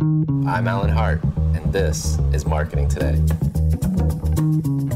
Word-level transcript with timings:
I'm 0.00 0.66
Alan 0.66 0.88
Hart, 0.88 1.22
and 1.54 1.72
this 1.74 2.18
is 2.32 2.46
Marketing 2.46 2.88
Today. 2.88 3.16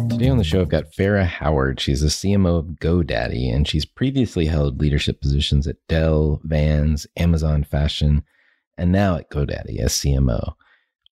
Today 0.08 0.30
on 0.30 0.38
the 0.38 0.44
show, 0.44 0.62
I've 0.62 0.70
got 0.70 0.94
Fara 0.94 1.26
Howard. 1.26 1.78
She's 1.78 2.00
the 2.00 2.06
CMO 2.06 2.58
of 2.58 2.66
GoDaddy, 2.80 3.54
and 3.54 3.68
she's 3.68 3.84
previously 3.84 4.46
held 4.46 4.80
leadership 4.80 5.20
positions 5.20 5.66
at 5.66 5.76
Dell, 5.88 6.40
Vans, 6.44 7.06
Amazon 7.18 7.64
Fashion, 7.64 8.24
and 8.78 8.92
now 8.92 9.16
at 9.16 9.28
GoDaddy 9.28 9.78
as 9.78 9.92
CMO. 9.92 10.54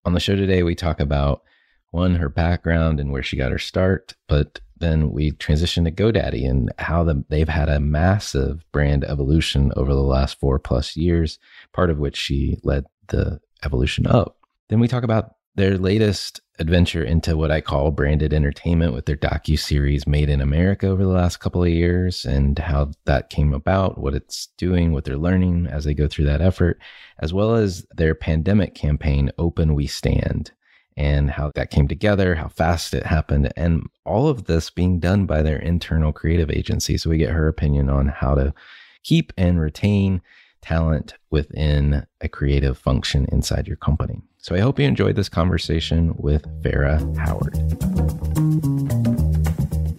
On 0.06 0.14
the 0.14 0.20
show 0.20 0.36
today, 0.36 0.62
we 0.62 0.74
talk 0.74 0.98
about 0.98 1.42
one, 1.90 2.14
her 2.14 2.30
background 2.30 2.98
and 2.98 3.12
where 3.12 3.22
she 3.22 3.36
got 3.36 3.52
her 3.52 3.58
start, 3.58 4.14
but 4.26 4.58
then 4.78 5.10
we 5.10 5.32
transition 5.32 5.84
to 5.84 5.90
GoDaddy 5.90 6.48
and 6.48 6.72
how 6.78 7.04
the, 7.04 7.22
they've 7.28 7.46
had 7.46 7.68
a 7.68 7.78
massive 7.78 8.64
brand 8.72 9.04
evolution 9.04 9.70
over 9.76 9.92
the 9.92 10.00
last 10.00 10.40
four 10.40 10.58
plus 10.58 10.96
years, 10.96 11.38
part 11.74 11.90
of 11.90 11.98
which 11.98 12.16
she 12.16 12.56
led 12.62 12.86
the 13.08 13.38
evolution 13.64 14.06
up. 14.06 14.36
Then 14.68 14.80
we 14.80 14.88
talk 14.88 15.04
about 15.04 15.36
their 15.54 15.76
latest 15.76 16.40
adventure 16.58 17.04
into 17.04 17.36
what 17.36 17.50
I 17.50 17.60
call 17.60 17.90
branded 17.90 18.32
entertainment 18.32 18.94
with 18.94 19.06
their 19.06 19.16
docu 19.16 19.58
series 19.58 20.06
Made 20.06 20.30
in 20.30 20.40
America 20.40 20.86
over 20.88 21.02
the 21.02 21.10
last 21.10 21.38
couple 21.38 21.62
of 21.62 21.68
years 21.68 22.24
and 22.24 22.58
how 22.58 22.92
that 23.04 23.30
came 23.30 23.52
about, 23.52 23.98
what 23.98 24.14
it's 24.14 24.48
doing, 24.56 24.92
what 24.92 25.04
they're 25.04 25.16
learning 25.18 25.66
as 25.66 25.84
they 25.84 25.92
go 25.92 26.08
through 26.08 26.26
that 26.26 26.40
effort, 26.40 26.80
as 27.18 27.34
well 27.34 27.54
as 27.54 27.84
their 27.94 28.14
pandemic 28.14 28.74
campaign 28.74 29.30
Open 29.38 29.74
We 29.74 29.86
Stand 29.86 30.52
and 30.96 31.30
how 31.30 31.50
that 31.54 31.70
came 31.70 31.88
together, 31.88 32.34
how 32.34 32.48
fast 32.48 32.94
it 32.94 33.04
happened, 33.04 33.52
and 33.56 33.86
all 34.04 34.28
of 34.28 34.44
this 34.44 34.70
being 34.70 35.00
done 35.00 35.26
by 35.26 35.42
their 35.42 35.58
internal 35.58 36.12
creative 36.12 36.50
agency. 36.50 36.98
So 36.98 37.10
we 37.10 37.18
get 37.18 37.30
her 37.30 37.48
opinion 37.48 37.88
on 37.88 38.08
how 38.08 38.34
to 38.34 38.54
keep 39.02 39.32
and 39.36 39.60
retain 39.60 40.22
talent 40.62 41.14
within 41.30 42.06
a 42.20 42.28
creative 42.28 42.78
function 42.78 43.26
inside 43.30 43.66
your 43.66 43.76
company. 43.76 44.22
So 44.38 44.54
I 44.54 44.60
hope 44.60 44.78
you 44.78 44.86
enjoyed 44.86 45.16
this 45.16 45.28
conversation 45.28 46.14
with 46.16 46.46
Fara 46.62 46.98
Howard. 47.18 47.56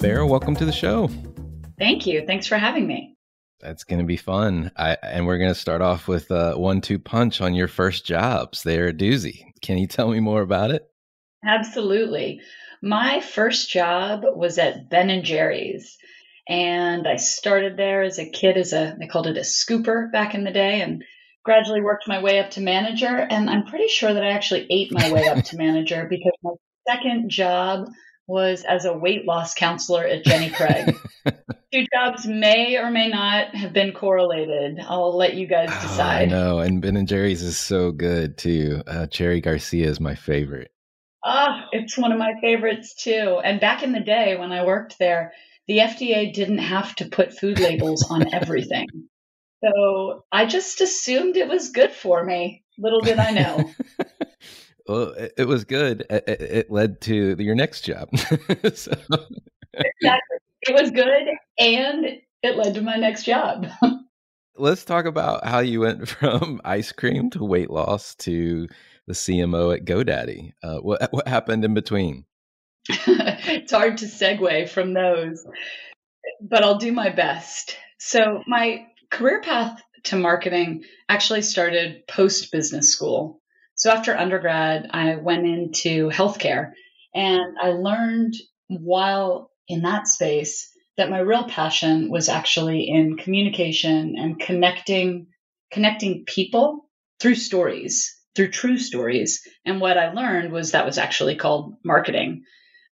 Fara, 0.01 0.25
welcome 0.25 0.55
to 0.55 0.65
the 0.65 0.71
show. 0.73 1.09
Thank 1.77 2.07
you. 2.07 2.25
Thanks 2.25 2.47
for 2.47 2.57
having 2.57 2.87
me. 2.87 3.15
That's 3.59 3.83
going 3.83 3.99
to 3.99 4.05
be 4.05 4.17
fun. 4.17 4.71
I, 4.75 4.97
and 5.01 5.25
we're 5.25 5.37
going 5.37 5.53
to 5.53 5.59
start 5.59 5.81
off 5.81 6.07
with 6.07 6.29
a 6.31 6.57
one 6.57 6.81
two 6.81 6.99
punch 6.99 7.39
on 7.39 7.53
your 7.53 7.69
first 7.69 8.05
jobs. 8.05 8.63
They're 8.63 8.87
a 8.87 8.93
doozy. 8.93 9.45
Can 9.61 9.77
you 9.77 9.87
tell 9.87 10.09
me 10.09 10.19
more 10.19 10.41
about 10.41 10.71
it? 10.71 10.89
Absolutely. 11.45 12.41
My 12.81 13.21
first 13.21 13.69
job 13.69 14.23
was 14.35 14.57
at 14.57 14.89
Ben 14.89 15.09
and 15.09 15.23
Jerry's. 15.23 15.97
And 16.47 17.07
I 17.07 17.15
started 17.15 17.77
there 17.77 18.03
as 18.03 18.19
a 18.19 18.29
kid 18.29 18.57
as 18.57 18.73
a, 18.73 18.95
they 18.99 19.07
called 19.07 19.27
it 19.27 19.37
a 19.37 19.41
scooper 19.41 20.11
back 20.11 20.35
in 20.35 20.43
the 20.43 20.51
day, 20.51 20.81
and 20.81 21.03
gradually 21.43 21.81
worked 21.81 22.07
my 22.07 22.21
way 22.21 22.39
up 22.39 22.51
to 22.51 22.61
manager. 22.61 23.15
And 23.17 23.49
I'm 23.49 23.65
pretty 23.65 23.87
sure 23.87 24.13
that 24.13 24.23
I 24.23 24.31
actually 24.31 24.67
ate 24.69 24.91
my 24.91 25.11
way 25.11 25.27
up 25.27 25.43
to 25.45 25.57
manager 25.57 26.05
because 26.09 26.33
my 26.43 26.51
second 26.87 27.29
job 27.29 27.89
was 28.27 28.63
as 28.63 28.85
a 28.85 28.97
weight 28.97 29.25
loss 29.25 29.53
counselor 29.53 30.05
at 30.05 30.23
Jenny 30.23 30.49
Craig. 30.49 30.95
Two 31.73 31.85
jobs 31.93 32.25
may 32.25 32.77
or 32.77 32.91
may 32.91 33.09
not 33.09 33.55
have 33.55 33.73
been 33.73 33.93
correlated. 33.93 34.79
I'll 34.79 35.17
let 35.17 35.33
you 35.33 35.47
guys 35.47 35.69
decide. 35.81 36.31
Oh, 36.31 36.35
I 36.35 36.39
know, 36.39 36.59
and 36.59 36.81
Ben 36.81 36.95
and 36.95 37.07
Jerry's 37.07 37.41
is 37.41 37.57
so 37.57 37.91
good 37.91 38.37
too. 38.37 38.83
Uh, 38.85 39.07
Cherry 39.07 39.41
Garcia 39.41 39.87
is 39.87 39.99
my 39.99 40.13
favorite. 40.13 40.71
Ah, 41.25 41.67
it's 41.71 41.97
one 41.97 42.11
of 42.11 42.19
my 42.19 42.33
favorites 42.41 42.93
too. 42.95 43.41
And 43.43 43.59
back 43.59 43.81
in 43.81 43.91
the 43.91 43.99
day 43.99 44.35
when 44.37 44.51
I 44.51 44.65
worked 44.65 44.99
there, 44.99 45.33
the 45.67 45.79
FDA 45.79 46.33
didn't 46.33 46.59
have 46.59 46.95
to 46.95 47.05
put 47.05 47.37
food 47.37 47.59
labels 47.59 48.09
on 48.09 48.33
everything. 48.33 48.87
So 49.63 50.25
I 50.31 50.45
just 50.45 50.81
assumed 50.81 51.37
it 51.37 51.47
was 51.47 51.69
good 51.69 51.91
for 51.91 52.23
me. 52.23 52.63
Little 52.77 52.99
did 52.99 53.19
I 53.19 53.31
know. 53.31 53.71
well, 54.87 55.13
it 55.37 55.47
was 55.47 55.63
good. 55.63 56.05
It 56.09 56.69
led 56.69 56.99
to 57.01 57.35
your 57.39 57.55
next 57.55 57.81
job. 57.81 58.09
so. 58.73 58.93
Exactly. 59.73 60.37
It 60.61 60.81
was 60.81 60.91
good 60.91 61.27
and 61.59 62.05
it 62.41 62.57
led 62.57 62.73
to 62.75 62.81
my 62.81 62.95
next 62.95 63.23
job. 63.23 63.67
Let's 64.55 64.85
talk 64.85 65.05
about 65.05 65.45
how 65.47 65.59
you 65.59 65.79
went 65.79 66.07
from 66.07 66.61
ice 66.63 66.91
cream 66.91 67.29
to 67.31 67.43
weight 67.43 67.71
loss 67.71 68.15
to 68.15 68.67
the 69.07 69.13
CMO 69.13 69.75
at 69.75 69.85
GoDaddy. 69.85 70.53
Uh, 70.61 70.77
what 70.77 71.11
what 71.11 71.27
happened 71.27 71.65
in 71.65 71.73
between? 71.73 72.25
It's 72.89 73.71
hard 73.71 73.97
to 73.99 74.05
segue 74.05 74.69
from 74.69 74.93
those, 74.93 75.45
but 76.41 76.63
I'll 76.63 76.77
do 76.79 76.91
my 76.91 77.09
best. 77.09 77.77
So, 77.99 78.43
my 78.47 78.87
career 79.11 79.41
path 79.41 79.81
to 80.05 80.17
marketing 80.17 80.83
actually 81.09 81.43
started 81.43 82.07
post 82.07 82.51
business 82.51 82.91
school. 82.91 83.41
So, 83.75 83.91
after 83.91 84.15
undergrad, 84.17 84.89
I 84.91 85.15
went 85.15 85.47
into 85.47 86.09
healthcare 86.09 86.73
And 87.15 87.57
I 87.61 87.69
learned 87.69 88.35
while 88.69 89.51
in 89.67 89.83
that 89.83 90.07
space 90.07 90.69
that 90.97 91.09
my 91.09 91.19
real 91.19 91.45
passion 91.45 92.11
was 92.11 92.29
actually 92.29 92.87
in 92.89 93.17
communication 93.17 94.15
and 94.17 94.39
connecting 94.39 95.27
connecting 95.71 96.25
people 96.25 96.89
through 97.19 97.35
stories, 97.35 98.15
through 98.35 98.51
true 98.51 98.77
stories. 98.77 99.41
And 99.65 99.81
what 99.81 99.97
I 99.97 100.13
learned 100.13 100.51
was 100.53 100.71
that 100.71 100.85
was 100.85 100.97
actually 100.99 101.35
called 101.35 101.75
marketing. 101.85 102.43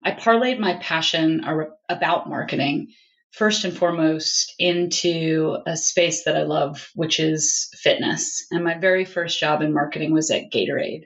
I 0.03 0.11
parlayed 0.11 0.59
my 0.59 0.75
passion 0.75 1.43
about 1.87 2.29
marketing 2.29 2.87
first 3.31 3.63
and 3.63 3.77
foremost 3.77 4.53
into 4.59 5.57
a 5.65 5.77
space 5.77 6.25
that 6.25 6.35
I 6.35 6.43
love, 6.43 6.89
which 6.95 7.19
is 7.19 7.69
fitness. 7.81 8.45
And 8.51 8.63
my 8.63 8.77
very 8.77 9.05
first 9.05 9.39
job 9.39 9.61
in 9.61 9.73
marketing 9.73 10.11
was 10.11 10.31
at 10.31 10.51
Gatorade. 10.51 11.03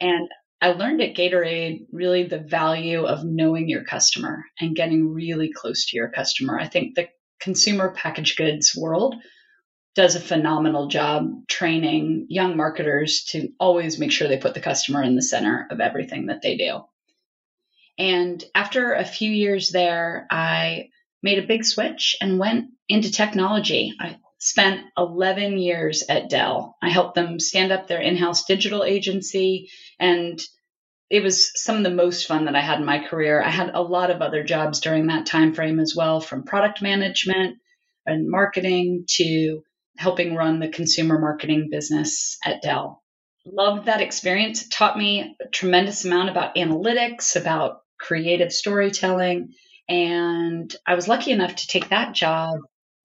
And 0.00 0.28
I 0.60 0.72
learned 0.72 1.02
at 1.02 1.14
Gatorade 1.14 1.86
really 1.92 2.24
the 2.24 2.38
value 2.38 3.04
of 3.04 3.24
knowing 3.24 3.68
your 3.68 3.84
customer 3.84 4.44
and 4.60 4.76
getting 4.76 5.12
really 5.12 5.52
close 5.52 5.86
to 5.86 5.96
your 5.96 6.08
customer. 6.08 6.58
I 6.58 6.68
think 6.68 6.94
the 6.94 7.08
consumer 7.40 7.92
packaged 7.92 8.36
goods 8.36 8.74
world 8.76 9.16
does 9.94 10.16
a 10.16 10.20
phenomenal 10.20 10.88
job 10.88 11.28
training 11.48 12.26
young 12.30 12.56
marketers 12.56 13.24
to 13.30 13.48
always 13.60 13.98
make 13.98 14.10
sure 14.10 14.26
they 14.26 14.38
put 14.38 14.54
the 14.54 14.60
customer 14.60 15.02
in 15.02 15.16
the 15.16 15.22
center 15.22 15.66
of 15.70 15.80
everything 15.80 16.26
that 16.26 16.42
they 16.42 16.56
do. 16.56 16.80
And 17.98 18.42
after 18.54 18.94
a 18.94 19.04
few 19.04 19.30
years 19.30 19.70
there, 19.70 20.26
I 20.30 20.88
made 21.22 21.38
a 21.38 21.46
big 21.46 21.64
switch 21.64 22.16
and 22.20 22.38
went 22.38 22.70
into 22.88 23.12
technology. 23.12 23.94
I 24.00 24.16
spent 24.38 24.86
11 24.96 25.58
years 25.58 26.02
at 26.08 26.28
Dell. 26.28 26.76
I 26.82 26.90
helped 26.90 27.14
them 27.14 27.38
stand 27.38 27.70
up 27.70 27.86
their 27.86 28.00
in 28.00 28.16
house 28.16 28.44
digital 28.44 28.82
agency, 28.82 29.70
and 30.00 30.40
it 31.08 31.22
was 31.22 31.52
some 31.62 31.76
of 31.76 31.84
the 31.84 31.90
most 31.90 32.26
fun 32.26 32.46
that 32.46 32.56
I 32.56 32.60
had 32.60 32.80
in 32.80 32.84
my 32.84 32.98
career. 32.98 33.40
I 33.40 33.50
had 33.50 33.70
a 33.74 33.82
lot 33.82 34.10
of 34.10 34.20
other 34.20 34.42
jobs 34.42 34.80
during 34.80 35.06
that 35.06 35.26
time 35.26 35.54
frame 35.54 35.78
as 35.78 35.94
well, 35.96 36.20
from 36.20 36.42
product 36.42 36.82
management 36.82 37.58
and 38.04 38.28
marketing 38.28 39.04
to 39.16 39.62
helping 39.96 40.34
run 40.34 40.58
the 40.58 40.68
consumer 40.68 41.20
marketing 41.20 41.68
business 41.70 42.38
at 42.44 42.62
Dell. 42.62 43.02
Loved 43.44 43.86
that 43.86 44.00
experience. 44.00 44.64
It 44.64 44.70
taught 44.70 44.98
me 44.98 45.36
a 45.40 45.48
tremendous 45.48 46.04
amount 46.04 46.30
about 46.30 46.56
analytics, 46.56 47.36
about 47.36 47.81
creative 48.02 48.52
storytelling, 48.52 49.54
and 49.88 50.74
I 50.86 50.94
was 50.94 51.08
lucky 51.08 51.30
enough 51.30 51.56
to 51.56 51.66
take 51.66 51.88
that 51.88 52.14
job 52.14 52.58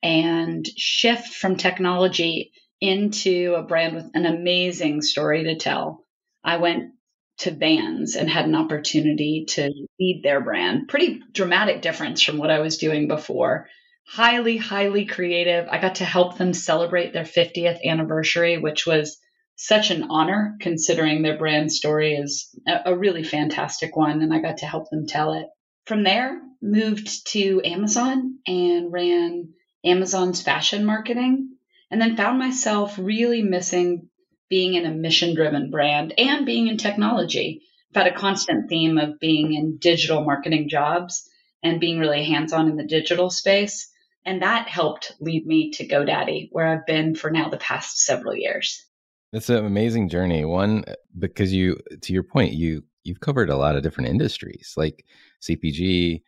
and 0.03 0.67
shift 0.77 1.33
from 1.33 1.55
technology 1.55 2.51
into 2.81 3.55
a 3.57 3.63
brand 3.63 3.95
with 3.95 4.09
an 4.13 4.25
amazing 4.25 5.01
story 5.01 5.45
to 5.45 5.55
tell. 5.55 6.05
I 6.43 6.57
went 6.57 6.91
to 7.39 7.51
Vans 7.51 8.15
and 8.15 8.29
had 8.29 8.45
an 8.45 8.55
opportunity 8.55 9.45
to 9.49 9.71
lead 9.99 10.21
their 10.23 10.41
brand. 10.41 10.87
Pretty 10.87 11.21
dramatic 11.31 11.81
difference 11.81 12.21
from 12.21 12.37
what 12.37 12.51
I 12.51 12.59
was 12.59 12.77
doing 12.77 13.07
before. 13.07 13.67
Highly, 14.07 14.57
highly 14.57 15.05
creative. 15.05 15.67
I 15.69 15.79
got 15.79 15.95
to 15.95 16.05
help 16.05 16.37
them 16.37 16.53
celebrate 16.53 17.13
their 17.13 17.25
50th 17.25 17.83
anniversary, 17.83 18.57
which 18.57 18.87
was 18.87 19.17
such 19.57 19.89
an 19.91 20.07
honor 20.09 20.55
considering 20.61 21.21
their 21.21 21.37
brand 21.37 21.71
story 21.71 22.13
is 22.13 22.55
a, 22.67 22.95
really 22.95 23.23
fantastic 23.23 23.95
one. 23.95 24.21
And 24.21 24.33
I 24.33 24.39
got 24.39 24.57
to 24.59 24.67
help 24.67 24.89
them 24.89 25.07
tell 25.07 25.33
it. 25.33 25.47
From 25.85 26.03
there, 26.03 26.39
moved 26.61 27.27
to 27.31 27.61
Amazon 27.65 28.37
and 28.47 28.91
ran 28.91 29.53
Amazon's 29.83 30.41
fashion 30.41 30.85
marketing, 30.85 31.55
and 31.89 31.99
then 31.99 32.17
found 32.17 32.39
myself 32.39 32.97
really 32.99 33.41
missing 33.41 34.09
being 34.49 34.75
in 34.75 34.85
a 34.85 34.91
mission 34.91 35.35
driven 35.35 35.71
brand 35.71 36.13
and 36.17 36.45
being 36.45 36.67
in 36.67 36.77
technology. 36.77 37.61
I've 37.95 38.03
had 38.03 38.13
a 38.13 38.17
constant 38.17 38.69
theme 38.69 38.97
of 38.97 39.19
being 39.19 39.53
in 39.53 39.77
digital 39.77 40.23
marketing 40.23 40.69
jobs 40.69 41.27
and 41.63 41.79
being 41.79 41.99
really 41.99 42.23
hands 42.25 42.53
on 42.53 42.69
in 42.69 42.75
the 42.75 42.85
digital 42.85 43.29
space. 43.29 43.89
And 44.25 44.41
that 44.41 44.67
helped 44.67 45.13
lead 45.19 45.45
me 45.45 45.71
to 45.71 45.87
GoDaddy, 45.87 46.49
where 46.51 46.67
I've 46.67 46.85
been 46.85 47.15
for 47.15 47.31
now 47.31 47.49
the 47.49 47.57
past 47.57 47.97
several 47.97 48.35
years. 48.35 48.86
It's 49.33 49.49
an 49.49 49.65
amazing 49.65 50.09
journey. 50.09 50.45
One, 50.45 50.83
uh, 50.87 50.93
because 51.19 51.53
you, 51.53 51.77
to 52.01 52.13
your 52.13 52.23
point, 52.23 52.53
you 52.53 52.83
you've 53.03 53.19
covered 53.19 53.49
a 53.49 53.57
lot 53.57 53.75
of 53.75 53.83
different 53.83 54.09
industries 54.09 54.73
like 54.75 55.05
CPG, 55.41 56.21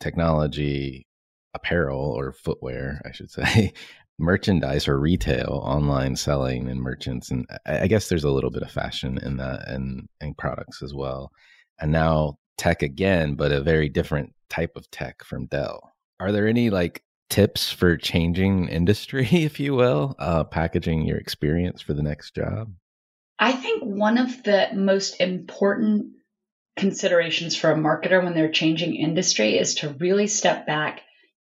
technology, 0.00 1.06
apparel 1.54 2.00
or 2.00 2.32
footwear, 2.32 3.00
I 3.04 3.12
should 3.12 3.30
say, 3.30 3.72
merchandise 4.18 4.88
or 4.88 4.98
retail, 4.98 5.60
online 5.64 6.16
selling 6.16 6.68
and 6.68 6.80
merchants. 6.80 7.30
And 7.30 7.46
uh, 7.50 7.58
I 7.66 7.86
guess 7.86 8.08
there's 8.08 8.24
a 8.24 8.30
little 8.30 8.50
bit 8.50 8.62
of 8.62 8.70
fashion 8.70 9.18
in 9.22 9.36
that 9.38 9.68
and, 9.68 10.08
and 10.20 10.36
products 10.36 10.82
as 10.82 10.94
well. 10.94 11.32
And 11.80 11.92
now 11.92 12.38
tech 12.58 12.82
again, 12.82 13.34
but 13.34 13.52
a 13.52 13.60
very 13.60 13.88
different 13.88 14.32
type 14.48 14.72
of 14.76 14.90
tech 14.90 15.24
from 15.24 15.46
Dell. 15.46 15.92
Are 16.20 16.32
there 16.32 16.46
any 16.46 16.70
like 16.70 17.02
tips 17.28 17.70
for 17.70 17.96
changing 17.96 18.68
industry, 18.68 19.26
if 19.32 19.60
you 19.60 19.74
will, 19.74 20.14
uh, 20.18 20.44
packaging 20.44 21.06
your 21.06 21.18
experience 21.18 21.80
for 21.80 21.94
the 21.94 22.02
next 22.02 22.34
job? 22.34 22.72
I 23.38 23.52
think 23.52 23.82
one 23.82 24.18
of 24.18 24.42
the 24.44 24.68
most 24.74 25.20
important 25.20 26.12
considerations 26.76 27.56
for 27.56 27.70
a 27.70 27.76
marketer 27.76 28.22
when 28.22 28.34
they're 28.34 28.50
changing 28.50 28.96
industry 28.96 29.58
is 29.58 29.76
to 29.76 29.96
really 29.98 30.26
step 30.26 30.66
back 30.66 31.02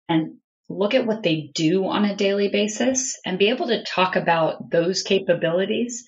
and 0.08 0.36
look 0.68 0.94
at 0.94 1.06
what 1.06 1.22
they 1.22 1.50
do 1.54 1.86
on 1.86 2.04
a 2.04 2.16
daily 2.16 2.48
basis 2.48 3.18
and 3.24 3.38
be 3.38 3.48
able 3.48 3.66
to 3.66 3.84
talk 3.84 4.16
about 4.16 4.70
those 4.70 5.02
capabilities 5.02 6.06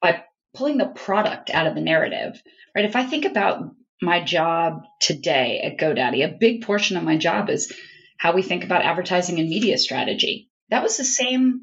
by 0.00 0.22
pulling 0.54 0.78
the 0.78 0.86
product 0.86 1.50
out 1.50 1.66
of 1.66 1.74
the 1.74 1.80
narrative. 1.80 2.40
Right? 2.74 2.84
If 2.84 2.96
I 2.96 3.04
think 3.04 3.24
about 3.24 3.70
my 4.00 4.22
job 4.22 4.82
today 5.00 5.60
at 5.60 5.78
GoDaddy, 5.78 6.24
a 6.24 6.36
big 6.38 6.62
portion 6.62 6.96
of 6.96 7.04
my 7.04 7.16
job 7.16 7.48
is 7.48 7.72
how 8.22 8.32
we 8.32 8.42
think 8.42 8.62
about 8.62 8.84
advertising 8.84 9.40
and 9.40 9.48
media 9.48 9.76
strategy. 9.76 10.48
That 10.70 10.84
was 10.84 10.96
the 10.96 11.02
same 11.02 11.62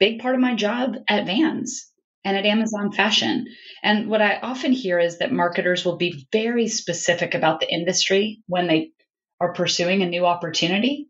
big 0.00 0.20
part 0.20 0.34
of 0.34 0.40
my 0.40 0.54
job 0.54 0.94
at 1.06 1.26
Vans 1.26 1.86
and 2.24 2.34
at 2.34 2.46
Amazon 2.46 2.92
Fashion. 2.92 3.44
And 3.82 4.08
what 4.08 4.22
I 4.22 4.38
often 4.38 4.72
hear 4.72 4.98
is 4.98 5.18
that 5.18 5.32
marketers 5.32 5.84
will 5.84 5.98
be 5.98 6.26
very 6.32 6.68
specific 6.68 7.34
about 7.34 7.60
the 7.60 7.70
industry 7.70 8.40
when 8.46 8.68
they 8.68 8.92
are 9.38 9.52
pursuing 9.52 10.00
a 10.00 10.08
new 10.08 10.24
opportunity. 10.24 11.08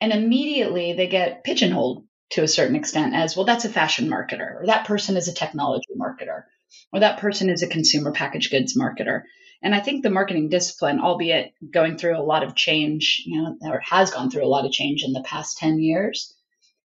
And 0.00 0.14
immediately 0.14 0.94
they 0.94 1.08
get 1.08 1.44
pigeonholed 1.44 2.06
to 2.30 2.42
a 2.42 2.48
certain 2.48 2.76
extent 2.76 3.14
as 3.14 3.36
well, 3.36 3.44
that's 3.44 3.66
a 3.66 3.68
fashion 3.68 4.08
marketer, 4.08 4.62
or 4.62 4.62
that 4.64 4.86
person 4.86 5.18
is 5.18 5.28
a 5.28 5.34
technology 5.34 5.92
marketer, 6.00 6.44
or 6.90 7.00
that 7.00 7.18
person 7.18 7.50
is 7.50 7.62
a 7.62 7.68
consumer 7.68 8.12
packaged 8.12 8.50
goods 8.50 8.78
marketer. 8.78 9.24
And 9.62 9.74
I 9.74 9.80
think 9.80 10.02
the 10.02 10.10
marketing 10.10 10.48
discipline, 10.48 11.00
albeit 11.00 11.52
going 11.72 11.96
through 11.96 12.18
a 12.18 12.22
lot 12.22 12.42
of 12.42 12.56
change, 12.56 13.22
you 13.26 13.40
know, 13.40 13.56
or 13.62 13.80
has 13.80 14.10
gone 14.10 14.30
through 14.30 14.44
a 14.44 14.48
lot 14.48 14.64
of 14.64 14.72
change 14.72 15.04
in 15.04 15.12
the 15.12 15.22
past 15.22 15.58
10 15.58 15.78
years, 15.78 16.34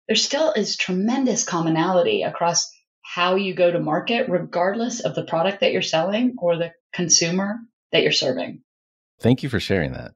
there 0.07 0.15
still 0.15 0.51
is 0.53 0.75
tremendous 0.75 1.43
commonality 1.43 2.23
across 2.23 2.71
how 3.01 3.35
you 3.35 3.53
go 3.53 3.71
to 3.71 3.79
market, 3.79 4.27
regardless 4.29 5.01
of 5.01 5.13
the 5.13 5.23
product 5.23 5.59
that 5.59 5.71
you're 5.71 5.81
selling 5.81 6.35
or 6.39 6.57
the 6.57 6.71
consumer 6.93 7.59
that 7.91 8.01
you're 8.01 8.11
serving. 8.11 8.61
Thank 9.19 9.43
you 9.43 9.49
for 9.49 9.59
sharing 9.59 9.93
that. 9.93 10.11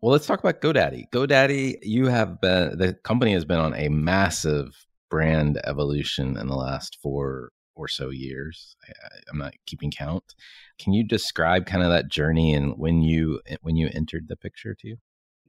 Well, 0.00 0.12
let's 0.12 0.26
talk 0.26 0.40
about 0.40 0.62
GoDaddy. 0.62 1.10
GoDaddy, 1.12 1.80
you 1.82 2.06
have 2.06 2.40
been, 2.40 2.78
the 2.78 2.94
company 3.04 3.34
has 3.34 3.44
been 3.44 3.58
on 3.58 3.74
a 3.74 3.88
massive 3.88 4.68
brand 5.10 5.60
evolution 5.64 6.38
in 6.38 6.46
the 6.46 6.56
last 6.56 6.98
four 7.02 7.50
or 7.80 7.88
so 7.88 8.10
years. 8.10 8.76
I, 8.86 9.30
am 9.32 9.38
not 9.38 9.54
keeping 9.66 9.90
count. 9.90 10.34
Can 10.78 10.92
you 10.92 11.04
describe 11.04 11.66
kind 11.66 11.82
of 11.82 11.90
that 11.90 12.08
journey 12.08 12.54
and 12.54 12.76
when 12.76 13.02
you 13.02 13.40
eh, 13.46 13.56
when 13.62 13.76
you 13.76 13.88
entered 13.92 14.28
the 14.28 14.36
picture 14.36 14.74
too? 14.74 14.96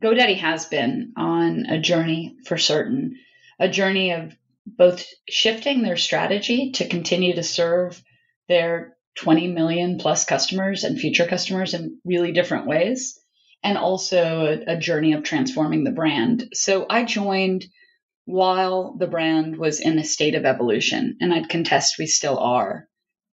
GoDaddy 0.02 0.38
has 0.38 0.66
been 0.66 1.14
on 1.16 1.68
a 1.68 1.80
journey 1.80 2.36
for 2.46 2.58
certain, 2.58 3.18
a 3.60 3.70
journey 3.70 4.12
of 4.12 4.36
both 4.66 5.06
shifting 5.30 5.84
their 5.84 5.98
strategy 5.98 6.72
to 6.72 6.88
continue 6.88 7.36
to 7.36 7.44
serve 7.44 8.02
their 8.48 8.96
20 9.20 9.48
million 9.48 9.98
plus 9.98 10.26
customers 10.26 10.84
and 10.84 11.00
future 11.00 11.28
customers 11.28 11.74
in 11.74 12.00
really 12.06 12.32
different 12.32 12.66
ways, 12.66 13.20
and 13.64 13.78
also 13.78 14.62
a, 14.68 14.76
a 14.76 14.80
journey 14.80 15.14
of 15.14 15.24
transforming 15.24 15.84
the 15.84 15.92
brand. 15.92 16.50
So 16.54 16.86
I 16.90 17.04
joined 17.04 17.66
while 18.26 18.96
the 18.98 19.08
brand 19.08 19.58
was 19.58 19.80
in 19.80 19.98
a 19.98 20.04
state 20.04 20.36
of 20.36 20.46
evolution, 20.46 21.18
and 21.20 21.34
I'd 21.34 21.50
contest 21.50 21.98
we 21.98 22.08
still 22.08 22.38
are. 22.38 22.88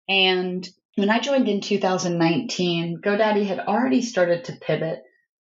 And 0.09 0.69
when 0.97 1.11
I 1.11 1.21
joined 1.21 1.49
in 1.49 1.61
2019, 1.61 3.01
GoDaddy 3.01 3.47
had 3.47 3.61
already 3.61 4.03
started 4.03 4.45
to 4.45 4.57
pivot 4.57 5.03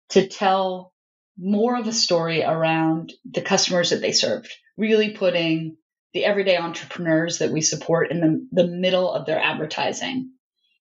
to 0.09 0.27
tell 0.27 0.93
more 1.37 1.77
of 1.77 1.87
a 1.87 1.93
story 1.93 2.43
around 2.43 3.13
the 3.29 3.41
customers 3.41 3.91
that 3.91 4.01
they 4.01 4.11
served, 4.11 4.51
really 4.77 5.11
putting 5.11 5.77
the 6.13 6.25
everyday 6.25 6.57
entrepreneurs 6.57 7.39
that 7.39 7.51
we 7.51 7.61
support 7.61 8.11
in 8.11 8.21
the, 8.21 8.63
the 8.63 8.67
middle 8.67 9.11
of 9.11 9.25
their 9.25 9.39
advertising. 9.39 10.31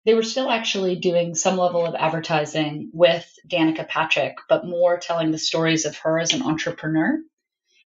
They 0.05 0.13
were 0.13 0.23
still 0.23 0.49
actually 0.49 0.97
doing 0.97 1.35
some 1.35 1.57
level 1.57 1.85
of 1.85 1.95
advertising 1.95 2.91
with 2.93 3.29
Danica 3.47 3.87
Patrick, 3.87 4.35
but 4.49 4.65
more 4.65 4.97
telling 4.97 5.31
the 5.31 5.37
stories 5.37 5.85
of 5.85 5.97
her 5.97 6.19
as 6.19 6.33
an 6.33 6.41
entrepreneur 6.41 7.19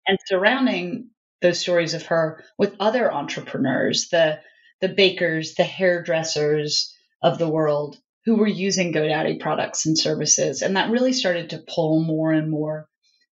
and 0.07 0.17
surrounding 0.25 1.09
those 1.41 1.59
stories 1.59 1.93
of 1.93 2.05
her 2.07 2.43
with 2.57 2.75
other 2.79 3.11
entrepreneurs, 3.11 4.09
the 4.09 4.39
the 4.81 4.89
bakers, 4.89 5.55
the 5.55 5.63
hairdressers 5.63 6.93
of 7.21 7.37
the 7.37 7.47
world 7.47 7.97
who 8.25 8.35
were 8.35 8.47
using 8.47 8.93
GoDaddy 8.93 9.39
products 9.39 9.85
and 9.85 9.97
services. 9.97 10.61
And 10.61 10.75
that 10.75 10.91
really 10.91 11.13
started 11.13 11.51
to 11.51 11.63
pull 11.65 12.01
more 12.01 12.31
and 12.31 12.49
more 12.49 12.87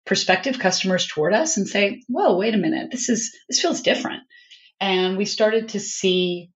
prospective 0.04 0.58
customers 0.58 1.06
toward 1.06 1.34
us 1.34 1.56
and 1.56 1.66
say, 1.68 2.02
whoa, 2.08 2.36
wait 2.36 2.54
a 2.54 2.58
minute, 2.58 2.90
this 2.90 3.08
is 3.08 3.36
this 3.48 3.60
feels 3.60 3.82
different. 3.82 4.22
And 4.80 5.16
we 5.16 5.24
started 5.24 5.70
to 5.70 5.80
see 5.80 6.50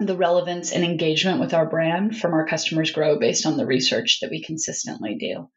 the 0.00 0.16
relevance 0.16 0.72
and 0.72 0.84
engagement 0.84 1.40
with 1.40 1.54
our 1.54 1.68
brand 1.68 2.16
from 2.16 2.32
our 2.32 2.46
customers 2.46 2.92
grow 2.92 3.18
based 3.18 3.46
on 3.46 3.56
the 3.56 3.66
research 3.66 4.18
that 4.20 4.30
we 4.30 4.42
consistently 4.42 5.16
do. 5.16 5.48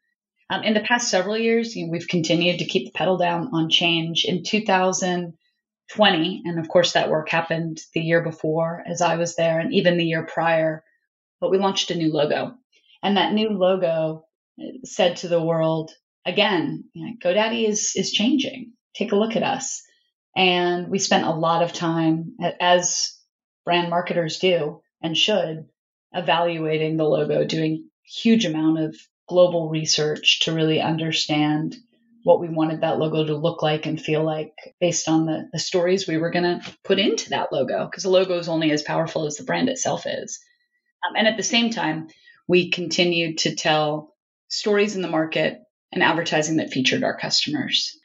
Um, 0.52 0.64
in 0.64 0.74
the 0.74 0.80
past 0.80 1.08
several 1.08 1.38
years, 1.38 1.74
you 1.74 1.86
know, 1.86 1.92
we've 1.92 2.06
continued 2.06 2.58
to 2.58 2.66
keep 2.66 2.84
the 2.84 2.92
pedal 2.92 3.16
down 3.16 3.48
on 3.54 3.70
change. 3.70 4.26
In 4.26 4.44
2020, 4.44 6.42
and 6.44 6.58
of 6.58 6.68
course 6.68 6.92
that 6.92 7.08
work 7.08 7.30
happened 7.30 7.80
the 7.94 8.02
year 8.02 8.22
before 8.22 8.84
as 8.86 9.00
I 9.00 9.16
was 9.16 9.34
there, 9.34 9.60
and 9.60 9.72
even 9.72 9.96
the 9.96 10.04
year 10.04 10.26
prior, 10.26 10.84
but 11.40 11.50
we 11.50 11.56
launched 11.56 11.90
a 11.90 11.94
new 11.94 12.12
logo. 12.12 12.52
And 13.02 13.16
that 13.16 13.32
new 13.32 13.48
logo 13.48 14.26
said 14.84 15.16
to 15.18 15.28
the 15.28 15.42
world, 15.42 15.92
again, 16.26 16.84
you 16.92 17.06
know, 17.06 17.12
GoDaddy 17.24 17.66
is 17.66 17.94
is 17.96 18.12
changing. 18.12 18.74
Take 18.94 19.12
a 19.12 19.16
look 19.16 19.36
at 19.36 19.42
us. 19.42 19.82
And 20.36 20.88
we 20.88 20.98
spent 20.98 21.24
a 21.24 21.30
lot 21.30 21.62
of 21.62 21.72
time, 21.72 22.36
as 22.60 23.18
brand 23.64 23.88
marketers 23.88 24.38
do 24.38 24.82
and 25.02 25.16
should, 25.16 25.64
evaluating 26.12 26.98
the 26.98 27.04
logo, 27.04 27.42
doing 27.42 27.88
huge 28.04 28.44
amount 28.44 28.80
of 28.80 28.96
global 29.32 29.70
research 29.70 30.40
to 30.40 30.52
really 30.52 30.78
understand 30.78 31.74
what 32.22 32.38
we 32.38 32.50
wanted 32.50 32.82
that 32.82 32.98
logo 32.98 33.24
to 33.24 33.34
look 33.34 33.62
like 33.62 33.86
and 33.86 33.98
feel 34.00 34.22
like 34.22 34.52
based 34.78 35.08
on 35.08 35.24
the, 35.24 35.48
the 35.54 35.58
stories 35.58 36.06
we 36.06 36.18
were 36.18 36.30
going 36.30 36.44
to 36.44 36.76
put 36.84 36.98
into 36.98 37.30
that 37.30 37.50
logo 37.50 37.86
because 37.86 38.02
the 38.02 38.10
logo 38.10 38.38
is 38.38 38.46
only 38.46 38.70
as 38.70 38.82
powerful 38.82 39.24
as 39.24 39.36
the 39.36 39.44
brand 39.44 39.70
itself 39.70 40.04
is. 40.06 40.38
Um, 41.08 41.16
and 41.16 41.26
at 41.26 41.38
the 41.38 41.42
same 41.42 41.70
time 41.70 42.08
we 42.46 42.70
continued 42.70 43.38
to 43.38 43.56
tell 43.56 44.14
stories 44.48 44.96
in 44.96 45.02
the 45.02 45.08
market 45.08 45.60
and 45.92 46.02
advertising 46.02 46.58
that 46.58 46.70
featured 46.70 47.02
our 47.02 47.16
customers. 47.16 47.98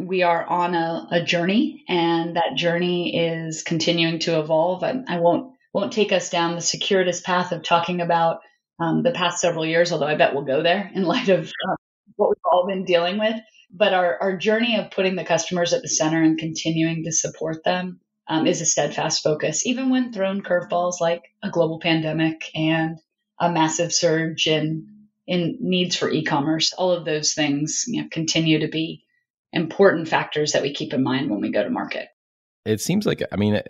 We 0.00 0.22
are 0.22 0.44
on 0.44 0.74
a, 0.74 1.08
a 1.12 1.22
journey 1.22 1.84
and 1.86 2.36
that 2.36 2.56
journey 2.56 3.18
is 3.18 3.62
continuing 3.62 4.20
to 4.20 4.40
evolve 4.40 4.82
I, 4.82 4.94
I 5.06 5.20
won't 5.20 5.52
won't 5.74 5.92
take 5.92 6.10
us 6.10 6.30
down 6.30 6.56
the 6.56 6.62
circuitous 6.62 7.20
path 7.20 7.52
of 7.52 7.62
talking 7.62 8.00
about 8.00 8.40
um, 8.80 9.02
the 9.02 9.12
past 9.12 9.40
several 9.40 9.66
years, 9.66 9.92
although 9.92 10.06
I 10.06 10.16
bet 10.16 10.34
we'll 10.34 10.44
go 10.44 10.62
there 10.62 10.90
in 10.94 11.02
light 11.02 11.28
of 11.28 11.46
uh, 11.46 11.74
what 12.16 12.30
we've 12.30 12.50
all 12.50 12.66
been 12.66 12.84
dealing 12.84 13.18
with. 13.18 13.36
But 13.72 13.94
our, 13.94 14.18
our 14.20 14.36
journey 14.36 14.76
of 14.76 14.90
putting 14.90 15.14
the 15.14 15.24
customers 15.24 15.72
at 15.72 15.82
the 15.82 15.88
center 15.88 16.20
and 16.20 16.38
continuing 16.38 17.04
to 17.04 17.12
support 17.12 17.62
them 17.62 18.00
um, 18.26 18.46
is 18.46 18.60
a 18.60 18.66
steadfast 18.66 19.22
focus, 19.22 19.66
even 19.66 19.90
when 19.90 20.12
thrown 20.12 20.42
curveballs 20.42 21.00
like 21.00 21.22
a 21.42 21.50
global 21.50 21.78
pandemic 21.78 22.50
and 22.54 22.98
a 23.38 23.50
massive 23.50 23.92
surge 23.92 24.46
in 24.46 24.86
in 25.26 25.58
needs 25.60 25.94
for 25.94 26.10
e-commerce. 26.10 26.72
All 26.72 26.90
of 26.90 27.04
those 27.04 27.34
things 27.34 27.84
you 27.86 28.02
know, 28.02 28.08
continue 28.10 28.60
to 28.60 28.68
be 28.68 29.04
important 29.52 30.08
factors 30.08 30.52
that 30.52 30.62
we 30.62 30.74
keep 30.74 30.92
in 30.92 31.04
mind 31.04 31.30
when 31.30 31.40
we 31.40 31.52
go 31.52 31.62
to 31.62 31.70
market. 31.70 32.08
It 32.64 32.80
seems 32.80 33.06
like 33.06 33.22
I 33.30 33.36
mean 33.36 33.60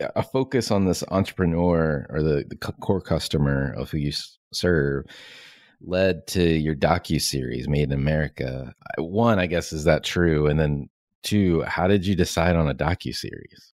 a 0.00 0.22
focus 0.22 0.70
on 0.70 0.84
this 0.84 1.02
entrepreneur 1.10 2.06
or 2.10 2.22
the, 2.22 2.44
the 2.48 2.56
core 2.56 3.00
customer 3.00 3.74
of 3.76 3.90
who 3.90 3.98
you 3.98 4.12
serve 4.52 5.06
led 5.80 6.26
to 6.26 6.42
your 6.42 6.74
docu 6.74 7.20
series 7.20 7.68
made 7.68 7.84
in 7.84 7.92
america. 7.92 8.74
One 8.98 9.38
i 9.38 9.46
guess 9.46 9.72
is 9.72 9.84
that 9.84 10.04
true? 10.04 10.46
And 10.46 10.58
then 10.58 10.88
two 11.22 11.62
how 11.62 11.86
did 11.86 12.06
you 12.06 12.14
decide 12.14 12.56
on 12.56 12.68
a 12.68 12.74
docu 12.74 13.14
series 13.14 13.72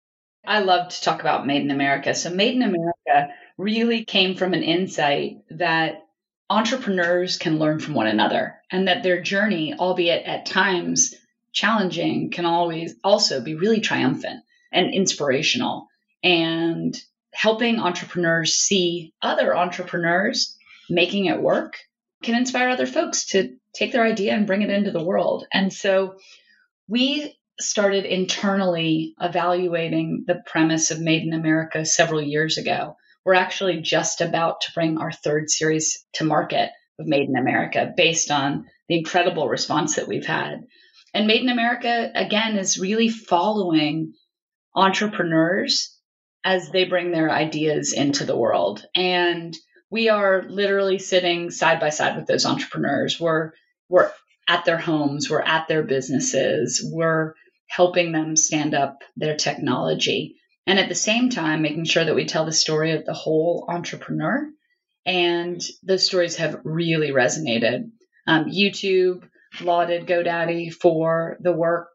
i 0.47 0.61
love 0.61 0.89
to 0.89 1.03
talk 1.03 1.21
about 1.21 1.47
made 1.47 1.63
in 1.63 1.71
america. 1.71 2.15
So 2.15 2.31
made 2.31 2.55
in 2.55 2.63
america 2.63 3.35
really 3.57 4.05
came 4.05 4.37
from 4.37 4.55
an 4.55 4.63
insight 4.63 5.39
that 5.51 6.07
entrepreneurs 6.51 7.37
can 7.37 7.59
learn 7.59 7.79
from 7.79 7.95
one 7.95 8.07
another 8.07 8.57
and 8.71 8.89
that 8.89 9.03
their 9.03 9.21
journey 9.21 9.75
albeit 9.75 10.25
at 10.25 10.47
times 10.47 11.15
challenging 11.53 12.31
can 12.31 12.45
always 12.45 12.95
also 13.03 13.41
be 13.41 13.55
really 13.55 13.81
triumphant 13.81 14.43
and 14.73 14.95
inspirational 14.95 15.88
and 16.23 16.97
helping 17.33 17.79
entrepreneurs 17.79 18.55
see 18.55 19.13
other 19.23 19.57
entrepreneurs 19.57 20.57
making 20.91 21.27
it 21.27 21.41
work 21.41 21.77
can 22.23 22.35
inspire 22.35 22.69
other 22.69 22.87
folks 22.87 23.27
to 23.27 23.57
take 23.75 23.93
their 23.93 24.05
idea 24.05 24.35
and 24.35 24.47
bring 24.47 24.63
it 24.63 24.71
into 24.71 24.91
the 24.91 25.05
world. 25.05 25.47
And 25.53 25.73
so 25.73 26.17
we 26.89 27.39
started 27.61 28.05
internally 28.05 29.15
evaluating 29.21 30.25
the 30.27 30.43
premise 30.47 30.91
of 30.91 31.01
Made 31.01 31.23
in 31.23 31.33
America 31.33 31.85
several 31.85 32.23
years 32.23 32.57
ago. 32.57 32.97
We're 33.25 33.35
actually 33.35 33.81
just 33.81 34.21
about 34.21 34.63
to 34.63 34.73
bring 34.73 34.99
our 34.99 35.13
third 35.13 35.51
series 35.51 36.05
to 36.15 36.25
market 36.25 36.71
of 36.99 37.07
Made 37.07 37.29
in 37.29 37.37
America 37.37 37.93
based 37.97 38.31
on 38.31 38.67
the 38.89 38.97
incredible 38.97 39.49
response 39.49 39.97
that 39.97 40.09
we've 40.09 40.27
had. 40.27 40.63
And 41.15 41.27
Made 41.27 41.43
in 41.43 41.49
America, 41.49 42.11
again, 42.15 42.57
is 42.57 42.79
really 42.79 43.09
following 43.09 44.15
entrepreneurs 44.75 45.98
as 46.45 46.71
they 46.71 46.85
bring 46.85 47.11
their 47.11 47.31
ideas 47.31 47.93
into 47.93 48.25
the 48.25 48.37
world. 48.37 48.85
And 48.95 49.57
we 49.91 50.09
are 50.09 50.45
literally 50.49 50.99
sitting 50.99 51.51
side 51.51 51.81
by 51.81 51.91
side 51.91 52.17
with 52.17 52.27
those 52.27 52.47
entrepreneurs. 52.47 53.19
We're 53.19 53.53
we're 53.89 54.11
at 54.49 54.65
their 54.65 54.79
homes, 54.79 55.29
we're 55.31 55.43
at 55.43 55.69
their 55.69 55.83
businesses, 55.83 56.83
we're 56.93 57.35
helping 57.69 58.13
them 58.13 58.37
stand 58.37 58.75
up 58.75 59.03
their 59.17 59.37
technology. 59.37 60.37
And 60.67 60.79
at 60.79 60.89
the 60.89 60.95
same 60.95 61.31
time, 61.31 61.63
making 61.63 61.85
sure 61.85 62.05
that 62.05 62.15
we 62.15 62.27
tell 62.27 62.45
the 62.45 62.53
story 62.53 62.93
of 62.93 63.05
the 63.05 63.15
whole 63.15 63.67
entrepreneur. 63.69 64.49
And 65.07 65.61
those 65.83 66.05
stories 66.05 66.37
have 66.37 66.61
really 66.65 67.11
resonated. 67.11 67.91
Um, 68.27 68.47
YouTube 68.47 69.27
lauded 69.63 70.07
GoDaddy 70.07 70.73
for 70.73 71.39
the 71.41 71.53
work 71.53 71.89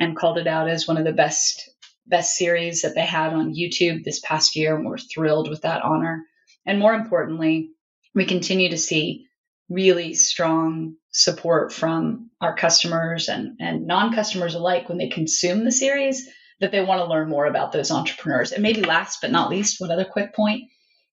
and 0.00 0.16
called 0.16 0.38
it 0.38 0.48
out 0.48 0.68
as 0.68 0.88
one 0.88 0.96
of 0.96 1.04
the 1.04 1.12
best 1.12 1.70
best 2.06 2.36
series 2.36 2.82
that 2.82 2.94
they 2.94 3.04
had 3.04 3.32
on 3.32 3.54
YouTube 3.54 4.04
this 4.04 4.20
past 4.20 4.56
year, 4.56 4.76
and 4.76 4.86
we're 4.86 4.98
thrilled 4.98 5.48
with 5.48 5.62
that 5.62 5.82
honor. 5.82 6.24
And 6.64 6.78
more 6.78 6.94
importantly, 6.94 7.70
we 8.14 8.24
continue 8.24 8.70
to 8.70 8.78
see 8.78 9.26
really 9.68 10.14
strong 10.14 10.96
support 11.10 11.72
from 11.72 12.30
our 12.40 12.54
customers 12.54 13.28
and, 13.28 13.56
and 13.60 13.86
non 13.86 14.14
customers 14.14 14.54
alike 14.54 14.88
when 14.88 14.98
they 14.98 15.08
consume 15.08 15.64
the 15.64 15.72
series 15.72 16.28
that 16.60 16.72
they 16.72 16.82
want 16.82 17.00
to 17.00 17.06
learn 17.06 17.28
more 17.28 17.46
about 17.46 17.72
those 17.72 17.90
entrepreneurs. 17.90 18.52
And 18.52 18.62
maybe 18.62 18.82
last 18.82 19.20
but 19.20 19.30
not 19.30 19.50
least, 19.50 19.80
one 19.80 19.90
other 19.90 20.04
quick 20.04 20.34
point 20.34 20.64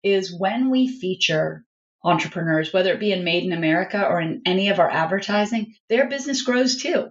is 0.03 0.37
when 0.37 0.69
we 0.69 0.87
feature 0.87 1.65
entrepreneurs, 2.03 2.73
whether 2.73 2.93
it 2.93 2.99
be 2.99 3.11
in 3.11 3.23
Made 3.23 3.43
in 3.43 3.53
America 3.53 4.05
or 4.05 4.19
in 4.19 4.41
any 4.45 4.69
of 4.69 4.79
our 4.79 4.89
advertising, 4.89 5.75
their 5.89 6.09
business 6.09 6.41
grows 6.41 6.81
too. 6.81 7.09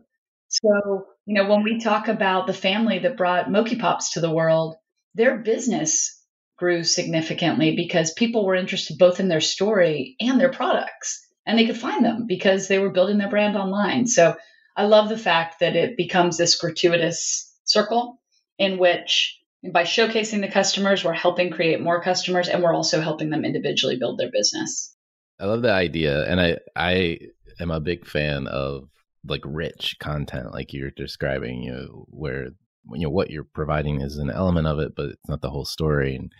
So, 0.48 1.06
you 1.26 1.34
know, 1.34 1.48
when 1.48 1.62
we 1.62 1.78
talk 1.78 2.08
about 2.08 2.46
the 2.46 2.52
family 2.52 3.00
that 3.00 3.16
brought 3.16 3.50
Moki 3.50 3.76
Pops 3.76 4.12
to 4.12 4.20
the 4.20 4.30
world, 4.30 4.76
their 5.14 5.38
business 5.38 6.18
grew 6.58 6.84
significantly 6.84 7.76
because 7.76 8.12
people 8.12 8.44
were 8.44 8.54
interested 8.54 8.98
both 8.98 9.20
in 9.20 9.28
their 9.28 9.40
story 9.40 10.16
and 10.20 10.40
their 10.40 10.52
products. 10.52 11.26
And 11.46 11.58
they 11.58 11.66
could 11.66 11.76
find 11.76 12.04
them 12.04 12.26
because 12.28 12.68
they 12.68 12.78
were 12.78 12.92
building 12.92 13.18
their 13.18 13.28
brand 13.28 13.56
online. 13.56 14.06
So 14.06 14.36
I 14.76 14.84
love 14.84 15.08
the 15.08 15.18
fact 15.18 15.60
that 15.60 15.76
it 15.76 15.96
becomes 15.96 16.38
this 16.38 16.56
gratuitous 16.56 17.52
circle 17.64 18.20
in 18.58 18.78
which 18.78 19.38
by 19.72 19.82
showcasing 19.82 20.40
the 20.40 20.48
customers, 20.48 21.04
we're 21.04 21.12
helping 21.12 21.50
create 21.50 21.80
more 21.80 22.02
customers 22.02 22.48
and 22.48 22.62
we're 22.62 22.74
also 22.74 23.00
helping 23.00 23.30
them 23.30 23.44
individually 23.44 23.96
build 23.96 24.18
their 24.18 24.30
business. 24.30 24.94
I 25.38 25.46
love 25.46 25.62
the 25.62 25.72
idea. 25.72 26.24
And 26.28 26.40
I, 26.40 26.58
I 26.76 27.18
am 27.60 27.70
a 27.70 27.80
big 27.80 28.06
fan 28.06 28.46
of 28.46 28.88
like 29.26 29.42
rich 29.44 29.96
content 30.00 30.52
like 30.52 30.72
you're 30.72 30.90
describing 30.90 31.62
you 31.62 31.72
know 31.72 32.04
where 32.08 32.48
you 32.92 33.02
know 33.04 33.10
what 33.10 33.30
you're 33.30 33.44
providing 33.44 34.00
is 34.00 34.18
an 34.18 34.30
element 34.30 34.66
of 34.66 34.80
it 34.80 34.94
but 34.96 35.10
it's 35.10 35.28
not 35.28 35.40
the 35.40 35.50
whole 35.50 35.64
story 35.64 36.16
and 36.16 36.32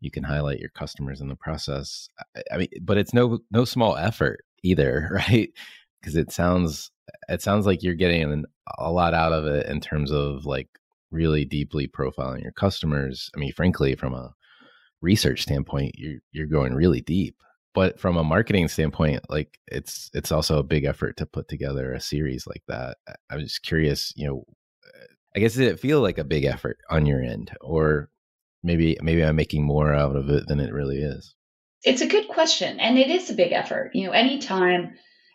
you 0.00 0.10
can 0.10 0.24
highlight 0.24 0.58
your 0.60 0.70
customers 0.70 1.20
in 1.20 1.28
the 1.28 1.36
process. 1.36 2.08
I, 2.36 2.42
I 2.52 2.58
mean 2.58 2.68
but 2.82 2.98
it's 2.98 3.14
no 3.14 3.38
no 3.50 3.64
small 3.64 3.96
effort 3.96 4.44
either 4.62 5.08
right? 5.12 5.50
Because 6.00 6.16
it 6.16 6.32
sounds 6.32 6.90
it 7.28 7.42
sounds 7.42 7.66
like 7.66 7.82
you're 7.82 7.94
getting 7.94 8.44
a 8.78 8.90
lot 8.90 9.14
out 9.14 9.32
of 9.32 9.46
it 9.46 9.66
in 9.66 9.80
terms 9.80 10.10
of 10.10 10.44
like 10.44 10.68
really 11.10 11.44
deeply 11.44 11.88
profiling 11.88 12.42
your 12.42 12.52
customers. 12.52 13.30
I 13.34 13.38
mean 13.38 13.52
frankly 13.52 13.94
from 13.94 14.14
a 14.14 14.32
research 15.02 15.42
standpoint 15.42 15.94
you're 15.96 16.20
you're 16.32 16.46
going 16.46 16.74
really 16.74 17.00
deep 17.00 17.36
but 17.76 18.00
from 18.00 18.16
a 18.16 18.24
marketing 18.24 18.66
standpoint 18.68 19.20
like 19.28 19.58
it's 19.66 20.10
it's 20.14 20.32
also 20.32 20.58
a 20.58 20.64
big 20.64 20.84
effort 20.84 21.18
to 21.18 21.26
put 21.26 21.46
together 21.46 21.92
a 21.92 22.00
series 22.00 22.46
like 22.46 22.62
that. 22.68 22.96
I'm 23.30 23.40
just 23.40 23.62
curious 23.62 24.12
you 24.16 24.26
know 24.26 24.44
i 25.36 25.40
guess 25.40 25.54
did 25.54 25.68
it 25.68 25.78
feel 25.78 26.00
like 26.00 26.16
a 26.16 26.24
big 26.24 26.44
effort 26.44 26.78
on 26.90 27.04
your 27.04 27.22
end? 27.22 27.52
Or 27.60 28.08
maybe 28.64 28.96
maybe 29.02 29.22
i'm 29.22 29.36
making 29.36 29.64
more 29.64 29.92
out 29.92 30.16
of 30.16 30.30
it 30.30 30.48
than 30.48 30.58
it 30.58 30.72
really 30.72 30.96
is? 30.96 31.34
It's 31.84 32.00
a 32.00 32.08
good 32.08 32.28
question 32.28 32.80
and 32.80 32.98
it 32.98 33.10
is 33.10 33.28
a 33.30 33.34
big 33.34 33.52
effort. 33.52 33.90
You 33.92 34.06
know 34.06 34.12
anytime 34.12 34.94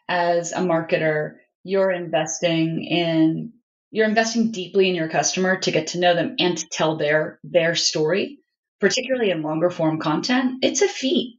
as 0.09 0.51
a 0.51 0.57
marketer 0.57 1.35
you're 1.63 1.91
investing 1.91 2.83
in 2.83 3.53
you're 3.91 4.07
investing 4.07 4.51
deeply 4.51 4.89
in 4.89 4.95
your 4.95 5.09
customer 5.09 5.59
to 5.59 5.71
get 5.71 5.87
to 5.87 5.99
know 5.99 6.15
them 6.15 6.35
and 6.39 6.57
to 6.57 6.67
tell 6.71 6.97
their 6.97 7.39
their 7.43 7.75
story 7.75 8.39
particularly 8.79 9.29
in 9.29 9.43
longer 9.43 9.69
form 9.69 9.99
content 9.99 10.63
it's 10.63 10.81
a 10.81 10.87
feat 10.87 11.37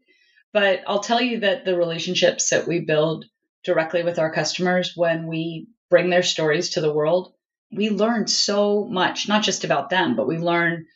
But 0.53 0.83
I'll 0.87 1.01
tell 1.01 1.21
you 1.21 1.41
that 1.41 1.65
the 1.65 1.77
relationships 1.77 2.51
that 2.51 2.67
we 2.67 2.81
build 2.81 3.25
directly 3.65 4.03
with 4.03 4.19
our 4.19 4.33
customers 4.33 4.93
when 4.97 5.27
we 5.27 5.69
bring 5.91 6.11
their 6.11 6.23
stories 6.23 6.71
to 6.71 6.81
the 6.81 6.93
world, 6.93 7.33
we 7.71 7.91
learn 7.91 8.27
so 8.27 8.85
much, 8.87 9.29
not 9.29 9.43
just 9.43 9.65
about 9.65 9.91
them, 9.91 10.17
but 10.17 10.27
we 10.29 10.39
learn 10.39 10.87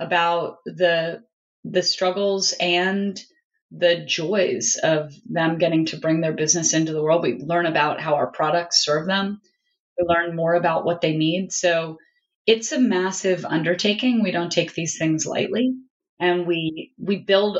about 0.00 0.58
the 0.66 1.22
the 1.64 1.82
struggles 1.82 2.54
and 2.60 3.20
the 3.70 4.04
joys 4.04 4.76
of 4.82 5.12
them 5.26 5.58
getting 5.58 5.86
to 5.86 5.98
bring 5.98 6.20
their 6.20 6.32
business 6.32 6.74
into 6.74 6.92
the 6.92 7.02
world. 7.02 7.22
We 7.22 7.34
learn 7.34 7.66
about 7.66 8.00
how 8.00 8.14
our 8.14 8.30
products 8.30 8.84
serve 8.84 9.06
them. 9.06 9.40
We 9.98 10.06
learn 10.06 10.36
more 10.36 10.54
about 10.54 10.84
what 10.84 11.00
they 11.00 11.16
need. 11.16 11.52
So 11.52 11.98
it's 12.46 12.72
a 12.72 12.80
massive 12.80 13.44
undertaking. 13.44 14.22
We 14.22 14.32
don't 14.32 14.52
take 14.52 14.74
these 14.74 14.98
things 14.98 15.26
lightly. 15.26 15.74
And 16.18 16.46
we 16.46 16.92
we 16.98 17.18
build 17.18 17.58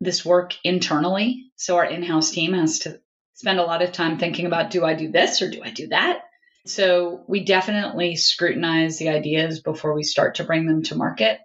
this 0.00 0.24
work 0.24 0.54
internally. 0.64 1.44
So 1.56 1.76
our 1.76 1.84
in-house 1.84 2.30
team 2.30 2.54
has 2.54 2.80
to 2.80 3.00
spend 3.34 3.58
a 3.58 3.64
lot 3.64 3.82
of 3.82 3.92
time 3.92 4.18
thinking 4.18 4.46
about 4.46 4.70
do 4.70 4.84
I 4.84 4.94
do 4.94 5.10
this 5.10 5.42
or 5.42 5.50
do 5.50 5.62
I 5.62 5.70
do 5.70 5.88
that? 5.88 6.22
So 6.66 7.24
we 7.26 7.44
definitely 7.44 8.16
scrutinize 8.16 8.98
the 8.98 9.08
ideas 9.08 9.60
before 9.60 9.94
we 9.94 10.02
start 10.02 10.36
to 10.36 10.44
bring 10.44 10.66
them 10.66 10.82
to 10.84 10.94
market. 10.94 11.40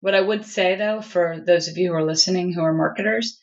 What 0.00 0.14
I 0.14 0.20
would 0.20 0.44
say 0.44 0.76
though, 0.76 1.00
for 1.00 1.42
those 1.44 1.68
of 1.68 1.76
you 1.76 1.88
who 1.88 1.94
are 1.94 2.04
listening 2.04 2.52
who 2.52 2.62
are 2.62 2.72
marketers, 2.72 3.40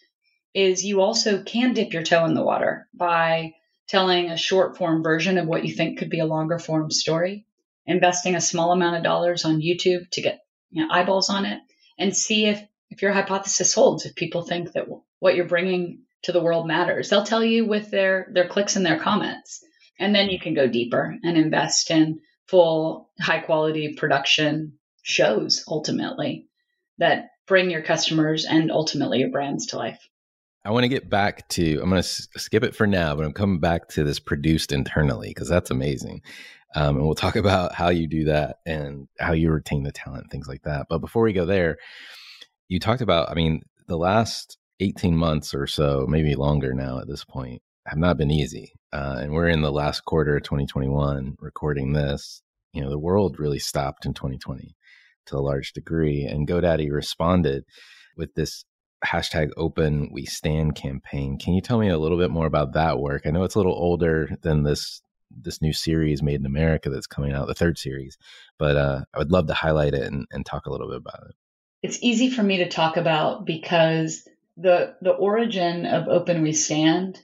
is 0.54 0.86
you 0.86 1.02
also 1.02 1.44
can 1.44 1.74
dip 1.74 1.94
your 1.94 2.04
toe 2.04 2.26
in 2.26 2.34
the 2.34 2.44
water 2.44 2.88
by 2.94 3.54
telling 3.88 4.30
a 4.30 4.38
short 4.38 4.78
form 4.78 5.04
version 5.04 5.38
of 5.38 5.48
what 5.48 5.66
you 5.66 5.74
think 5.74 6.00
could 6.00 6.10
be 6.10 6.20
a 6.20 6.26
longer 6.26 6.58
form 6.58 6.90
story, 6.90 7.46
investing 7.86 8.36
a 8.36 8.42
small 8.42 8.72
amount 8.72 8.96
of 8.96 9.04
dollars 9.04 9.46
on 9.46 9.62
YouTube 9.62 10.10
to 10.12 10.22
get 10.22 10.40
you 10.72 10.84
know, 10.86 10.94
eyeballs 10.94 11.30
on 11.30 11.46
it, 11.46 11.60
and 11.98 12.16
see 12.16 12.46
if, 12.46 12.62
if 12.96 13.02
your 13.02 13.12
hypothesis 13.12 13.74
holds, 13.74 14.06
if 14.06 14.16
people 14.16 14.42
think 14.42 14.72
that 14.72 14.86
what 15.20 15.36
you're 15.36 15.46
bringing 15.46 16.00
to 16.24 16.32
the 16.32 16.42
world 16.42 16.66
matters. 16.66 17.10
They'll 17.10 17.25
tell 17.25 17.44
you 17.44 17.66
with 17.66 17.92
their, 17.92 18.28
their 18.32 18.48
clicks 18.48 18.78
and 18.78 18.86
their 18.86 19.00
comments. 19.00 19.64
And 20.00 20.16
then 20.16 20.30
you 20.30 20.40
can 20.40 20.54
go 20.54 20.68
deeper 20.68 21.16
and 21.24 21.38
invest 21.38 21.92
in 21.92 22.22
full 22.48 23.10
high 23.20 23.40
quality 23.40 23.96
production 23.96 24.74
shows 25.04 25.66
ultimately 25.68 26.48
that 26.98 27.32
bring 27.48 27.70
your 27.70 27.84
customers 27.84 28.46
and 28.46 28.72
ultimately 28.72 29.20
your 29.20 29.30
brands 29.30 29.68
to 29.68 29.78
life. 29.78 30.00
I 30.64 30.72
want 30.72 30.84
to 30.84 30.90
get 30.90 31.10
back 31.10 31.48
to, 31.50 31.74
I'm 31.74 31.90
going 31.90 32.02
to 32.02 32.08
s- 32.08 32.28
skip 32.38 32.64
it 32.64 32.75
for 32.75 32.88
now, 32.88 33.14
but 33.14 33.25
I'm 33.25 33.34
coming 33.34 33.60
back 33.60 33.90
to 33.90 34.04
this 34.04 34.20
produced 34.20 34.72
internally 34.72 35.30
because 35.30 35.50
that's 35.50 35.70
amazing. 35.70 36.22
Um, 36.75 36.96
and 36.96 37.06
we'll 37.06 37.14
talk 37.14 37.36
about 37.36 37.75
how 37.75 37.90
you 37.90 38.08
do 38.08 38.25
that 38.25 38.60
and 38.66 39.08
how 39.20 39.34
you 39.34 39.52
retain 39.52 39.84
the 39.84 39.92
talent, 39.92 40.32
things 40.32 40.48
like 40.48 40.64
that. 40.64 40.88
But 40.90 41.00
before 41.00 41.24
we 41.24 41.34
go 41.34 41.46
there, 41.46 41.78
you 42.68 42.80
talked 42.80 43.02
about, 43.02 43.30
I 43.30 43.34
mean, 43.34 43.62
the 43.88 43.98
last 43.98 44.58
18 44.80 45.16
months 45.16 45.54
or 45.54 45.68
so, 45.68 46.06
maybe 46.08 46.36
longer 46.36 46.74
now 46.74 47.00
at 47.00 47.08
this 47.08 47.24
point, 47.24 47.62
have 47.86 47.98
not 47.98 48.18
been 48.18 48.32
easy. 48.32 48.74
Uh, 48.92 49.18
and 49.20 49.34
we're 49.34 49.48
in 49.48 49.62
the 49.62 49.72
last 49.72 50.06
quarter 50.06 50.38
of 50.38 50.44
2021 50.44 51.36
recording 51.40 51.94
this. 51.94 52.42
You 52.74 52.82
know, 52.82 52.90
the 52.90 53.00
world 53.00 53.40
really 53.40 53.60
stopped 53.60 54.06
in 54.06 54.14
2020 54.14 54.76
to 55.28 55.38
a 55.38 55.40
large 55.40 55.74
degree. 55.74 56.26
And 56.26 56.48
GoDaddy 56.48 56.92
responded 56.92 57.66
with 58.18 58.34
this 58.34 58.66
hashtag 59.06 59.52
open 59.58 60.10
we 60.12 60.26
stand 60.26 60.76
campaign. 60.76 61.38
Can 61.38 61.54
you 61.54 61.62
tell 61.62 61.80
me 61.80 61.90
a 61.90 61.98
little 61.98 62.18
bit 62.18 62.32
more 62.32 62.48
about 62.48 62.74
that 62.74 63.00
work? 63.00 63.24
I 63.26 63.32
know 63.32 63.44
it's 63.44 63.56
a 63.56 63.60
little 63.60 63.74
older 63.74 64.30
than 64.42 64.64
this 64.64 65.02
this 65.38 65.62
new 65.62 65.74
series 65.74 66.24
made 66.24 66.40
in 66.40 66.46
America 66.46 66.90
that's 66.90 67.08
coming 67.08 67.34
out, 67.34 67.48
the 67.48 67.54
third 67.54 67.78
series, 67.78 68.18
but 68.58 68.78
uh, 68.78 69.02
I 69.14 69.18
would 69.18 69.32
love 69.32 69.48
to 69.48 69.54
highlight 69.54 69.94
it 69.94 70.04
and, 70.04 70.26
and 70.32 70.46
talk 70.46 70.66
a 70.66 70.72
little 70.72 70.88
bit 70.88 70.98
about 70.98 71.28
it. 71.30 71.36
It's 71.86 72.00
easy 72.01 72.32
for 72.32 72.42
me 72.42 72.58
to 72.58 72.68
talk 72.68 72.98
about 72.98 73.46
because 73.46 74.27
the 74.58 74.96
the 75.01 75.12
origin 75.12 75.86
of 75.86 76.08
Open 76.08 76.42
We 76.42 76.51
Stand 76.51 77.22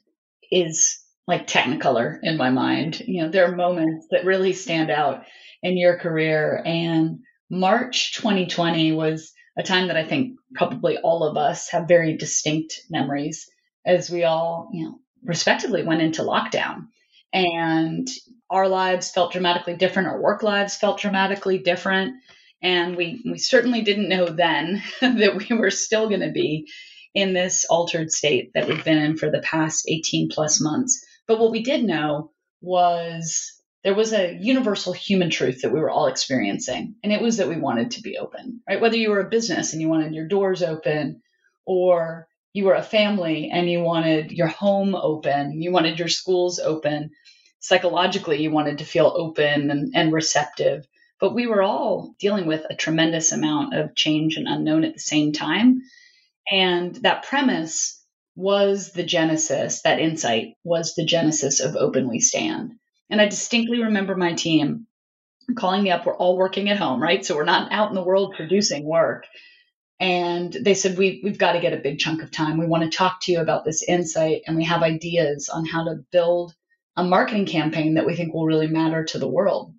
is 0.51 0.99
like 1.25 1.47
technicolor 1.47 2.19
in 2.21 2.37
my 2.37 2.51
mind. 2.51 2.99
You 2.99 3.23
know, 3.23 3.29
there 3.31 3.45
are 3.45 3.55
moments 3.55 4.05
that 4.11 4.23
really 4.23 4.53
stand 4.53 4.91
out 4.91 5.23
in 5.63 5.79
your 5.79 5.97
career. 5.97 6.61
And 6.63 7.21
March 7.49 8.13
2020 8.17 8.91
was 8.91 9.33
a 9.57 9.63
time 9.63 9.87
that 9.87 9.97
I 9.97 10.05
think 10.05 10.37
probably 10.53 10.99
all 10.99 11.23
of 11.23 11.37
us 11.37 11.69
have 11.71 11.87
very 11.87 12.15
distinct 12.15 12.81
memories 12.87 13.49
as 13.83 14.11
we 14.11 14.25
all, 14.25 14.69
you 14.73 14.85
know, 14.85 14.99
respectively 15.23 15.81
went 15.81 16.03
into 16.03 16.21
lockdown. 16.21 16.85
And 17.33 18.07
our 18.47 18.67
lives 18.67 19.09
felt 19.09 19.31
dramatically 19.31 19.75
different, 19.75 20.09
our 20.09 20.21
work 20.21 20.43
lives 20.43 20.75
felt 20.75 20.99
dramatically 20.99 21.57
different. 21.57 22.13
And 22.61 22.95
we, 22.95 23.21
we 23.25 23.37
certainly 23.37 23.81
didn't 23.81 24.09
know 24.09 24.27
then 24.27 24.83
that 25.01 25.35
we 25.35 25.55
were 25.55 25.71
still 25.71 26.09
going 26.09 26.21
to 26.21 26.31
be 26.31 26.67
in 27.13 27.33
this 27.33 27.65
altered 27.65 28.11
state 28.11 28.51
that 28.53 28.67
we've 28.67 28.83
been 28.85 28.97
in 28.97 29.17
for 29.17 29.29
the 29.29 29.41
past 29.41 29.85
18 29.89 30.29
plus 30.29 30.61
months. 30.61 31.05
But 31.27 31.39
what 31.39 31.51
we 31.51 31.63
did 31.63 31.83
know 31.83 32.31
was 32.61 33.61
there 33.83 33.95
was 33.95 34.13
a 34.13 34.37
universal 34.39 34.93
human 34.93 35.29
truth 35.29 35.61
that 35.61 35.73
we 35.73 35.79
were 35.79 35.89
all 35.89 36.07
experiencing, 36.07 36.95
and 37.03 37.11
it 37.11 37.21
was 37.21 37.37
that 37.37 37.47
we 37.47 37.57
wanted 37.57 37.91
to 37.91 38.01
be 38.01 38.17
open, 38.17 38.61
right? 38.69 38.79
Whether 38.79 38.97
you 38.97 39.09
were 39.09 39.21
a 39.21 39.29
business 39.29 39.73
and 39.73 39.81
you 39.81 39.89
wanted 39.89 40.13
your 40.13 40.27
doors 40.27 40.61
open, 40.61 41.21
or 41.65 42.27
you 42.53 42.65
were 42.65 42.75
a 42.75 42.83
family 42.83 43.49
and 43.51 43.69
you 43.69 43.81
wanted 43.81 44.31
your 44.31 44.47
home 44.47 44.93
open, 44.93 45.61
you 45.61 45.71
wanted 45.71 45.97
your 45.97 46.09
schools 46.09 46.59
open, 46.59 47.11
psychologically, 47.59 48.41
you 48.41 48.51
wanted 48.51 48.79
to 48.79 48.85
feel 48.85 49.11
open 49.15 49.71
and, 49.71 49.93
and 49.95 50.13
receptive. 50.13 50.85
But 51.21 51.35
we 51.35 51.47
were 51.47 51.61
all 51.61 52.15
dealing 52.19 52.47
with 52.47 52.65
a 52.69 52.75
tremendous 52.75 53.31
amount 53.31 53.75
of 53.75 53.95
change 53.95 54.37
and 54.37 54.47
unknown 54.47 54.83
at 54.83 54.93
the 54.93 54.99
same 54.99 55.31
time. 55.31 55.81
And 56.51 56.95
that 56.97 57.23
premise 57.23 58.03
was 58.35 58.91
the 58.91 59.03
genesis, 59.03 59.83
that 59.83 59.99
insight 59.99 60.55
was 60.63 60.95
the 60.95 61.05
genesis 61.05 61.59
of 61.59 61.75
Open 61.75 62.09
We 62.09 62.19
Stand. 62.19 62.73
And 63.09 63.21
I 63.21 63.27
distinctly 63.27 63.83
remember 63.83 64.15
my 64.15 64.33
team 64.33 64.87
calling 65.55 65.83
me 65.83 65.91
up. 65.91 66.05
We're 66.05 66.15
all 66.15 66.37
working 66.37 66.69
at 66.69 66.77
home, 66.77 67.01
right? 67.01 67.23
So 67.25 67.35
we're 67.35 67.43
not 67.43 67.71
out 67.71 67.89
in 67.89 67.95
the 67.95 68.03
world 68.03 68.33
producing 68.35 68.83
work. 68.83 69.25
And 69.99 70.51
they 70.51 70.73
said, 70.73 70.97
we, 70.97 71.21
We've 71.23 71.37
got 71.37 71.53
to 71.53 71.59
get 71.59 71.73
a 71.73 71.77
big 71.77 71.99
chunk 71.99 72.23
of 72.23 72.31
time. 72.31 72.57
We 72.57 72.65
want 72.65 72.83
to 72.83 72.97
talk 72.97 73.21
to 73.21 73.31
you 73.31 73.41
about 73.41 73.65
this 73.65 73.83
insight, 73.83 74.41
and 74.47 74.57
we 74.57 74.63
have 74.63 74.81
ideas 74.81 75.49
on 75.49 75.65
how 75.65 75.83
to 75.83 76.03
build 76.11 76.55
a 76.95 77.03
marketing 77.03 77.45
campaign 77.45 77.93
that 77.93 78.05
we 78.05 78.15
think 78.15 78.33
will 78.33 78.45
really 78.45 78.67
matter 78.67 79.03
to 79.05 79.19
the 79.19 79.27
world. 79.27 79.73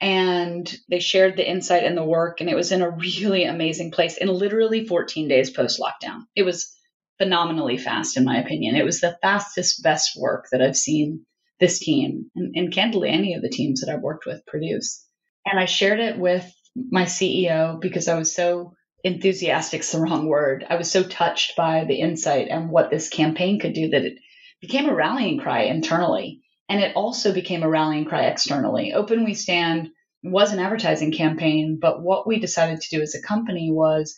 And 0.00 0.72
they 0.88 1.00
shared 1.00 1.36
the 1.36 1.48
insight 1.48 1.82
and 1.82 1.96
the 1.96 2.04
work, 2.04 2.40
and 2.40 2.48
it 2.48 2.54
was 2.54 2.70
in 2.70 2.82
a 2.82 2.90
really 2.90 3.44
amazing 3.44 3.90
place 3.90 4.16
in 4.16 4.28
literally 4.28 4.86
14 4.86 5.26
days 5.26 5.50
post 5.50 5.80
lockdown. 5.80 6.22
It 6.36 6.44
was 6.44 6.72
phenomenally 7.18 7.78
fast, 7.78 8.16
in 8.16 8.24
my 8.24 8.38
opinion. 8.38 8.76
It 8.76 8.84
was 8.84 9.00
the 9.00 9.18
fastest, 9.20 9.82
best 9.82 10.12
work 10.16 10.46
that 10.52 10.62
I've 10.62 10.76
seen 10.76 11.26
this 11.60 11.80
team 11.80 12.30
and, 12.36 12.54
and 12.54 12.72
candidly 12.72 13.10
any 13.10 13.34
of 13.34 13.42
the 13.42 13.48
teams 13.48 13.80
that 13.80 13.92
I've 13.92 14.02
worked 14.02 14.24
with 14.24 14.46
produce. 14.46 15.04
And 15.44 15.58
I 15.58 15.64
shared 15.64 15.98
it 15.98 16.18
with 16.18 16.48
my 16.76 17.04
CEO 17.04 17.80
because 17.80 18.08
I 18.08 18.16
was 18.16 18.34
so 18.34 18.74
enthusiastic's 19.02 19.92
the 19.92 20.00
wrong 20.00 20.28
word. 20.28 20.64
I 20.68 20.76
was 20.76 20.90
so 20.90 21.02
touched 21.02 21.56
by 21.56 21.84
the 21.84 22.00
insight 22.00 22.48
and 22.48 22.70
what 22.70 22.90
this 22.90 23.08
campaign 23.08 23.58
could 23.58 23.72
do 23.72 23.90
that 23.90 24.04
it 24.04 24.18
became 24.60 24.88
a 24.88 24.94
rallying 24.94 25.38
cry 25.38 25.62
internally. 25.62 26.40
And 26.68 26.80
it 26.80 26.94
also 26.96 27.32
became 27.32 27.62
a 27.62 27.68
rallying 27.68 28.04
cry 28.04 28.26
externally. 28.26 28.92
Open 28.92 29.24
We 29.24 29.34
Stand 29.34 29.90
was 30.22 30.52
an 30.52 30.58
advertising 30.58 31.12
campaign, 31.12 31.78
but 31.80 32.02
what 32.02 32.26
we 32.26 32.38
decided 32.38 32.80
to 32.80 32.96
do 32.96 33.02
as 33.02 33.14
a 33.14 33.22
company 33.22 33.70
was 33.70 34.14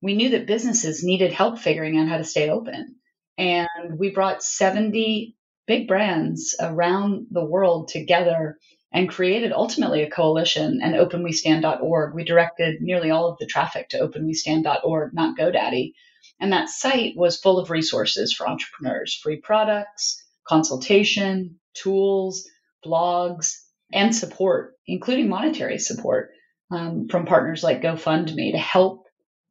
we 0.00 0.14
knew 0.14 0.30
that 0.30 0.46
businesses 0.46 1.02
needed 1.02 1.32
help 1.32 1.58
figuring 1.58 1.98
out 1.98 2.08
how 2.08 2.18
to 2.18 2.24
stay 2.24 2.50
open. 2.50 2.96
And 3.36 3.98
we 3.98 4.10
brought 4.10 4.42
70 4.42 5.36
big 5.66 5.88
brands 5.88 6.56
around 6.60 7.26
the 7.30 7.44
world 7.44 7.88
together 7.88 8.58
and 8.92 9.08
created 9.08 9.52
ultimately 9.52 10.02
a 10.02 10.10
coalition 10.10 10.80
and 10.82 10.94
openwestand.org. 10.94 12.14
We 12.14 12.24
directed 12.24 12.80
nearly 12.80 13.10
all 13.10 13.28
of 13.28 13.38
the 13.38 13.46
traffic 13.46 13.90
to 13.90 13.98
openwestand.org, 13.98 15.12
not 15.12 15.36
GoDaddy. 15.36 15.92
And 16.40 16.52
that 16.52 16.68
site 16.68 17.14
was 17.16 17.38
full 17.38 17.58
of 17.58 17.70
resources 17.70 18.32
for 18.32 18.48
entrepreneurs, 18.48 19.14
free 19.14 19.40
products, 19.40 20.24
consultation, 20.46 21.57
tools, 21.82 22.48
blogs, 22.84 23.54
and 23.92 24.14
support, 24.14 24.74
including 24.86 25.28
monetary 25.28 25.78
support 25.78 26.30
um, 26.70 27.08
from 27.08 27.26
partners 27.26 27.62
like 27.62 27.82
GoFundMe 27.82 28.52
to 28.52 28.58
help 28.58 29.06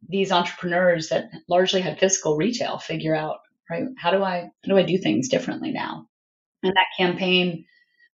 these 0.07 0.31
entrepreneurs 0.31 1.09
that 1.09 1.29
largely 1.49 1.81
had 1.81 1.99
physical 1.99 2.37
retail 2.37 2.77
figure 2.77 3.15
out 3.15 3.39
right 3.69 3.85
how 3.97 4.11
do 4.11 4.23
I 4.23 4.41
how 4.63 4.69
do 4.69 4.77
I 4.77 4.83
do 4.83 4.97
things 4.97 5.29
differently 5.29 5.71
now? 5.71 6.07
And 6.63 6.73
that 6.75 6.85
campaign, 6.97 7.65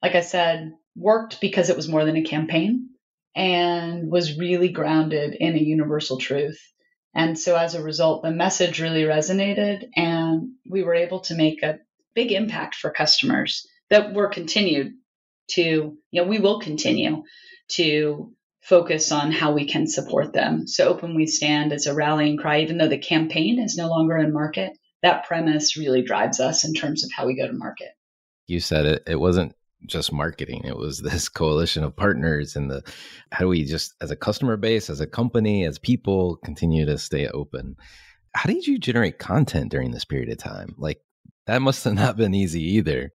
like 0.01 0.15
I 0.15 0.21
said, 0.21 0.71
worked 0.95 1.41
because 1.41 1.69
it 1.69 1.75
was 1.75 1.87
more 1.87 2.05
than 2.05 2.17
a 2.17 2.23
campaign 2.23 2.89
and 3.35 4.11
was 4.11 4.37
really 4.37 4.69
grounded 4.69 5.35
in 5.35 5.55
a 5.55 5.59
universal 5.59 6.17
truth. 6.17 6.59
And 7.13 7.37
so 7.37 7.55
as 7.55 7.75
a 7.75 7.83
result, 7.83 8.23
the 8.23 8.31
message 8.31 8.81
really 8.81 9.03
resonated 9.03 9.87
and 9.95 10.51
we 10.69 10.83
were 10.83 10.95
able 10.95 11.21
to 11.21 11.35
make 11.35 11.61
a 11.63 11.79
big 12.13 12.31
impact 12.31 12.75
for 12.75 12.89
customers 12.89 13.67
that 13.91 14.13
we're 14.13 14.29
continued 14.29 14.93
to, 15.49 15.61
you 16.11 16.21
know, 16.21 16.27
we 16.27 16.39
will 16.39 16.59
continue 16.59 17.23
to 17.73 18.33
focus 18.61 19.11
on 19.11 19.31
how 19.31 19.51
we 19.51 19.65
can 19.65 19.85
support 19.85 20.33
them. 20.33 20.65
So 20.65 20.87
Open 20.87 21.13
We 21.13 21.27
Stand 21.27 21.73
is 21.73 21.87
a 21.87 21.93
rallying 21.93 22.37
cry, 22.37 22.61
even 22.61 22.77
though 22.77 22.87
the 22.87 22.97
campaign 22.97 23.59
is 23.59 23.75
no 23.77 23.87
longer 23.89 24.17
in 24.17 24.33
market. 24.33 24.71
that 25.03 25.25
premise 25.25 25.75
really 25.77 26.03
drives 26.03 26.39
us 26.39 26.63
in 26.63 26.73
terms 26.73 27.03
of 27.03 27.09
how 27.11 27.25
we 27.25 27.35
go 27.35 27.47
to 27.47 27.53
market. 27.53 27.89
You 28.47 28.59
said 28.59 28.85
it, 28.85 29.03
it 29.07 29.19
wasn't 29.19 29.55
just 29.87 30.13
marketing. 30.13 30.61
It 30.63 30.77
was 30.77 30.99
this 30.99 31.27
coalition 31.41 31.83
of 31.83 31.95
partners 31.95 32.55
and 32.55 32.69
the 32.69 32.83
how 33.31 33.39
do 33.39 33.47
we 33.47 33.65
just 33.65 33.93
as 33.99 34.11
a 34.11 34.15
customer 34.15 34.57
base, 34.57 34.89
as 34.89 35.01
a 35.01 35.07
company, 35.07 35.65
as 35.65 35.79
people 35.79 36.37
continue 36.45 36.85
to 36.85 36.97
stay 36.97 37.27
open. 37.27 37.75
How 38.35 38.47
did 38.47 38.67
you 38.67 38.77
generate 38.77 39.19
content 39.19 39.71
during 39.71 39.91
this 39.91 40.05
period 40.05 40.29
of 40.29 40.37
time? 40.37 40.75
Like 40.77 41.01
that 41.47 41.61
must 41.61 41.83
have 41.83 41.95
not 41.95 42.15
been 42.15 42.35
easy 42.35 42.61
either. 42.75 43.11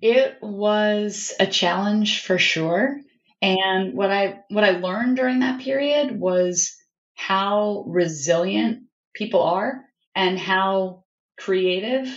It 0.00 0.38
was 0.40 1.32
a 1.40 1.46
challenge 1.46 2.22
for 2.22 2.38
sure. 2.38 3.00
And 3.40 3.94
what 3.94 4.10
I 4.10 4.40
what 4.48 4.64
I 4.64 4.78
learned 4.78 5.16
during 5.16 5.40
that 5.40 5.60
period 5.60 6.18
was 6.18 6.76
how 7.14 7.84
resilient 7.86 8.84
people 9.14 9.42
are 9.42 9.84
and 10.14 10.38
how 10.38 11.04
creative 11.38 12.08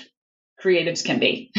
creatives 0.64 1.04
can 1.04 1.20
be. 1.20 1.52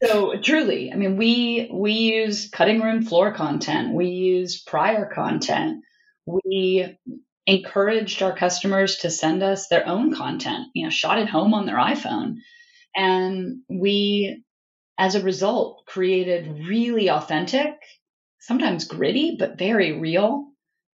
so 0.02 0.40
truly, 0.40 0.92
I 0.92 0.96
mean, 0.96 1.16
we 1.16 1.70
we 1.72 1.92
use 1.92 2.50
cutting 2.50 2.80
room 2.80 3.04
floor 3.04 3.32
content. 3.32 3.94
We 3.94 4.06
use 4.06 4.62
prior 4.62 5.06
content. 5.12 5.82
We 6.26 6.96
encouraged 7.46 8.22
our 8.22 8.36
customers 8.36 8.96
to 8.98 9.10
send 9.10 9.42
us 9.42 9.68
their 9.68 9.86
own 9.86 10.14
content, 10.14 10.68
you 10.74 10.84
know, 10.84 10.90
shot 10.90 11.18
at 11.18 11.28
home 11.28 11.54
on 11.54 11.66
their 11.66 11.76
iPhone. 11.76 12.36
And 12.94 13.58
we, 13.68 14.44
as 14.98 15.14
a 15.14 15.22
result, 15.22 15.84
created 15.86 16.66
really 16.66 17.10
authentic, 17.10 17.74
sometimes 18.40 18.86
gritty, 18.86 19.36
but 19.38 19.58
very 19.58 19.92
real 19.92 20.48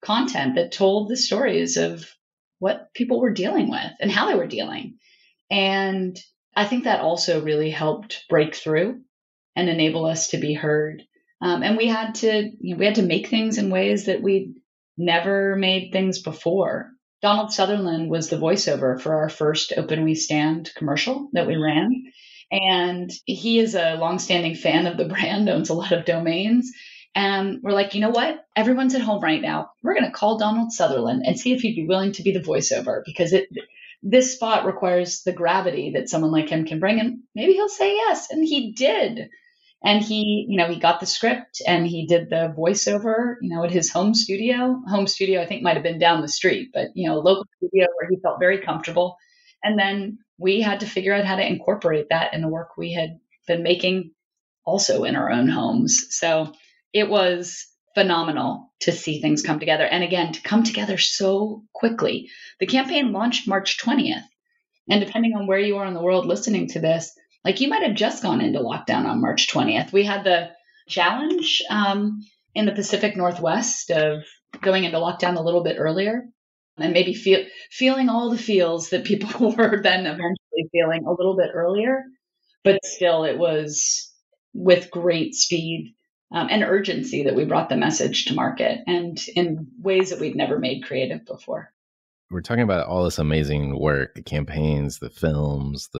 content 0.03 0.55
that 0.55 0.71
told 0.71 1.09
the 1.09 1.17
stories 1.17 1.77
of 1.77 2.09
what 2.59 2.93
people 2.93 3.19
were 3.19 3.33
dealing 3.33 3.69
with 3.69 3.91
and 3.99 4.11
how 4.11 4.27
they 4.27 4.35
were 4.35 4.47
dealing. 4.47 4.97
And 5.49 6.17
I 6.55 6.65
think 6.65 6.83
that 6.83 7.01
also 7.01 7.43
really 7.43 7.69
helped 7.69 8.25
break 8.29 8.55
through 8.55 9.01
and 9.55 9.69
enable 9.69 10.05
us 10.05 10.29
to 10.29 10.37
be 10.37 10.53
heard. 10.53 11.03
Um, 11.41 11.63
and 11.63 11.77
we 11.77 11.87
had 11.87 12.15
to 12.15 12.51
you 12.59 12.73
know, 12.73 12.79
we 12.79 12.85
had 12.85 12.95
to 12.95 13.03
make 13.03 13.27
things 13.27 13.57
in 13.57 13.69
ways 13.69 14.05
that 14.05 14.21
we'd 14.21 14.55
never 14.97 15.55
made 15.55 15.91
things 15.91 16.21
before. 16.21 16.91
Donald 17.21 17.51
Sutherland 17.51 18.09
was 18.09 18.29
the 18.29 18.37
voiceover 18.37 18.99
for 18.99 19.15
our 19.15 19.29
first 19.29 19.73
Open 19.77 20.03
We 20.03 20.15
Stand 20.15 20.71
commercial 20.75 21.29
that 21.33 21.47
we 21.47 21.55
ran. 21.55 22.05
And 22.51 23.09
he 23.25 23.59
is 23.59 23.75
a 23.75 23.95
longstanding 23.95 24.55
fan 24.55 24.87
of 24.87 24.97
the 24.97 25.05
brand, 25.05 25.49
owns 25.49 25.69
a 25.69 25.73
lot 25.73 25.91
of 25.91 26.05
domains. 26.05 26.71
And 27.13 27.59
we're 27.61 27.73
like, 27.73 27.93
you 27.93 28.01
know 28.01 28.09
what? 28.09 28.45
Everyone's 28.55 28.95
at 28.95 29.01
home 29.01 29.21
right 29.21 29.41
now. 29.41 29.71
We're 29.83 29.95
going 29.95 30.05
to 30.05 30.11
call 30.11 30.37
Donald 30.37 30.71
Sutherland 30.71 31.23
and 31.25 31.39
see 31.39 31.53
if 31.53 31.61
he'd 31.61 31.75
be 31.75 31.87
willing 31.87 32.13
to 32.13 32.23
be 32.23 32.31
the 32.31 32.39
voiceover 32.39 33.01
because 33.05 33.33
it 33.33 33.49
this 34.03 34.33
spot 34.33 34.65
requires 34.65 35.21
the 35.23 35.31
gravity 35.31 35.91
that 35.91 36.09
someone 36.09 36.31
like 36.31 36.49
him 36.49 36.65
can 36.65 36.79
bring 36.79 36.99
and 36.99 37.19
maybe 37.35 37.53
he'll 37.53 37.69
say 37.69 37.93
yes 37.93 38.31
and 38.31 38.43
he 38.43 38.73
did 38.73 39.29
and 39.83 40.03
he 40.03 40.45
you 40.49 40.57
know 40.57 40.67
he 40.67 40.79
got 40.79 40.99
the 40.99 41.05
script 41.05 41.61
and 41.67 41.85
he 41.85 42.07
did 42.07 42.29
the 42.29 42.53
voiceover 42.57 43.35
you 43.41 43.53
know 43.53 43.63
at 43.63 43.71
his 43.71 43.91
home 43.91 44.13
studio 44.13 44.81
home 44.87 45.05
studio 45.05 45.41
i 45.41 45.45
think 45.45 45.61
might 45.61 45.75
have 45.75 45.83
been 45.83 45.99
down 45.99 46.21
the 46.21 46.27
street 46.27 46.69
but 46.73 46.87
you 46.95 47.07
know 47.07 47.19
local 47.19 47.45
studio 47.57 47.85
where 47.95 48.09
he 48.09 48.17
felt 48.21 48.39
very 48.39 48.59
comfortable 48.59 49.17
and 49.63 49.77
then 49.77 50.17
we 50.41 50.61
had 50.61 50.79
to 50.79 50.85
figure 50.85 51.13
out 51.13 51.25
how 51.25 51.35
to 51.35 51.47
incorporate 51.47 52.07
that 52.09 52.33
in 52.33 52.41
the 52.41 52.47
work 52.47 52.77
we 52.77 52.93
had 52.93 53.19
been 53.47 53.63
making 53.63 54.11
also 54.65 55.03
in 55.03 55.15
our 55.15 55.31
own 55.31 55.47
homes 55.47 56.07
so 56.09 56.51
it 56.93 57.09
was 57.09 57.67
phenomenal 57.93 58.71
to 58.81 58.91
see 58.91 59.19
things 59.19 59.41
come 59.41 59.59
together. 59.59 59.85
And 59.85 60.03
again, 60.03 60.33
to 60.33 60.41
come 60.41 60.63
together 60.63 60.97
so 60.97 61.63
quickly. 61.73 62.29
The 62.59 62.65
campaign 62.65 63.11
launched 63.11 63.47
March 63.47 63.77
20th. 63.79 64.23
And 64.89 65.03
depending 65.03 65.35
on 65.35 65.47
where 65.47 65.59
you 65.59 65.77
are 65.77 65.85
in 65.85 65.93
the 65.93 66.01
world 66.01 66.25
listening 66.25 66.67
to 66.69 66.79
this, 66.79 67.11
like 67.43 67.59
you 67.61 67.69
might 67.69 67.83
have 67.83 67.95
just 67.95 68.23
gone 68.23 68.41
into 68.41 68.59
lockdown 68.59 69.05
on 69.05 69.21
March 69.21 69.47
20th. 69.47 69.91
We 69.91 70.03
had 70.03 70.23
the 70.23 70.49
challenge 70.87 71.61
um, 71.69 72.21
in 72.53 72.65
the 72.65 72.71
Pacific 72.71 73.15
Northwest 73.15 73.91
of 73.91 74.23
going 74.61 74.83
into 74.83 74.97
lockdown 74.97 75.37
a 75.37 75.41
little 75.41 75.63
bit 75.63 75.77
earlier 75.79 76.25
and 76.77 76.93
maybe 76.93 77.13
feel, 77.13 77.45
feeling 77.69 78.09
all 78.09 78.29
the 78.29 78.37
feels 78.37 78.89
that 78.89 79.05
people 79.05 79.51
were 79.57 79.81
then 79.81 80.05
eventually 80.05 80.69
feeling 80.71 81.05
a 81.05 81.11
little 81.11 81.35
bit 81.35 81.49
earlier. 81.53 82.03
But 82.63 82.79
still, 82.83 83.23
it 83.23 83.37
was 83.37 84.11
with 84.53 84.91
great 84.91 85.33
speed 85.33 85.95
um, 86.31 86.47
and 86.49 86.63
urgency 86.63 87.23
that 87.23 87.35
we 87.35 87.45
brought 87.45 87.69
the 87.69 87.77
message 87.77 88.25
to 88.25 88.35
market 88.35 88.79
and 88.87 89.19
in 89.35 89.67
ways 89.79 90.11
that 90.11 90.19
we'd 90.19 90.35
never 90.35 90.59
made 90.59 90.83
creative 90.83 91.25
before. 91.25 91.73
We're 92.29 92.41
talking 92.41 92.63
about 92.63 92.87
all 92.87 93.03
this 93.03 93.19
amazing 93.19 93.77
work, 93.77 94.15
the 94.15 94.23
campaigns, 94.23 94.99
the 94.99 95.09
films, 95.09 95.89
the 95.91 95.99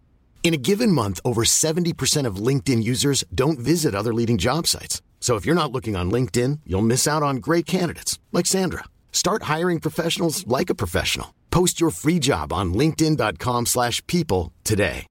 In 0.43 0.53
a 0.53 0.57
given 0.57 0.91
month, 0.91 1.21
over 1.23 1.43
70% 1.43 2.25
of 2.25 2.47
LinkedIn 2.47 2.83
users 2.83 3.23
don't 3.33 3.59
visit 3.59 3.95
other 3.95 4.13
leading 4.13 4.37
job 4.37 4.65
sites. 4.67 5.01
So 5.21 5.35
if 5.35 5.45
you're 5.45 5.61
not 5.61 5.71
looking 5.71 5.95
on 5.95 6.11
LinkedIn, 6.11 6.61
you'll 6.65 6.81
miss 6.81 7.07
out 7.07 7.23
on 7.23 7.37
great 7.37 7.65
candidates 7.65 8.19
like 8.33 8.47
Sandra. 8.47 8.85
Start 9.13 9.43
hiring 9.43 9.79
professionals 9.79 10.45
like 10.47 10.71
a 10.71 10.75
professional. 10.75 11.35
Post 11.51 11.79
your 11.79 11.91
free 11.91 12.17
job 12.17 12.51
on 12.51 12.73
linkedin.com/people 12.73 14.51
today 14.63 15.05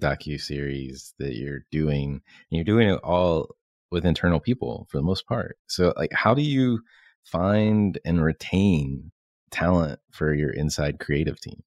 docu 0.00 0.40
series 0.40 1.14
that 1.18 1.34
you're 1.34 1.64
doing 1.70 2.10
and 2.10 2.22
you're 2.50 2.64
doing 2.64 2.88
it 2.88 3.00
all 3.02 3.48
with 3.90 4.04
internal 4.04 4.40
people 4.40 4.86
for 4.90 4.98
the 4.98 5.02
most 5.02 5.26
part 5.26 5.56
so 5.66 5.92
like 5.96 6.12
how 6.12 6.34
do 6.34 6.42
you 6.42 6.80
find 7.24 7.98
and 8.04 8.22
retain 8.22 9.10
talent 9.50 10.00
for 10.10 10.34
your 10.34 10.50
inside 10.50 10.98
creative 10.98 11.40
team 11.40 11.62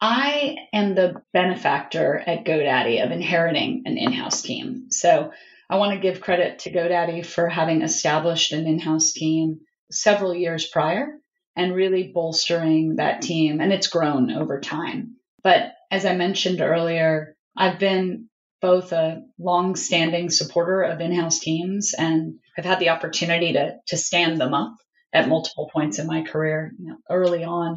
i 0.00 0.56
am 0.72 0.94
the 0.94 1.22
benefactor 1.32 2.18
at 2.18 2.44
godaddy 2.44 3.04
of 3.04 3.10
inheriting 3.10 3.82
an 3.86 3.96
in-house 3.96 4.42
team 4.42 4.90
so 4.90 5.32
i 5.68 5.76
want 5.76 5.92
to 5.92 6.00
give 6.00 6.20
credit 6.20 6.60
to 6.60 6.72
godaddy 6.72 7.24
for 7.24 7.48
having 7.48 7.82
established 7.82 8.52
an 8.52 8.66
in-house 8.66 9.12
team 9.12 9.60
several 9.90 10.34
years 10.34 10.66
prior 10.66 11.18
and 11.56 11.74
really 11.74 12.10
bolstering 12.14 12.96
that 12.96 13.22
team 13.22 13.60
and 13.60 13.72
it's 13.72 13.88
grown 13.88 14.30
over 14.30 14.60
time 14.60 15.16
but 15.42 15.72
as 15.90 16.04
i 16.04 16.14
mentioned 16.14 16.60
earlier 16.60 17.34
I've 17.56 17.78
been 17.78 18.28
both 18.60 18.92
a 18.92 19.22
long-standing 19.38 20.30
supporter 20.30 20.82
of 20.82 21.00
in-house 21.00 21.40
teams 21.40 21.94
and 21.96 22.38
have 22.56 22.64
had 22.64 22.78
the 22.78 22.90
opportunity 22.90 23.54
to 23.54 23.78
to 23.88 23.96
stand 23.96 24.40
them 24.40 24.54
up 24.54 24.76
at 25.12 25.28
multiple 25.28 25.68
points 25.72 25.98
in 25.98 26.06
my 26.06 26.22
career. 26.22 26.72
You 26.78 26.88
know, 26.90 26.96
early 27.10 27.44
on 27.44 27.76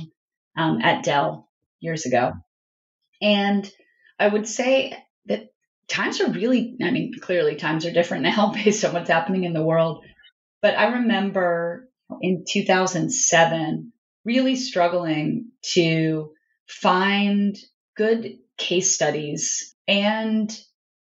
um, 0.57 0.81
at 0.81 1.03
Dell 1.03 1.49
years 1.84 2.06
ago, 2.06 2.34
and 3.22 3.69
I 4.19 4.28
would 4.28 4.48
say 4.48 4.96
that 5.26 5.50
times 5.88 6.22
are 6.22 6.32
really. 6.32 6.76
I 6.82 6.91
mean, 6.91 7.13
clearly 7.22 7.56
times 7.56 7.86
are 7.86 7.91
different 7.91 8.24
now 8.36 8.52
based 8.54 8.84
on 8.86 8.93
what's 8.93 9.10
happening 9.10 9.43
in 9.43 9.54
the 9.54 9.63
world. 9.63 10.04
But 10.62 10.78
I 10.78 10.93
remember 10.93 11.89
in 12.22 12.46
2007 12.50 13.91
really 14.26 14.56
struggling 14.56 15.52
to 15.74 16.32
find 16.67 17.58
good 17.96 18.38
case 18.58 18.96
studies 18.96 19.76
and 19.88 20.58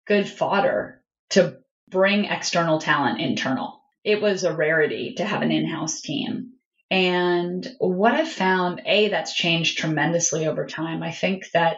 good 0.06 0.30
fodder 0.30 1.02
to 1.32 1.58
bring 1.90 2.26
external 2.26 2.80
talent 2.80 3.20
internal. 3.20 3.82
It 4.04 4.22
was 4.22 4.44
a 4.44 4.56
rarity 4.56 5.16
to 5.18 5.26
have 5.26 5.42
an 5.42 5.52
in 5.52 5.68
house 5.68 6.02
team. 6.02 6.54
And 6.90 7.68
what 7.80 8.14
I've 8.14 8.32
found, 8.32 8.82
A, 8.86 9.10
that's 9.10 9.34
changed 9.34 9.78
tremendously 9.78 10.48
over 10.48 10.66
time. 10.66 11.04
I 11.04 11.12
think 11.12 11.52
that 11.52 11.78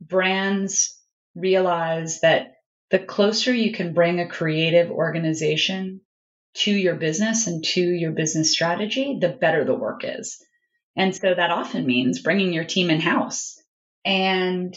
brands 0.00 0.98
realize 1.34 2.20
that 2.20 2.52
the 2.90 2.98
closer 2.98 3.54
you 3.54 3.72
can 3.72 3.94
bring 3.94 4.20
a 4.20 4.28
creative 4.28 4.90
organization 4.90 6.00
to 6.52 6.72
your 6.72 6.96
business 6.96 7.46
and 7.46 7.64
to 7.64 7.80
your 7.80 8.12
business 8.12 8.52
strategy, 8.52 9.18
the 9.20 9.28
better 9.28 9.64
the 9.64 9.74
work 9.74 10.02
is. 10.04 10.42
And 10.96 11.14
so 11.14 11.32
that 11.34 11.50
often 11.50 11.86
means 11.86 12.22
bringing 12.22 12.52
your 12.52 12.64
team 12.64 12.90
in 12.90 13.00
house. 13.00 13.56
And 14.04 14.76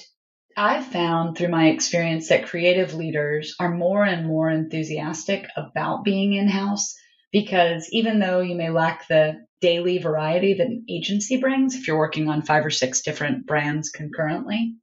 I've 0.56 0.86
found 0.86 1.36
through 1.36 1.48
my 1.48 1.70
experience 1.70 2.30
that 2.30 2.46
creative 2.46 2.94
leaders 2.94 3.56
are 3.60 3.74
more 3.74 4.04
and 4.04 4.28
more 4.28 4.50
enthusiastic 4.50 5.48
about 5.58 6.04
being 6.04 6.34
in 6.34 6.48
house 6.48 6.96
because 7.32 7.90
even 7.92 8.20
though 8.20 8.42
you 8.42 8.54
may 8.54 8.70
lack 8.70 9.08
the 9.08 9.44
daily 9.64 9.98
variety 9.98 10.56
that 10.56 10.68
an 10.68 10.84
agency 10.90 11.38
brings 11.38 11.74
if 11.74 11.88
you're 11.88 11.98
working 11.98 12.28
on 12.28 12.42
five 12.42 12.66
or 12.66 12.70
six 12.70 13.02
different 13.02 13.48
brands 13.48 13.90
concurrently. 13.90 14.76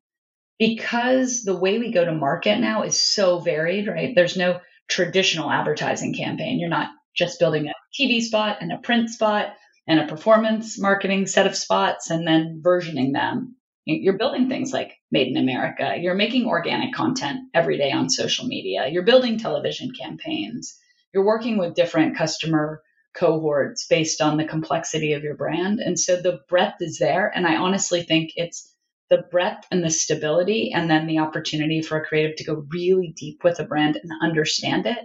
Because 0.59 1.43
the 1.43 1.55
way 1.55 1.79
we 1.79 1.93
go 1.93 2.03
to 2.03 2.13
market 2.13 2.59
now 2.59 2.83
is 2.85 3.01
so 3.01 3.41
varied, 3.41 3.87
right? 3.89 4.15
There's 4.15 4.39
no 4.39 4.61
traditional 4.89 5.51
advertising 5.51 6.15
campaign. 6.15 6.59
You're 6.59 6.71
not 6.71 6.89
just 7.15 7.39
building 7.39 7.69
a 7.69 7.75
TV 7.95 8.23
spot 8.23 8.59
and 8.63 8.73
a 8.73 8.79
print 8.79 9.11
spot 9.11 9.49
and 9.87 10.01
a 10.01 10.07
performance 10.07 10.81
marketing 10.81 11.27
set 11.27 11.47
of 11.47 11.57
spots 11.57 12.09
and 12.09 12.27
then 12.27 12.63
versioning 12.65 13.13
them. 13.13 13.57
You're 13.85 14.17
building 14.17 14.49
things 14.49 14.73
like 14.73 14.97
Made 15.11 15.29
in 15.29 15.37
America. 15.37 15.97
You're 16.01 16.15
making 16.15 16.47
organic 16.47 16.95
content 16.95 17.41
every 17.53 17.77
day 17.77 17.93
on 17.93 18.09
social 18.09 18.47
media. 18.47 18.89
You're 18.89 19.03
building 19.03 19.39
television 19.39 19.91
campaigns. 19.99 20.79
You're 21.13 21.27
working 21.27 21.59
with 21.59 21.75
different 21.75 22.17
customer 22.17 22.83
cohorts 23.15 23.87
based 23.87 24.21
on 24.21 24.37
the 24.37 24.45
complexity 24.45 25.13
of 25.15 25.23
your 25.23 25.37
brand. 25.37 25.81
And 25.81 25.99
so 25.99 26.17
the 26.17 26.41
breadth 26.49 26.81
is 26.81 26.99
there. 26.99 27.31
And 27.35 27.47
I 27.47 27.57
honestly 27.57 28.03
think 28.03 28.33
it's 28.37 28.73
the 29.09 29.25
breadth 29.31 29.67
and 29.73 29.83
the 29.83 29.91
stability, 29.91 30.73
and 30.73 30.89
then 30.89 31.07
the 31.07 31.19
opportunity 31.19 31.83
for 31.83 31.99
a 31.99 32.07
creative 32.07 32.37
to 32.37 32.45
go 32.45 32.65
really 32.71 33.13
deep 33.17 33.43
with 33.43 33.59
a 33.59 33.65
brand 33.65 33.97
and 33.97 34.11
understand 34.23 34.87
it 34.87 34.99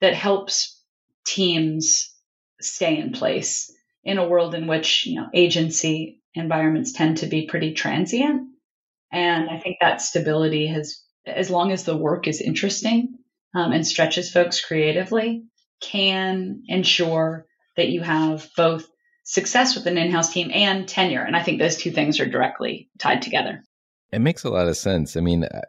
that 0.00 0.14
helps 0.14 0.82
teams 1.26 2.14
stay 2.60 2.96
in 2.96 3.12
place 3.12 3.70
in 4.02 4.18
a 4.18 4.26
world 4.26 4.54
in 4.54 4.66
which 4.66 5.06
you 5.06 5.16
know 5.16 5.28
agency 5.34 6.20
environments 6.34 6.92
tend 6.92 7.18
to 7.18 7.26
be 7.26 7.46
pretty 7.46 7.74
transient 7.74 8.48
and 9.12 9.50
i 9.50 9.58
think 9.58 9.76
that 9.80 10.00
stability 10.00 10.66
has 10.66 11.02
as 11.26 11.50
long 11.50 11.72
as 11.72 11.84
the 11.84 11.96
work 11.96 12.26
is 12.26 12.40
interesting 12.40 13.18
um, 13.54 13.72
and 13.72 13.86
stretches 13.86 14.30
folks 14.30 14.64
creatively 14.64 15.44
can 15.80 16.62
ensure 16.68 17.46
that 17.80 17.88
you 17.88 18.02
have 18.02 18.48
both 18.56 18.86
success 19.24 19.74
with 19.74 19.86
an 19.86 19.96
in-house 19.98 20.32
team 20.32 20.50
and 20.52 20.86
tenure. 20.88 21.22
And 21.22 21.36
i 21.36 21.42
think 21.42 21.58
those 21.58 21.76
two 21.76 21.90
things 21.90 22.20
are 22.20 22.26
directly 22.26 22.90
tied 22.98 23.22
together. 23.22 23.62
It 24.12 24.20
makes 24.20 24.44
a 24.44 24.50
lot 24.50 24.68
of 24.68 24.76
sense. 24.76 25.16
I 25.16 25.20
mean 25.20 25.44
uh, 25.44 25.60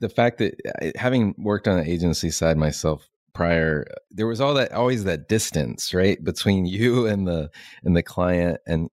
the 0.00 0.08
fact 0.08 0.38
that 0.38 0.54
uh, 0.82 0.90
having 0.96 1.34
worked 1.38 1.68
on 1.68 1.78
the 1.78 1.90
agency 1.90 2.30
side 2.30 2.56
myself 2.56 3.08
prior 3.34 3.84
there 4.10 4.26
was 4.26 4.40
all 4.40 4.54
that 4.54 4.72
always 4.72 5.04
that 5.04 5.28
distance 5.28 5.92
right 5.92 6.22
between 6.24 6.64
you 6.76 7.06
and 7.06 7.28
the 7.28 7.50
and 7.84 7.96
the 7.96 8.02
client. 8.02 8.60
And 8.66 8.88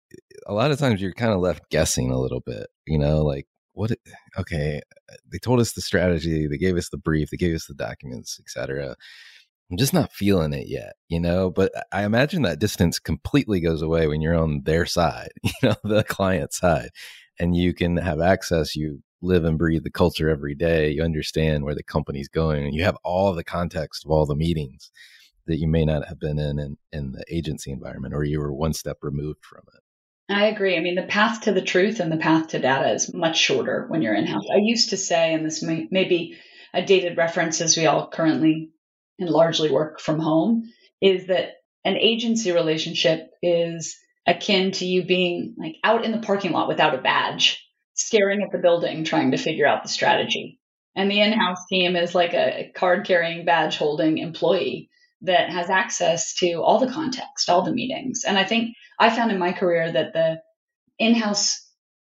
a 0.45 0.53
lot 0.53 0.71
of 0.71 0.79
times 0.79 1.01
you're 1.01 1.13
kind 1.13 1.31
of 1.31 1.39
left 1.39 1.69
guessing 1.69 2.11
a 2.11 2.19
little 2.19 2.41
bit 2.41 2.67
you 2.85 2.99
know 2.99 3.21
like 3.21 3.47
what 3.73 3.91
okay 4.37 4.81
uh, 5.11 5.15
they 5.31 5.37
told 5.37 5.59
us 5.59 5.73
the 5.73 5.81
strategy 5.81 6.47
they 6.47 6.57
gave 6.57 6.77
us 6.77 6.89
the 6.89 6.97
brief 6.97 7.29
they 7.29 7.37
gave 7.37 7.55
us 7.55 7.65
the 7.65 7.73
documents 7.73 8.39
etc 8.39 8.95
i'm 9.73 9.77
just 9.77 9.93
not 9.93 10.13
feeling 10.13 10.53
it 10.53 10.67
yet 10.67 10.93
you 11.09 11.19
know 11.19 11.49
but 11.49 11.71
i 11.91 12.03
imagine 12.03 12.43
that 12.43 12.59
distance 12.59 12.99
completely 12.99 13.59
goes 13.59 13.81
away 13.81 14.07
when 14.07 14.21
you're 14.21 14.37
on 14.37 14.61
their 14.65 14.85
side 14.85 15.31
you 15.43 15.51
know 15.63 15.75
the 15.83 16.03
client 16.03 16.53
side 16.53 16.89
and 17.39 17.55
you 17.55 17.73
can 17.73 17.97
have 17.97 18.21
access 18.21 18.75
you 18.75 19.01
live 19.23 19.45
and 19.45 19.57
breathe 19.57 19.83
the 19.83 19.89
culture 19.89 20.29
every 20.29 20.53
day. 20.53 20.91
You 20.91 21.01
understand 21.01 21.63
where 21.63 21.75
the 21.75 21.83
company's 21.83 22.27
going, 22.27 22.65
and 22.65 22.75
you 22.75 22.83
have 22.83 22.97
all 23.03 23.33
the 23.33 23.43
context 23.43 24.05
of 24.05 24.11
all 24.11 24.25
the 24.25 24.35
meetings 24.35 24.91
that 25.47 25.59
you 25.59 25.67
may 25.67 25.85
not 25.85 26.07
have 26.07 26.19
been 26.19 26.37
in, 26.37 26.59
in 26.59 26.77
in 26.91 27.11
the 27.13 27.23
agency 27.29 27.71
environment, 27.71 28.13
or 28.13 28.23
you 28.23 28.39
were 28.39 28.53
one 28.53 28.73
step 28.73 28.97
removed 29.01 29.43
from 29.43 29.63
it. 29.73 30.33
I 30.33 30.47
agree. 30.47 30.77
I 30.77 30.79
mean, 30.81 30.95
the 30.95 31.03
path 31.03 31.41
to 31.41 31.51
the 31.51 31.61
truth 31.61 31.99
and 31.99 32.11
the 32.11 32.17
path 32.17 32.49
to 32.49 32.59
data 32.59 32.93
is 32.93 33.13
much 33.13 33.37
shorter 33.37 33.85
when 33.87 34.01
you're 34.01 34.15
in 34.15 34.25
house. 34.25 34.45
I 34.51 34.57
used 34.57 34.91
to 34.91 34.97
say, 34.97 35.33
and 35.33 35.45
this 35.45 35.61
may, 35.61 35.87
may 35.91 36.05
be 36.05 36.37
a 36.73 36.83
dated 36.83 37.17
reference 37.17 37.59
as 37.59 37.75
we 37.75 37.85
all 37.87 38.07
currently 38.07 38.71
and 39.19 39.29
largely 39.29 39.71
work 39.71 39.99
from 39.99 40.19
home, 40.19 40.63
is 41.01 41.27
that 41.27 41.53
an 41.85 41.97
agency 41.97 42.51
relationship 42.51 43.29
is 43.41 43.97
akin 44.25 44.71
to 44.71 44.85
you 44.85 45.03
being 45.03 45.55
like 45.57 45.75
out 45.83 46.05
in 46.05 46.11
the 46.11 46.19
parking 46.19 46.51
lot 46.51 46.67
without 46.67 46.95
a 46.95 47.01
badge 47.01 47.63
staring 47.93 48.41
at 48.41 48.51
the 48.51 48.57
building 48.57 49.03
trying 49.03 49.31
to 49.31 49.37
figure 49.37 49.67
out 49.67 49.83
the 49.83 49.89
strategy. 49.89 50.59
And 50.95 51.09
the 51.09 51.21
in 51.21 51.33
house 51.33 51.65
team 51.69 51.95
is 51.95 52.15
like 52.15 52.33
a 52.33 52.71
card 52.75 53.05
carrying, 53.05 53.45
badge 53.45 53.77
holding 53.77 54.17
employee 54.17 54.89
that 55.21 55.49
has 55.49 55.69
access 55.69 56.35
to 56.35 56.61
all 56.61 56.79
the 56.79 56.91
context, 56.91 57.49
all 57.49 57.63
the 57.63 57.73
meetings. 57.73 58.23
And 58.25 58.37
I 58.37 58.43
think 58.43 58.75
I 58.99 59.09
found 59.09 59.31
in 59.31 59.39
my 59.39 59.53
career 59.53 59.91
that 59.91 60.13
the 60.13 60.41
in 60.99 61.15
house 61.15 61.59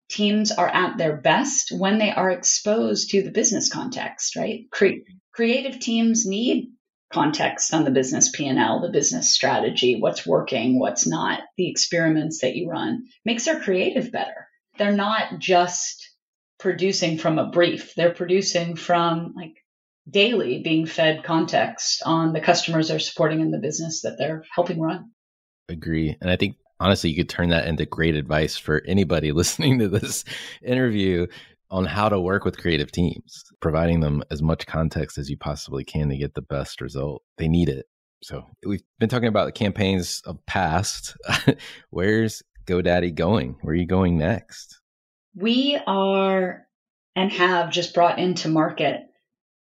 teams 0.10 0.52
are 0.52 0.68
at 0.68 0.98
their 0.98 1.16
best 1.16 1.72
when 1.72 1.98
they 1.98 2.12
are 2.12 2.30
exposed 2.30 3.12
to 3.12 3.24
the 3.24 3.32
business 3.32 3.72
context, 3.72 4.36
right? 4.36 4.66
Cre- 4.72 5.06
creative 5.34 5.80
teams 5.80 6.26
need 6.26 6.68
context 7.12 7.74
on 7.74 7.84
the 7.84 7.92
business 7.92 8.30
P&L, 8.34 8.82
the 8.82 8.90
business 8.90 9.34
strategy, 9.34 10.00
what's 10.00 10.26
working, 10.26 10.80
what's 10.80 11.08
not, 11.08 11.42
the 11.58 11.70
experiments 11.70 12.42
that 12.42 12.56
you 12.56 12.70
run 12.70 13.06
makes 13.26 13.46
their 13.46 13.60
creative 13.60 14.12
better 14.12 14.48
they're 14.78 14.92
not 14.92 15.40
just 15.40 16.10
producing 16.60 17.18
from 17.18 17.40
a 17.40 17.50
brief. 17.50 17.94
They're 17.96 18.14
producing 18.14 18.76
from 18.76 19.34
like 19.36 19.54
daily 20.10 20.62
being 20.64 20.86
fed 20.86 21.24
context 21.24 22.02
on 22.06 22.34
the 22.34 22.42
customers 22.42 22.88
they're 22.88 23.00
supporting 23.00 23.42
in 23.42 23.52
the 23.52 23.60
business 23.60 24.02
that 24.02 24.18
they're 24.18 24.44
helping 24.54 24.80
run. 24.80 25.12
Agree. 25.70 26.18
And 26.20 26.30
I 26.30 26.36
think 26.36 26.56
honestly, 26.80 27.12
you 27.12 27.16
could 27.16 27.30
turn 27.30 27.50
that 27.50 27.68
into 27.68 27.86
great 27.86 28.16
advice 28.16 28.58
for 28.58 28.82
anybody 28.88 29.32
listening 29.32 29.80
to 29.80 29.88
this 29.88 30.24
interview 30.64 31.28
on 31.72 31.86
how 31.86 32.10
to 32.10 32.20
work 32.20 32.44
with 32.44 32.58
creative 32.58 32.92
teams, 32.92 33.46
providing 33.62 34.02
them 34.02 34.24
as 34.30 34.42
much 34.42 34.68
context 34.68 35.18
as 35.18 35.30
you 35.30 35.38
possibly 35.38 35.86
can 35.86 36.10
to 36.10 36.18
get 36.18 36.34
the 36.34 36.42
best 36.42 36.82
result. 36.82 37.24
They 37.38 37.48
need 37.48 37.70
it. 37.70 37.86
So 38.22 38.44
we've 38.66 38.84
been 39.00 39.10
talking 39.10 39.30
about 39.30 39.46
the 39.46 39.52
campaigns 39.54 40.22
of 40.26 40.46
past. 40.46 41.16
Where's 41.90 42.44
GoDaddy 42.68 43.16
going? 43.16 43.56
Where 43.62 43.72
are 43.72 43.78
you 43.78 43.88
going 43.88 44.18
next? 44.18 44.80
We 45.34 45.80
are 45.88 46.68
and 47.16 47.32
have 47.32 47.72
just 47.72 47.94
brought 47.94 48.20
into 48.20 48.50
market 48.50 49.02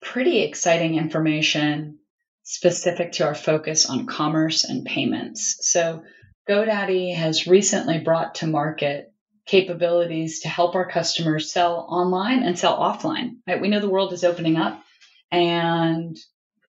pretty 0.02 0.42
exciting 0.42 0.96
information 0.96 2.00
specific 2.44 3.12
to 3.14 3.26
our 3.26 3.36
focus 3.36 3.90
on 3.90 4.06
commerce 4.06 4.64
and 4.64 4.86
payments. 4.86 5.58
So, 5.62 6.04
GoDaddy 6.50 7.14
has 7.14 7.46
recently 7.46 8.00
brought 8.00 8.36
to 8.36 8.48
market 8.48 9.12
capabilities 9.48 10.42
to 10.42 10.50
help 10.50 10.76
our 10.76 10.88
customers 10.88 11.52
sell 11.52 11.88
online 11.90 12.44
and 12.44 12.60
sell 12.60 12.78
offline. 12.78 13.38
Right? 13.48 13.62
We 13.62 13.70
know 13.70 13.80
the 13.80 13.90
world 13.90 14.14
is 14.14 14.24
opening 14.24 14.58
up 14.58 14.84
and 15.32 16.18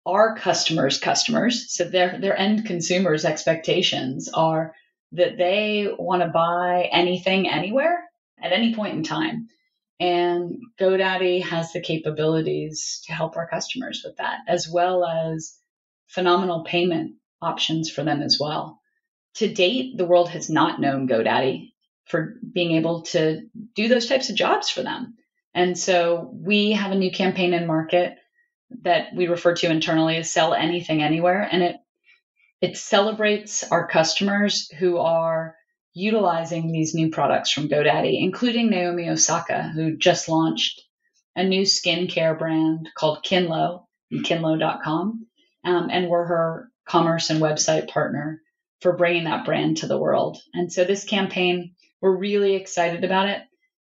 our 0.07 0.37
customers' 0.37 1.01
customers, 1.01 1.73
so 1.75 1.85
their 1.85 2.19
their 2.21 2.39
end 2.39 2.65
consumers' 2.65 3.25
expectations 3.25 4.29
are 4.33 4.73
that 5.13 5.37
they 5.37 5.89
want 5.99 6.23
to 6.23 6.29
buy 6.29 6.89
anything 6.93 7.49
anywhere 7.49 8.05
at 8.41 8.53
any 8.53 8.75
point 8.75 8.95
in 8.95 9.03
time. 9.03 9.49
And 9.99 10.59
GoDaddy 10.79 11.43
has 11.43 11.73
the 11.73 11.81
capabilities 11.81 13.03
to 13.07 13.13
help 13.13 13.37
our 13.37 13.49
customers 13.49 14.03
with 14.05 14.17
that, 14.19 14.41
as 14.47 14.69
well 14.69 15.05
as 15.05 15.57
phenomenal 16.07 16.65
payment 16.65 17.15
options 17.41 17.91
for 17.91 18.05
them 18.05 18.23
as 18.23 18.39
well. 18.39 18.79
To 19.37 19.53
date, 19.53 19.97
the 19.97 20.05
world 20.05 20.29
has 20.31 20.49
not 20.49 20.81
known 20.81 21.09
GoDaddy 21.09 21.73
for 22.07 22.37
being 22.53 22.73
able 22.73 23.03
to 23.03 23.43
do 23.75 23.89
those 23.89 24.07
types 24.07 24.31
of 24.31 24.37
jobs 24.37 24.71
for 24.71 24.83
them. 24.83 25.15
And 25.55 25.77
so 25.79 26.31
we 26.33 26.73
have 26.73 26.93
a 26.93 26.97
new 26.97 27.11
campaign 27.11 27.55
in 27.55 27.67
market 27.67 28.17
that 28.83 29.15
we 29.15 29.29
refer 29.29 29.55
to 29.55 29.71
internally 29.71 30.17
as 30.17 30.31
Sell 30.31 30.55
Anything 30.55 31.03
Anywhere. 31.03 31.49
And 31.51 31.63
it 31.63 31.77
it 32.63 32.77
celebrates 32.77 33.71
our 33.71 33.87
customers 33.87 34.71
who 34.79 34.97
are 34.97 35.57
utilizing 35.93 36.73
these 36.73 36.95
new 36.95 37.11
products 37.11 37.53
from 37.53 37.69
GoDaddy, 37.69 38.23
including 38.23 38.71
Naomi 38.71 39.09
Osaka, 39.09 39.71
who 39.75 39.97
just 39.97 40.29
launched 40.29 40.83
a 41.35 41.45
new 41.45 41.63
skincare 41.63 42.39
brand 42.39 42.89
called 42.95 43.25
Kinlo, 43.25 43.85
kinlo.com, 44.13 45.27
um, 45.65 45.89
and 45.91 46.09
we're 46.09 46.25
her 46.25 46.71
commerce 46.87 47.31
and 47.31 47.41
website 47.41 47.89
partner 47.89 48.41
for 48.81 48.97
bringing 48.97 49.25
that 49.25 49.45
brand 49.45 49.79
to 49.79 49.87
the 49.87 49.99
world. 49.99 50.39
And 50.55 50.73
so 50.73 50.85
this 50.85 51.05
campaign, 51.05 51.76
we're 52.01 52.17
really 52.17 52.55
excited 52.55 53.05
about 53.05 53.29
it. 53.29 53.43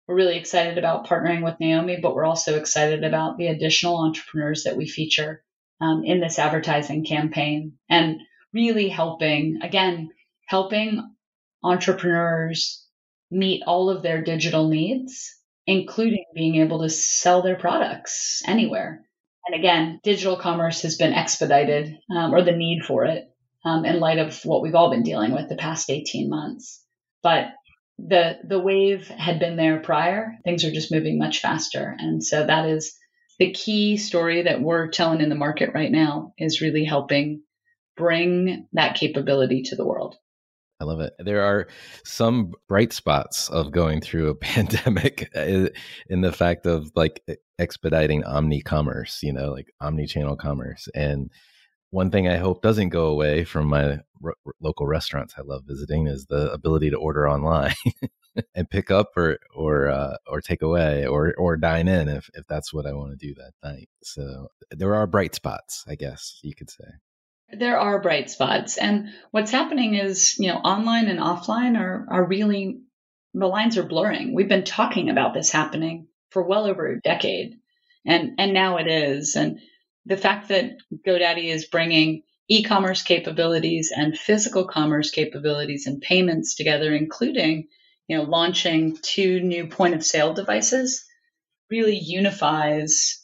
We're 0.08 0.16
really 0.16 0.38
excited 0.38 0.78
about 0.78 1.08
partnering 1.08 1.44
with 1.44 1.60
Naomi, 1.60 2.00
but 2.02 2.16
we're 2.16 2.26
also 2.26 2.58
excited 2.58 3.04
about 3.04 3.38
the 3.38 3.48
additional 3.48 4.04
entrepreneurs 4.04 4.64
that 4.64 4.76
we 4.76 4.88
feature 4.88 5.44
um, 5.82 6.04
in 6.04 6.20
this 6.20 6.40
advertising 6.40 7.06
campaign. 7.06 7.74
And 7.90 8.20
really 8.54 8.90
helping, 8.90 9.60
again, 9.62 10.10
helping 10.48 11.16
entrepreneurs 11.64 12.86
meet 13.32 13.64
all 13.68 13.90
of 13.90 14.02
their 14.02 14.24
digital 14.24 14.68
needs, 14.68 15.36
including 15.68 16.26
being 16.34 16.56
able 16.56 16.82
to 16.82 16.90
sell 16.90 17.42
their 17.42 17.58
products 17.58 18.42
anywhere. 18.48 19.06
And 19.46 19.60
again, 19.60 20.00
digital 20.04 20.38
commerce 20.38 20.82
has 20.82 20.98
been 20.98 21.14
expedited, 21.14 21.98
um, 22.16 22.34
or 22.34 22.42
the 22.42 22.52
need 22.52 22.84
for 22.84 23.06
it, 23.06 23.26
um, 23.66 23.86
in 23.86 24.00
light 24.00 24.20
of 24.20 24.40
what 24.44 24.62
we've 24.62 24.76
all 24.76 24.90
been 24.90 25.04
dealing 25.04 25.32
with 25.32 25.50
the 25.50 25.56
past 25.56 25.90
18 25.90 26.30
months. 26.30 26.84
But 27.22 27.48
the 28.08 28.38
the 28.44 28.60
wave 28.60 29.08
had 29.08 29.40
been 29.40 29.56
there 29.56 29.80
prior. 29.80 30.38
Things 30.44 30.64
are 30.64 30.72
just 30.72 30.92
moving 30.92 31.18
much 31.18 31.40
faster, 31.40 31.96
and 31.98 32.24
so 32.24 32.46
that 32.46 32.66
is 32.66 32.96
the 33.40 33.52
key 33.52 33.98
story 33.98 34.44
that 34.44 34.62
we're 34.62 34.90
telling 34.90 35.22
in 35.22 35.30
the 35.30 35.36
market 35.36 35.72
right 35.74 35.92
now 35.92 36.34
is 36.38 36.62
really 36.62 36.84
helping 36.84 37.42
bring 37.96 38.68
that 38.74 38.96
capability 38.96 39.64
to 39.64 39.76
the 39.76 39.86
world. 39.86 40.16
I 40.82 40.86
love 40.86 41.02
it. 41.02 41.14
There 41.20 41.44
are 41.44 41.68
some 42.06 42.54
bright 42.70 42.94
spots 42.94 43.50
of 43.50 43.72
going 43.72 44.00
through 44.02 44.30
a 44.30 44.36
pandemic 44.36 45.30
uh, 45.36 45.70
in 46.10 46.22
the 46.22 46.32
fact 46.32 46.66
of 46.66 46.92
like 46.96 47.22
expediting 47.58 48.24
omni 48.24 48.62
commerce, 48.62 49.20
you 49.22 49.34
know, 49.34 49.52
like 49.52 49.68
omni 49.82 50.08
channel 50.08 50.38
commerce. 50.38 50.88
And 50.96 51.32
one 51.92 52.12
thing 52.12 52.28
I 52.28 52.38
hope 52.38 52.62
doesn't 52.62 52.90
go 52.90 53.08
away 53.08 53.44
from 53.46 53.68
my 53.68 54.00
r- 54.24 54.34
local 54.62 54.86
restaurants 54.86 55.34
I 55.38 55.42
love 55.42 55.64
visiting 55.66 56.08
is 56.08 56.26
the 56.26 56.52
ability 56.52 56.92
to 56.92 56.98
order 56.98 57.30
online 57.30 57.74
and 58.56 58.70
pick 58.70 58.92
up 58.92 59.18
or 59.18 59.40
or 59.56 59.90
uh, 59.90 60.18
or 60.28 60.42
take 60.42 60.62
away 60.62 61.06
or 61.06 61.34
or 61.38 61.58
dine 61.58 61.88
in 61.88 62.08
if 62.08 62.30
if 62.34 62.46
that's 62.48 62.74
what 62.74 62.86
I 62.86 62.94
want 62.94 63.18
to 63.18 63.28
do 63.28 63.34
that 63.36 63.54
night. 63.64 63.90
So 64.04 64.48
there 64.72 64.96
are 64.96 65.08
bright 65.08 65.36
spots, 65.36 65.84
I 65.88 65.96
guess 65.96 66.40
you 66.44 66.54
could 66.56 66.70
say. 66.70 66.86
There 67.52 67.80
are 67.80 68.02
bright 68.02 68.30
spots. 68.30 68.78
And 68.78 69.10
what's 69.32 69.52
happening 69.52 69.96
is, 69.96 70.38
you 70.38 70.50
know, 70.50 70.58
online 70.58 71.08
and 71.08 71.20
offline 71.20 71.80
are, 71.80 72.06
are 72.10 72.24
really, 72.24 72.82
the 73.34 73.48
lines 73.48 73.78
are 73.78 73.84
blurring. 73.84 74.36
We've 74.36 74.48
been 74.48 74.66
talking 74.66 75.10
about 75.10 75.34
this 75.34 75.52
happening 75.52 76.08
for 76.30 76.44
well 76.44 76.66
over 76.66 76.86
a 76.86 77.02
decade. 77.02 77.56
And, 78.06 78.34
and 78.38 78.54
now 78.54 78.78
it 78.78 78.88
is. 78.88 79.36
And 79.36 79.60
the 80.10 80.18
fact 80.18 80.50
that 80.50 80.72
GoDaddy 81.08 81.46
is 81.46 81.68
bringing 81.68 82.24
e-commerce 82.50 83.04
capabilities 83.04 83.94
and 83.96 84.18
physical 84.18 84.68
commerce 84.68 85.12
capabilities 85.12 85.86
and 85.86 86.02
payments 86.02 86.56
together, 86.56 86.94
including, 86.94 87.68
you 88.08 88.18
know, 88.18 88.24
launching 88.24 88.98
two 89.02 89.40
new 89.40 89.68
point 89.68 89.94
of 89.94 90.04
sale 90.04 90.34
devices 90.34 91.06
really 91.70 91.98
unifies 91.98 93.24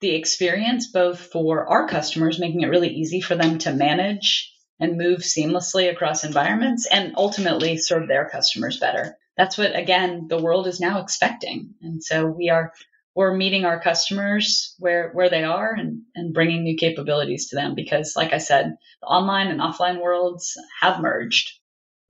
the 0.00 0.16
experience 0.16 0.90
both 0.90 1.20
for 1.20 1.68
our 1.68 1.88
customers, 1.88 2.40
making 2.40 2.62
it 2.62 2.68
really 2.68 2.90
easy 2.90 3.20
for 3.20 3.36
them 3.36 3.58
to 3.58 3.72
manage 3.72 4.52
and 4.80 4.98
move 4.98 5.20
seamlessly 5.20 5.88
across 5.88 6.24
environments 6.24 6.86
and 6.90 7.14
ultimately 7.16 7.78
serve 7.78 8.08
their 8.08 8.28
customers 8.28 8.80
better. 8.80 9.16
That's 9.36 9.56
what, 9.56 9.76
again, 9.76 10.26
the 10.28 10.42
world 10.42 10.66
is 10.66 10.80
now 10.80 11.00
expecting. 11.00 11.74
And 11.80 12.02
so 12.02 12.26
we 12.26 12.50
are, 12.50 12.72
we're 13.14 13.36
meeting 13.36 13.64
our 13.64 13.80
customers 13.80 14.74
where, 14.78 15.10
where 15.12 15.30
they 15.30 15.44
are 15.44 15.72
and, 15.72 16.02
and 16.14 16.34
bringing 16.34 16.64
new 16.64 16.76
capabilities 16.76 17.48
to 17.48 17.56
them 17.56 17.74
because, 17.74 18.14
like 18.16 18.32
I 18.32 18.38
said, 18.38 18.76
the 19.00 19.06
online 19.06 19.48
and 19.48 19.60
offline 19.60 20.02
worlds 20.02 20.56
have 20.80 21.00
merged. 21.00 21.52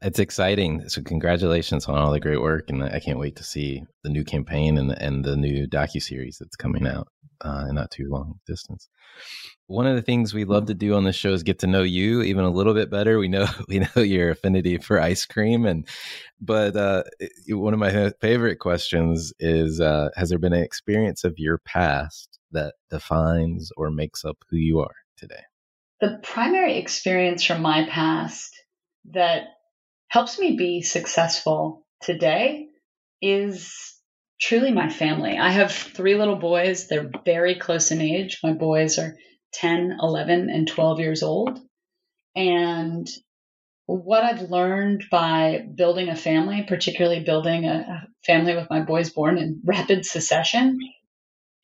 It's 0.04 0.18
exciting. 0.18 0.86
So 0.90 1.00
congratulations 1.00 1.86
on 1.86 1.96
all 1.96 2.12
the 2.12 2.20
great 2.20 2.42
work, 2.42 2.68
and 2.68 2.84
I 2.84 3.00
can't 3.00 3.18
wait 3.18 3.36
to 3.36 3.42
see 3.42 3.84
the 4.02 4.10
new 4.10 4.22
campaign 4.22 4.76
and 4.76 4.90
the, 4.90 5.02
and 5.02 5.24
the 5.24 5.34
new 5.34 5.66
docu 5.66 6.02
series 6.02 6.36
that's 6.38 6.56
coming 6.56 6.86
out 6.86 7.08
uh, 7.40 7.64
in 7.70 7.74
not 7.76 7.90
too 7.90 8.10
long 8.10 8.38
distance. 8.46 8.90
One 9.66 9.86
of 9.86 9.96
the 9.96 10.02
things 10.02 10.34
we 10.34 10.44
love 10.44 10.66
to 10.66 10.74
do 10.74 10.94
on 10.94 11.04
this 11.04 11.16
show 11.16 11.32
is 11.32 11.42
get 11.42 11.60
to 11.60 11.66
know 11.66 11.82
you 11.82 12.20
even 12.20 12.44
a 12.44 12.50
little 12.50 12.74
bit 12.74 12.90
better. 12.90 13.18
We 13.18 13.28
know 13.28 13.46
we 13.68 13.78
know 13.78 14.02
your 14.02 14.32
affinity 14.32 14.76
for 14.76 15.00
ice 15.00 15.24
cream, 15.24 15.64
and 15.64 15.88
but 16.38 16.76
uh, 16.76 17.04
one 17.48 17.72
of 17.72 17.80
my 17.80 18.12
favorite 18.20 18.56
questions 18.56 19.32
is: 19.40 19.80
uh, 19.80 20.10
Has 20.16 20.28
there 20.28 20.38
been 20.38 20.52
an 20.52 20.62
experience 20.62 21.24
of 21.24 21.38
your 21.38 21.56
past 21.64 22.38
that 22.52 22.74
defines 22.90 23.70
or 23.78 23.90
makes 23.90 24.22
up 24.22 24.36
who 24.50 24.58
you 24.58 24.80
are 24.80 24.96
today? 25.16 25.44
The 26.02 26.20
primary 26.22 26.76
experience 26.76 27.42
from 27.42 27.62
my 27.62 27.88
past 27.88 28.54
that 29.12 29.44
helps 30.14 30.38
me 30.38 30.54
be 30.56 30.80
successful 30.80 31.84
today 32.00 32.68
is 33.20 33.96
truly 34.40 34.70
my 34.70 34.88
family. 34.88 35.36
I 35.36 35.50
have 35.50 35.72
three 35.72 36.14
little 36.14 36.36
boys. 36.36 36.86
They're 36.86 37.10
very 37.24 37.56
close 37.56 37.90
in 37.90 38.00
age. 38.00 38.38
My 38.40 38.52
boys 38.52 39.00
are 39.00 39.16
10, 39.54 39.96
11, 40.00 40.50
and 40.50 40.68
12 40.68 41.00
years 41.00 41.24
old. 41.24 41.58
And 42.36 43.08
what 43.86 44.22
I've 44.22 44.50
learned 44.52 45.06
by 45.10 45.66
building 45.74 46.08
a 46.08 46.14
family, 46.14 46.62
particularly 46.62 47.24
building 47.24 47.64
a, 47.64 48.06
family 48.24 48.54
with 48.54 48.70
my 48.70 48.82
boys 48.82 49.10
born 49.10 49.36
in 49.36 49.62
rapid 49.64 50.06
succession, 50.06 50.78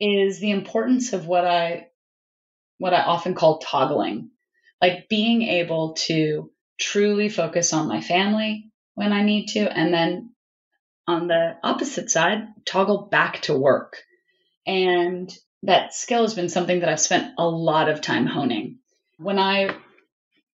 is 0.01 0.41
the 0.41 0.51
importance 0.51 1.13
of 1.13 1.25
what 1.25 1.45
I 1.45 1.87
what 2.79 2.95
I 2.95 3.03
often 3.03 3.35
call 3.35 3.59
toggling. 3.59 4.31
Like 4.83 5.09
being 5.09 5.43
able 5.43 5.95
to 6.07 6.51
truly 6.81 7.29
focus 7.29 7.73
on 7.73 7.89
my 7.89 8.01
family 8.01 8.71
when 8.95 9.13
I 9.13 9.23
need 9.23 9.49
to, 9.49 9.61
and 9.61 9.95
then 9.95 10.31
on 11.07 11.29
the 11.29 11.57
opposite 11.63 12.11
side, 12.11 12.49
toggle 12.65 13.09
back 13.11 13.43
to 13.43 13.57
work. 13.57 13.99
And 14.67 15.33
that 15.63 15.95
skill 15.95 16.23
has 16.23 16.35
been 16.35 16.49
something 16.49 16.81
that 16.81 16.89
I've 16.89 17.01
spent 17.01 17.35
a 17.39 17.47
lot 17.47 17.89
of 17.89 18.01
time 18.01 18.27
honing. 18.27 18.79
When 19.19 19.39
I 19.39 19.77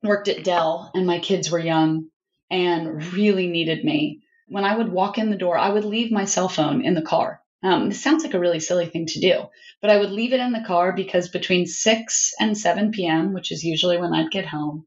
worked 0.03 0.29
at 0.29 0.45
Dell 0.45 0.91
and 0.95 1.07
my 1.07 1.21
kids 1.21 1.51
were 1.51 1.59
young 1.59 2.09
and 2.51 3.05
really 3.13 3.47
needed 3.47 3.85
me, 3.85 4.23
when 4.49 4.65
I 4.65 4.77
would 4.77 4.91
walk 4.91 5.19
in 5.19 5.31
the 5.31 5.37
door, 5.37 5.59
I 5.59 5.71
would 5.71 5.85
leave 5.85 6.13
my 6.13 6.25
cell 6.25 6.49
phone 6.49 6.85
in 6.85 6.95
the 6.95 7.03
car. 7.03 7.41
Um, 7.63 7.89
this 7.89 8.03
sounds 8.03 8.23
like 8.23 8.35
a 8.35 8.39
really 8.39 8.61
silly 8.61 8.87
thing 8.87 9.07
to 9.07 9.21
do, 9.21 9.47
but 9.81 9.91
I 9.91 9.99
would 9.99 10.11
leave 10.11 10.33
it 10.33 10.41
in 10.41 10.53
the 10.53 10.65
car 10.67 10.93
because 10.93 11.29
between 11.29 11.67
6 11.67 12.35
and 12.39 12.57
7 12.57 12.93
p.m., 12.93 13.33
which 13.33 13.51
is 13.51 13.65
usually 13.65 13.99
when 13.99 14.15
I'd 14.15 14.31
get 14.31 14.47
home, 14.47 14.87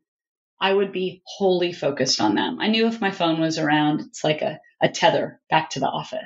I 0.62 0.74
would 0.74 0.92
be 0.92 1.22
wholly 1.26 1.72
focused 1.72 2.20
on 2.22 2.36
them. 2.36 2.60
I 2.60 2.68
knew 2.68 2.88
if 2.88 3.02
my 3.02 3.12
phone 3.12 3.40
was 3.40 3.58
around, 3.58 4.02
it's 4.02 4.24
like 4.24 4.42
a, 4.42 4.60
a 4.82 4.90
tether 4.90 5.40
back 5.50 5.72
to 5.72 5.80
the 5.80 5.88
office. 5.88 6.20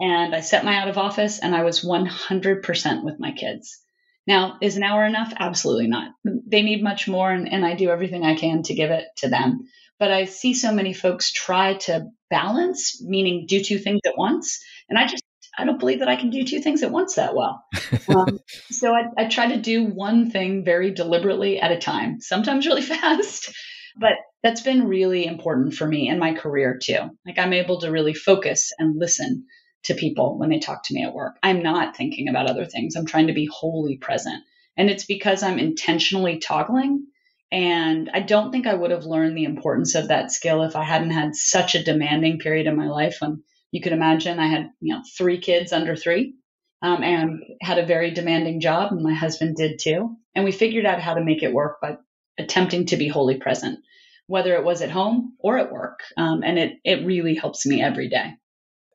And 0.00 0.34
I 0.34 0.40
set 0.40 0.64
my 0.64 0.76
out 0.76 0.88
of 0.88 0.98
office 0.98 1.40
and 1.40 1.54
I 1.54 1.64
was 1.64 1.84
100% 1.84 3.04
with 3.04 3.18
my 3.18 3.32
kids. 3.32 3.80
Now, 4.28 4.58
is 4.60 4.76
an 4.76 4.82
hour 4.82 5.04
enough? 5.04 5.32
Absolutely 5.36 5.88
not. 5.88 6.12
They 6.24 6.62
need 6.62 6.82
much 6.82 7.08
more, 7.08 7.32
and, 7.32 7.50
and 7.50 7.64
I 7.64 7.74
do 7.74 7.88
everything 7.88 8.24
I 8.24 8.36
can 8.36 8.62
to 8.64 8.74
give 8.74 8.90
it 8.90 9.06
to 9.18 9.28
them. 9.28 9.68
But 9.98 10.12
I 10.12 10.26
see 10.26 10.52
so 10.52 10.70
many 10.70 10.92
folks 10.92 11.32
try 11.32 11.74
to 11.74 12.08
balance, 12.28 13.02
meaning 13.02 13.46
do 13.48 13.64
two 13.64 13.78
things 13.78 14.00
at 14.04 14.18
once. 14.18 14.62
And 14.88 14.98
I 14.98 15.06
just 15.06 15.24
I 15.58 15.64
don't 15.64 15.80
believe 15.80 15.98
that 15.98 16.08
I 16.08 16.16
can 16.16 16.30
do 16.30 16.44
two 16.44 16.60
things 16.60 16.82
at 16.82 16.92
once 16.92 17.16
that 17.16 17.34
well. 17.34 17.64
Um, 18.08 18.38
so 18.70 18.94
I, 18.94 19.02
I 19.18 19.28
try 19.28 19.48
to 19.48 19.60
do 19.60 19.84
one 19.84 20.30
thing 20.30 20.64
very 20.64 20.92
deliberately 20.92 21.60
at 21.60 21.72
a 21.72 21.78
time, 21.78 22.20
sometimes 22.20 22.66
really 22.66 22.82
fast, 22.96 23.52
but 23.98 24.12
that's 24.42 24.62
been 24.62 24.88
really 24.88 25.26
important 25.26 25.74
for 25.74 25.86
me 25.86 26.08
in 26.08 26.18
my 26.18 26.32
career 26.32 26.78
too. 26.82 27.10
Like 27.26 27.38
I'm 27.38 27.52
able 27.52 27.80
to 27.80 27.90
really 27.90 28.14
focus 28.14 28.72
and 28.78 28.98
listen 28.98 29.44
to 29.84 29.94
people 29.94 30.38
when 30.38 30.48
they 30.48 30.58
talk 30.58 30.84
to 30.84 30.94
me 30.94 31.04
at 31.04 31.12
work. 31.12 31.36
I'm 31.42 31.62
not 31.62 31.96
thinking 31.96 32.28
about 32.28 32.48
other 32.48 32.64
things. 32.64 32.96
I'm 32.96 33.06
trying 33.06 33.26
to 33.26 33.34
be 33.34 33.48
wholly 33.52 33.98
present. 33.98 34.42
And 34.76 34.88
it's 34.88 35.04
because 35.04 35.42
I'm 35.42 35.58
intentionally 35.58 36.38
toggling. 36.38 37.06
And 37.50 38.10
I 38.12 38.20
don't 38.20 38.52
think 38.52 38.66
I 38.66 38.74
would 38.74 38.90
have 38.90 39.04
learned 39.04 39.36
the 39.36 39.44
importance 39.44 39.94
of 39.94 40.08
that 40.08 40.30
skill 40.30 40.62
if 40.62 40.76
I 40.76 40.84
hadn't 40.84 41.10
had 41.10 41.34
such 41.34 41.74
a 41.74 41.82
demanding 41.82 42.38
period 42.38 42.66
in 42.66 42.76
my 42.76 42.88
life 42.88 43.16
when 43.20 43.42
you 43.70 43.80
could 43.80 43.92
imagine 43.92 44.38
I 44.38 44.46
had, 44.46 44.70
you 44.80 44.94
know, 44.94 45.02
three 45.16 45.38
kids 45.38 45.72
under 45.72 45.96
three 45.96 46.34
um, 46.82 47.02
and 47.02 47.42
had 47.60 47.78
a 47.78 47.86
very 47.86 48.10
demanding 48.10 48.60
job, 48.60 48.92
and 48.92 49.02
my 49.02 49.14
husband 49.14 49.56
did 49.56 49.78
too. 49.78 50.16
And 50.34 50.44
we 50.44 50.52
figured 50.52 50.86
out 50.86 51.00
how 51.00 51.14
to 51.14 51.24
make 51.24 51.42
it 51.42 51.52
work 51.52 51.80
by 51.80 51.96
attempting 52.38 52.86
to 52.86 52.96
be 52.96 53.08
wholly 53.08 53.36
present, 53.36 53.80
whether 54.26 54.54
it 54.54 54.64
was 54.64 54.80
at 54.80 54.90
home 54.90 55.34
or 55.40 55.58
at 55.58 55.72
work. 55.72 56.00
Um, 56.16 56.42
and 56.44 56.58
it, 56.58 56.74
it 56.84 57.04
really 57.04 57.34
helps 57.34 57.66
me 57.66 57.82
every 57.82 58.08
day. 58.08 58.34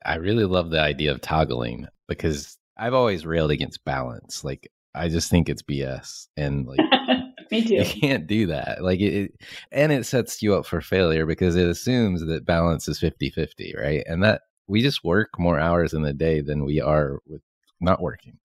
I 0.06 0.16
really 0.16 0.46
love 0.46 0.70
the 0.70 0.80
idea 0.82 1.12
of 1.12 1.22
toggling 1.22 1.88
because 2.08 2.58
I've 2.78 2.94
always 2.94 3.26
railed 3.26 3.52
against 3.52 3.84
balance. 3.86 4.44
Like, 4.44 4.70
I 4.96 5.10
just 5.10 5.30
think 5.30 5.50
it's 5.50 5.64
BS. 5.64 6.28
And 6.38 6.66
like, 6.66 6.80
Me 7.52 7.64
too. 7.64 7.76
You 7.76 7.86
can't 7.86 8.26
do 8.26 8.48
that. 8.48 8.84
Like 8.84 9.00
it, 9.00 9.32
and 9.72 9.92
it 9.92 10.06
sets 10.08 10.42
you 10.42 10.56
up 10.56 10.66
for 10.66 10.82
failure 10.82 11.26
because 11.26 11.56
it 11.56 11.68
assumes 11.68 12.26
that 12.26 12.46
balance 12.46 12.88
is 12.88 13.00
50 13.00 13.30
50, 13.30 13.76
right? 13.78 14.04
And 14.08 14.24
that 14.24 14.42
we 14.68 14.82
just 14.82 15.04
work 15.04 15.30
more 15.38 15.60
hours 15.60 15.94
in 15.94 16.04
the 16.04 16.14
day 16.14 16.42
than 16.42 16.66
we 16.66 16.80
are 16.80 17.20
with 17.28 17.42
not 17.82 18.02
working 18.02 18.40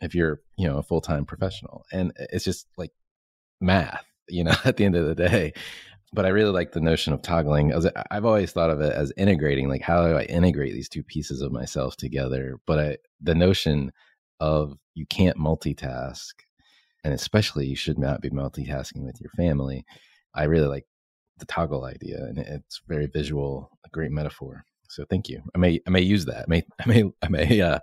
if 0.00 0.14
you're 0.14 0.40
you 0.56 0.66
know 0.66 0.78
a 0.78 0.82
full-time 0.82 1.24
professional 1.24 1.84
and 1.92 2.12
it's 2.18 2.44
just 2.44 2.66
like 2.76 2.90
math 3.60 4.04
you 4.28 4.44
know 4.44 4.54
at 4.64 4.76
the 4.76 4.84
end 4.84 4.96
of 4.96 5.06
the 5.06 5.14
day. 5.14 5.52
But 6.12 6.26
i 6.26 6.28
really 6.28 6.52
like 6.52 6.70
the 6.70 6.80
notion 6.80 7.12
of 7.12 7.22
toggling 7.22 7.74
i've 8.10 8.24
always 8.24 8.52
thought 8.52 8.70
of 8.70 8.80
it 8.80 8.92
as 8.92 9.12
integrating 9.16 9.68
like 9.68 9.82
how 9.82 10.06
do 10.06 10.14
i 10.14 10.22
integrate 10.22 10.72
these 10.72 10.88
two 10.88 11.02
pieces 11.02 11.40
of 11.40 11.50
myself 11.50 11.96
together? 11.96 12.58
But 12.66 12.78
I, 12.78 12.96
the 13.20 13.34
notion 13.34 13.90
of 14.38 14.76
you 14.94 15.06
can't 15.06 15.38
multitask 15.38 16.34
and 17.02 17.12
especially 17.12 17.66
you 17.66 17.74
should 17.74 17.98
not 17.98 18.20
be 18.20 18.30
multitasking 18.30 19.04
with 19.04 19.20
your 19.20 19.30
family 19.30 19.84
i 20.34 20.44
really 20.44 20.68
like 20.68 20.86
the 21.38 21.46
toggle 21.46 21.84
idea 21.84 22.18
and 22.18 22.38
it's 22.38 22.80
very 22.86 23.06
visual 23.06 23.70
a 23.84 23.88
great 23.88 24.12
metaphor 24.12 24.64
so 24.88 25.04
thank 25.08 25.28
you. 25.28 25.42
I 25.54 25.58
may 25.58 25.80
I 25.86 25.90
may 25.90 26.02
use 26.02 26.26
that. 26.26 26.42
I 26.42 26.44
may 26.48 26.64
I 26.80 26.86
may 26.86 27.04
I 27.22 27.28
may 27.28 27.60
uh, 27.60 27.78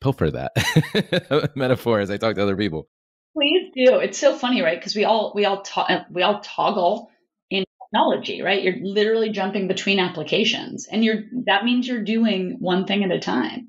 pilfer 0.00 0.30
that 0.30 1.52
metaphor 1.56 2.00
as 2.00 2.10
I 2.10 2.16
talk 2.16 2.36
to 2.36 2.42
other 2.42 2.56
people. 2.56 2.88
Please 3.36 3.70
do. 3.74 3.98
It's 4.00 4.18
so 4.18 4.34
funny, 4.36 4.62
right? 4.62 4.78
Because 4.78 4.96
we 4.96 5.04
all 5.04 5.32
we 5.34 5.44
all 5.44 5.62
to- 5.62 6.06
we 6.10 6.22
all 6.22 6.40
toggle 6.40 7.10
in 7.48 7.64
technology, 7.84 8.42
right? 8.42 8.62
You're 8.62 8.82
literally 8.82 9.30
jumping 9.30 9.68
between 9.68 10.00
applications, 10.00 10.88
and 10.90 11.04
you're 11.04 11.22
that 11.46 11.64
means 11.64 11.86
you're 11.86 12.02
doing 12.02 12.56
one 12.58 12.86
thing 12.86 13.04
at 13.04 13.12
a 13.12 13.20
time. 13.20 13.68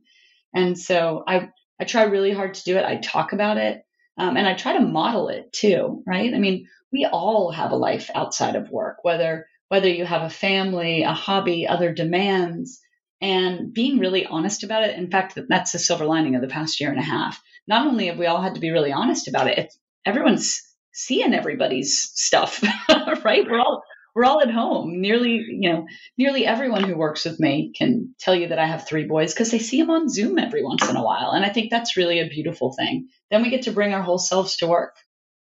And 0.54 0.78
so 0.78 1.24
I 1.28 1.50
I 1.80 1.86
try 1.86 2.04
really 2.04 2.32
hard 2.32 2.56
to 2.56 2.64
do 2.64 2.78
it. 2.78 2.86
I 2.86 2.98
talk 2.98 3.34
about 3.34 3.58
it, 3.58 3.84
um, 4.18 4.36
and 4.36 4.48
I 4.48 4.56
try 4.56 4.74
to 4.74 4.82
model 4.82 5.30
it 5.30 5.54
too, 5.54 6.04
right? 6.08 6.34
I 6.34 6.40
mean, 6.40 6.68
we 6.92 7.08
all 7.12 7.52
have 7.52 7.72
a 7.72 7.76
life 7.76 8.10
outside 8.16 8.56
of 8.56 8.70
work, 8.70 8.98
whether 9.04 9.48
whether 9.72 9.88
you 9.88 10.04
have 10.04 10.24
a 10.24 10.30
family, 10.30 11.04
a 11.04 11.14
hobby, 11.14 11.66
other 11.66 11.94
demands, 11.94 12.82
and 13.22 13.74
being 13.74 14.00
really 14.00 14.26
honest 14.26 14.66
about 14.66 14.84
it. 14.84 14.98
In 14.98 15.10
fact, 15.10 15.40
that's 15.48 15.72
the 15.72 15.80
silver 15.80 16.04
lining 16.04 16.36
of 16.36 16.42
the 16.42 16.50
past 16.50 16.82
year 16.82 16.90
and 16.90 17.00
a 17.00 17.04
half. 17.04 17.42
Not 17.70 17.88
only 17.88 18.08
have 18.08 18.18
we 18.18 18.26
all 18.26 18.42
had 18.42 18.56
to 18.56 18.60
be 18.60 18.72
really 18.72 18.92
honest 18.92 19.30
about 19.30 19.48
it, 19.48 19.74
everyone's 20.06 20.62
seeing 20.92 21.34
everybody's 21.34 22.12
stuff, 22.14 22.62
right? 23.24 23.50
We're 23.50 23.62
all 23.62 23.82
we're 24.14 24.26
all 24.26 24.42
at 24.42 24.52
home. 24.52 25.00
Nearly, 25.00 25.36
you 25.36 25.72
know, 25.72 25.86
nearly 26.18 26.46
everyone 26.46 26.84
who 26.84 26.98
works 26.98 27.24
with 27.24 27.40
me 27.40 27.72
can 27.74 28.14
tell 28.20 28.36
you 28.36 28.50
that 28.50 28.60
I 28.60 28.68
have 28.68 28.86
three 28.86 29.06
boys 29.06 29.34
because 29.34 29.52
they 29.52 29.60
see 29.60 29.80
them 29.80 29.90
on 29.90 30.10
Zoom 30.10 30.38
every 30.38 30.66
once 30.66 30.90
in 30.90 30.98
a 30.98 31.04
while, 31.04 31.32
and 31.32 31.46
I 31.46 31.50
think 31.50 31.72
that's 31.72 31.96
really 31.96 32.20
a 32.20 32.28
beautiful 32.28 32.74
thing. 32.78 33.08
Then 33.30 33.42
we 33.42 33.50
get 33.50 33.62
to 33.62 33.72
bring 33.72 33.94
our 33.94 34.04
whole 34.04 34.20
selves 34.20 34.58
to 34.58 34.68
work. 34.68 34.98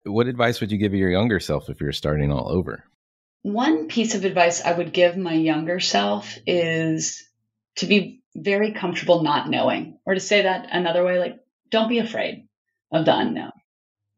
What 0.04 0.26
advice 0.26 0.60
would 0.60 0.70
you 0.70 0.76
give 0.76 0.92
your 0.92 1.08
younger 1.08 1.40
self 1.40 1.70
if 1.70 1.80
you're 1.80 1.92
starting 1.92 2.30
all 2.30 2.50
over? 2.50 2.84
One 3.42 3.88
piece 3.88 4.14
of 4.14 4.24
advice 4.24 4.62
I 4.62 4.72
would 4.72 4.92
give 4.92 5.16
my 5.16 5.32
younger 5.32 5.80
self 5.80 6.36
is 6.46 7.26
to 7.76 7.86
be 7.86 8.22
very 8.36 8.72
comfortable 8.72 9.22
not 9.22 9.48
knowing, 9.48 9.98
or 10.04 10.14
to 10.14 10.20
say 10.20 10.42
that 10.42 10.68
another 10.70 11.04
way, 11.04 11.18
like, 11.18 11.38
don't 11.70 11.88
be 11.88 11.98
afraid 11.98 12.48
of 12.92 13.06
the 13.06 13.16
unknown. 13.16 13.52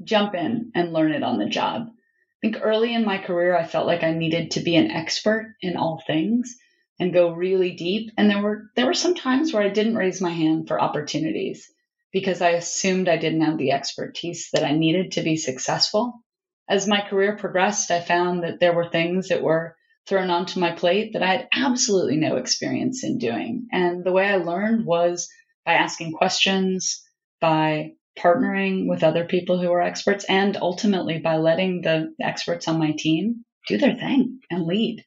Jump 0.02 0.34
in 0.34 0.72
and 0.74 0.92
learn 0.92 1.12
it 1.12 1.22
on 1.22 1.38
the 1.38 1.46
job. 1.46 1.88
I 1.88 1.94
think 2.40 2.58
early 2.60 2.92
in 2.92 3.04
my 3.04 3.18
career, 3.18 3.56
I 3.56 3.64
felt 3.64 3.86
like 3.86 4.02
I 4.02 4.12
needed 4.12 4.52
to 4.52 4.60
be 4.60 4.74
an 4.74 4.90
expert 4.90 5.54
in 5.60 5.76
all 5.76 6.02
things 6.04 6.56
and 6.98 7.12
go 7.12 7.32
really 7.32 7.72
deep. 7.76 8.10
And 8.18 8.28
there 8.28 8.42
were 8.42 8.70
there 8.74 8.86
were 8.86 8.94
some 8.94 9.14
times 9.14 9.52
where 9.52 9.62
I 9.62 9.68
didn't 9.68 9.96
raise 9.96 10.20
my 10.20 10.30
hand 10.30 10.66
for 10.66 10.80
opportunities 10.80 11.70
because 12.12 12.42
I 12.42 12.50
assumed 12.50 13.08
I 13.08 13.16
didn't 13.16 13.42
have 13.42 13.58
the 13.58 13.70
expertise 13.70 14.50
that 14.52 14.64
I 14.64 14.72
needed 14.72 15.12
to 15.12 15.22
be 15.22 15.36
successful. 15.36 16.24
As 16.72 16.88
my 16.88 17.02
career 17.02 17.36
progressed, 17.36 17.90
I 17.90 18.00
found 18.00 18.44
that 18.44 18.58
there 18.58 18.72
were 18.72 18.88
things 18.88 19.28
that 19.28 19.42
were 19.42 19.76
thrown 20.06 20.30
onto 20.30 20.58
my 20.58 20.72
plate 20.72 21.12
that 21.12 21.22
I 21.22 21.26
had 21.26 21.48
absolutely 21.54 22.16
no 22.16 22.36
experience 22.36 23.04
in 23.04 23.18
doing. 23.18 23.66
And 23.70 24.02
the 24.02 24.10
way 24.10 24.24
I 24.24 24.36
learned 24.36 24.86
was 24.86 25.28
by 25.66 25.74
asking 25.74 26.12
questions, 26.12 27.04
by 27.42 27.92
partnering 28.18 28.88
with 28.88 29.04
other 29.04 29.26
people 29.26 29.60
who 29.60 29.70
are 29.70 29.82
experts 29.82 30.24
and 30.24 30.56
ultimately 30.56 31.18
by 31.18 31.36
letting 31.36 31.82
the 31.82 32.14
experts 32.18 32.66
on 32.66 32.78
my 32.78 32.92
team 32.96 33.44
do 33.68 33.76
their 33.76 33.94
thing 33.94 34.40
and 34.50 34.64
lead. 34.64 35.04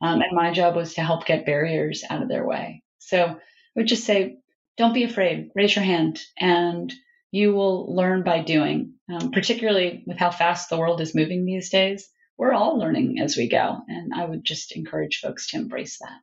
Um, 0.00 0.22
and 0.22 0.32
my 0.32 0.54
job 0.54 0.74
was 0.74 0.94
to 0.94 1.02
help 1.02 1.26
get 1.26 1.44
barriers 1.44 2.02
out 2.08 2.22
of 2.22 2.30
their 2.30 2.46
way. 2.46 2.82
So 2.98 3.22
I 3.22 3.36
would 3.76 3.88
just 3.88 4.04
say, 4.04 4.38
don't 4.78 4.94
be 4.94 5.04
afraid, 5.04 5.50
raise 5.54 5.76
your 5.76 5.84
hand, 5.84 6.22
and 6.40 6.90
you 7.34 7.52
will 7.52 7.92
learn 7.92 8.22
by 8.22 8.40
doing, 8.40 8.92
um, 9.12 9.32
particularly 9.32 10.04
with 10.06 10.16
how 10.16 10.30
fast 10.30 10.70
the 10.70 10.78
world 10.78 11.00
is 11.00 11.16
moving 11.16 11.44
these 11.44 11.68
days. 11.68 12.08
We're 12.38 12.52
all 12.52 12.78
learning 12.78 13.18
as 13.20 13.36
we 13.36 13.48
go. 13.48 13.80
And 13.88 14.14
I 14.14 14.24
would 14.24 14.44
just 14.44 14.70
encourage 14.70 15.18
folks 15.18 15.48
to 15.48 15.56
embrace 15.56 15.98
that. 15.98 16.20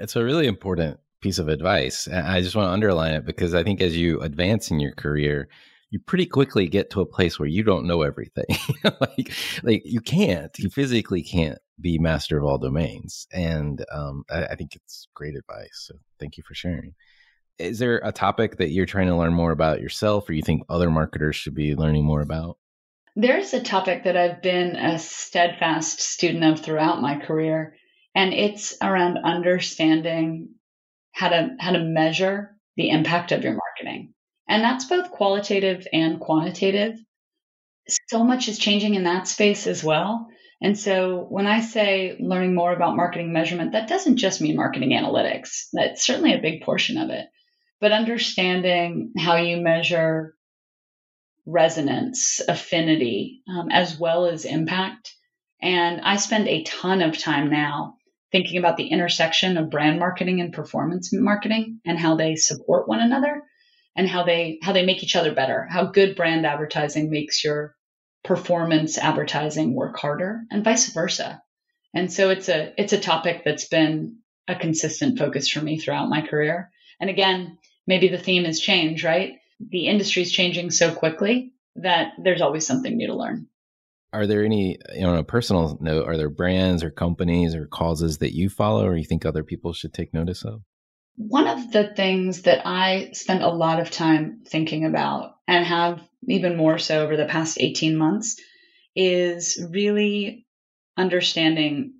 It's 0.00 0.16
a 0.16 0.24
really 0.24 0.48
important 0.48 0.98
piece 1.20 1.38
of 1.38 1.46
advice. 1.46 2.08
I 2.08 2.40
just 2.40 2.56
want 2.56 2.66
to 2.66 2.72
underline 2.72 3.14
it 3.14 3.24
because 3.24 3.54
I 3.54 3.62
think 3.62 3.80
as 3.80 3.96
you 3.96 4.20
advance 4.20 4.68
in 4.72 4.80
your 4.80 4.90
career, 4.90 5.48
you 5.90 6.00
pretty 6.00 6.26
quickly 6.26 6.66
get 6.66 6.90
to 6.90 7.02
a 7.02 7.06
place 7.06 7.38
where 7.38 7.48
you 7.48 7.62
don't 7.62 7.86
know 7.86 8.02
everything. 8.02 8.46
like, 8.84 9.32
like 9.62 9.82
you 9.84 10.00
can't, 10.00 10.50
you 10.58 10.70
physically 10.70 11.22
can't 11.22 11.58
be 11.80 12.00
master 12.00 12.36
of 12.36 12.42
all 12.42 12.58
domains. 12.58 13.28
And 13.32 13.84
um, 13.92 14.24
I, 14.28 14.46
I 14.46 14.54
think 14.56 14.74
it's 14.74 15.06
great 15.14 15.36
advice. 15.36 15.86
So 15.86 15.94
thank 16.18 16.36
you 16.36 16.42
for 16.44 16.54
sharing. 16.54 16.94
Is 17.58 17.78
there 17.78 18.00
a 18.04 18.12
topic 18.12 18.56
that 18.58 18.70
you're 18.70 18.86
trying 18.86 19.08
to 19.08 19.16
learn 19.16 19.34
more 19.34 19.50
about 19.50 19.80
yourself, 19.80 20.28
or 20.28 20.32
you 20.32 20.42
think 20.42 20.62
other 20.68 20.90
marketers 20.90 21.36
should 21.36 21.54
be 21.54 21.74
learning 21.74 22.04
more 22.04 22.20
about? 22.20 22.58
There's 23.16 23.52
a 23.52 23.62
topic 23.62 24.04
that 24.04 24.16
I've 24.16 24.42
been 24.42 24.76
a 24.76 24.98
steadfast 24.98 26.00
student 26.00 26.44
of 26.44 26.60
throughout 26.60 27.02
my 27.02 27.18
career, 27.18 27.74
and 28.14 28.32
it's 28.32 28.76
around 28.80 29.18
understanding 29.24 30.50
how 31.12 31.30
to 31.30 31.56
how 31.58 31.72
to 31.72 31.80
measure 31.80 32.56
the 32.76 32.90
impact 32.90 33.32
of 33.32 33.42
your 33.42 33.54
marketing. 33.54 34.14
And 34.48 34.62
that's 34.62 34.84
both 34.84 35.10
qualitative 35.10 35.86
and 35.92 36.20
quantitative. 36.20 36.94
So 38.08 38.22
much 38.22 38.48
is 38.48 38.58
changing 38.58 38.94
in 38.94 39.04
that 39.04 39.26
space 39.26 39.66
as 39.66 39.82
well. 39.82 40.28
And 40.60 40.78
so 40.78 41.26
when 41.28 41.46
I 41.46 41.60
say 41.60 42.16
learning 42.20 42.54
more 42.54 42.72
about 42.72 42.96
marketing 42.96 43.32
measurement, 43.32 43.72
that 43.72 43.88
doesn't 43.88 44.16
just 44.16 44.40
mean 44.40 44.56
marketing 44.56 44.90
analytics. 44.90 45.66
That's 45.72 46.04
certainly 46.04 46.34
a 46.34 46.40
big 46.40 46.62
portion 46.62 46.98
of 46.98 47.10
it. 47.10 47.26
But 47.80 47.92
understanding 47.92 49.12
how 49.16 49.36
you 49.36 49.58
measure 49.58 50.34
resonance, 51.46 52.40
affinity, 52.46 53.42
um, 53.48 53.70
as 53.70 53.98
well 53.98 54.26
as 54.26 54.44
impact. 54.44 55.14
And 55.62 56.00
I 56.00 56.16
spend 56.16 56.48
a 56.48 56.64
ton 56.64 57.02
of 57.02 57.16
time 57.18 57.50
now 57.50 57.94
thinking 58.30 58.58
about 58.58 58.76
the 58.76 58.88
intersection 58.88 59.56
of 59.56 59.70
brand 59.70 59.98
marketing 59.98 60.40
and 60.40 60.52
performance 60.52 61.10
marketing 61.12 61.80
and 61.86 61.98
how 61.98 62.16
they 62.16 62.36
support 62.36 62.88
one 62.88 63.00
another 63.00 63.42
and 63.96 64.08
how 64.08 64.24
they 64.24 64.58
how 64.62 64.72
they 64.72 64.84
make 64.84 65.02
each 65.02 65.16
other 65.16 65.34
better 65.34 65.66
how 65.70 65.84
good 65.86 66.14
brand 66.16 66.46
advertising 66.46 67.10
makes 67.10 67.42
your 67.42 67.74
performance 68.24 68.98
advertising 68.98 69.74
work 69.74 69.98
harder 69.98 70.42
and 70.50 70.64
vice 70.64 70.92
versa 70.92 71.42
and 71.94 72.12
so 72.12 72.30
it's 72.30 72.48
a 72.48 72.72
it's 72.76 72.92
a 72.92 73.00
topic 73.00 73.42
that's 73.44 73.66
been 73.68 74.18
a 74.46 74.54
consistent 74.54 75.18
focus 75.18 75.48
for 75.48 75.60
me 75.60 75.78
throughout 75.78 76.10
my 76.10 76.20
career 76.20 76.70
and 77.00 77.10
again 77.10 77.58
maybe 77.88 78.06
the 78.06 78.18
theme 78.18 78.44
has 78.44 78.60
changed 78.60 79.02
right? 79.02 79.32
The 79.58 79.88
industry 79.88 80.22
is 80.22 80.30
changing 80.30 80.70
so 80.70 80.94
quickly 80.94 81.52
that 81.74 82.12
there's 82.22 82.42
always 82.42 82.66
something 82.66 82.96
new 82.96 83.08
to 83.08 83.16
learn. 83.16 83.48
Are 84.12 84.26
there 84.26 84.44
any, 84.44 84.78
you 84.94 85.00
know, 85.00 85.10
on 85.10 85.18
a 85.18 85.24
personal 85.24 85.76
note, 85.80 86.06
are 86.06 86.16
there 86.16 86.30
brands 86.30 86.84
or 86.84 86.90
companies 86.90 87.54
or 87.54 87.66
causes 87.66 88.18
that 88.18 88.34
you 88.34 88.48
follow 88.48 88.86
or 88.86 88.96
you 88.96 89.04
think 89.04 89.26
other 89.26 89.42
people 89.42 89.72
should 89.72 89.92
take 89.92 90.14
notice 90.14 90.44
of? 90.44 90.62
One 91.16 91.48
of 91.48 91.72
the 91.72 91.92
things 91.96 92.42
that 92.42 92.64
I 92.64 93.10
spend 93.12 93.42
a 93.42 93.48
lot 93.48 93.80
of 93.80 93.90
time 93.90 94.42
thinking 94.46 94.84
about 94.84 95.32
and 95.48 95.64
have 95.64 96.00
even 96.28 96.56
more 96.56 96.78
so 96.78 97.02
over 97.02 97.16
the 97.16 97.26
past 97.26 97.58
18 97.60 97.96
months 97.96 98.36
is 98.94 99.62
really 99.70 100.46
understanding 100.96 101.94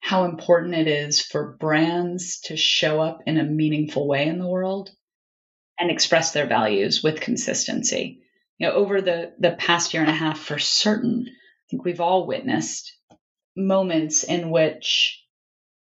how 0.00 0.24
important 0.24 0.74
it 0.74 0.88
is 0.88 1.20
for 1.20 1.56
brands 1.58 2.40
to 2.44 2.56
show 2.56 3.00
up 3.00 3.20
in 3.26 3.38
a 3.38 3.44
meaningful 3.44 4.08
way 4.08 4.26
in 4.26 4.38
the 4.38 4.48
world 4.48 4.90
and 5.78 5.90
express 5.90 6.32
their 6.32 6.46
values 6.46 7.02
with 7.02 7.20
consistency. 7.20 8.22
You 8.58 8.68
know, 8.68 8.74
over 8.74 9.02
the, 9.02 9.32
the 9.38 9.52
past 9.52 9.92
year 9.92 10.02
and 10.02 10.10
a 10.10 10.14
half, 10.14 10.38
for 10.38 10.58
certain, 10.58 11.26
I 11.28 11.64
think 11.70 11.84
we've 11.84 12.00
all 12.00 12.26
witnessed 12.26 12.96
moments 13.56 14.24
in 14.24 14.50
which, 14.50 15.22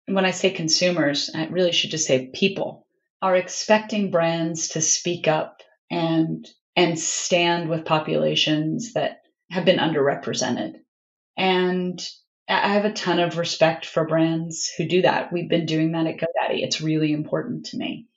when 0.06 0.26
I 0.26 0.32
say 0.32 0.52
consumers, 0.52 1.30
I 1.34 1.48
really 1.48 1.72
should 1.72 1.92
just 1.92 2.08
say 2.08 2.32
people 2.34 2.88
are 3.22 3.36
expecting 3.36 4.12
brands 4.12 4.70
to 4.70 4.82
speak 4.82 5.28
up 5.28 5.62
and 5.90 6.48
and 6.76 6.98
stand 6.98 7.70
with 7.70 7.86
populations 7.86 8.94
that 8.94 9.22
have 9.50 9.66
been 9.66 9.78
underrepresented. 9.78 10.76
And 11.38 12.02
I 12.48 12.70
have 12.70 12.86
a 12.86 12.94
ton 12.94 13.20
of 13.20 13.38
respect 13.38 13.86
for 13.86 14.08
brands 14.08 14.72
who 14.78 14.88
do 14.88 15.02
that. 15.04 15.32
We've 15.32 15.50
been 15.50 15.66
doing 15.66 15.92
that 15.92 16.08
at 16.08 16.18
GoDaddy. 16.18 16.64
It's 16.64 16.82
really 16.82 17.12
important 17.12 17.68
to 17.68 17.78
me. 17.78 18.08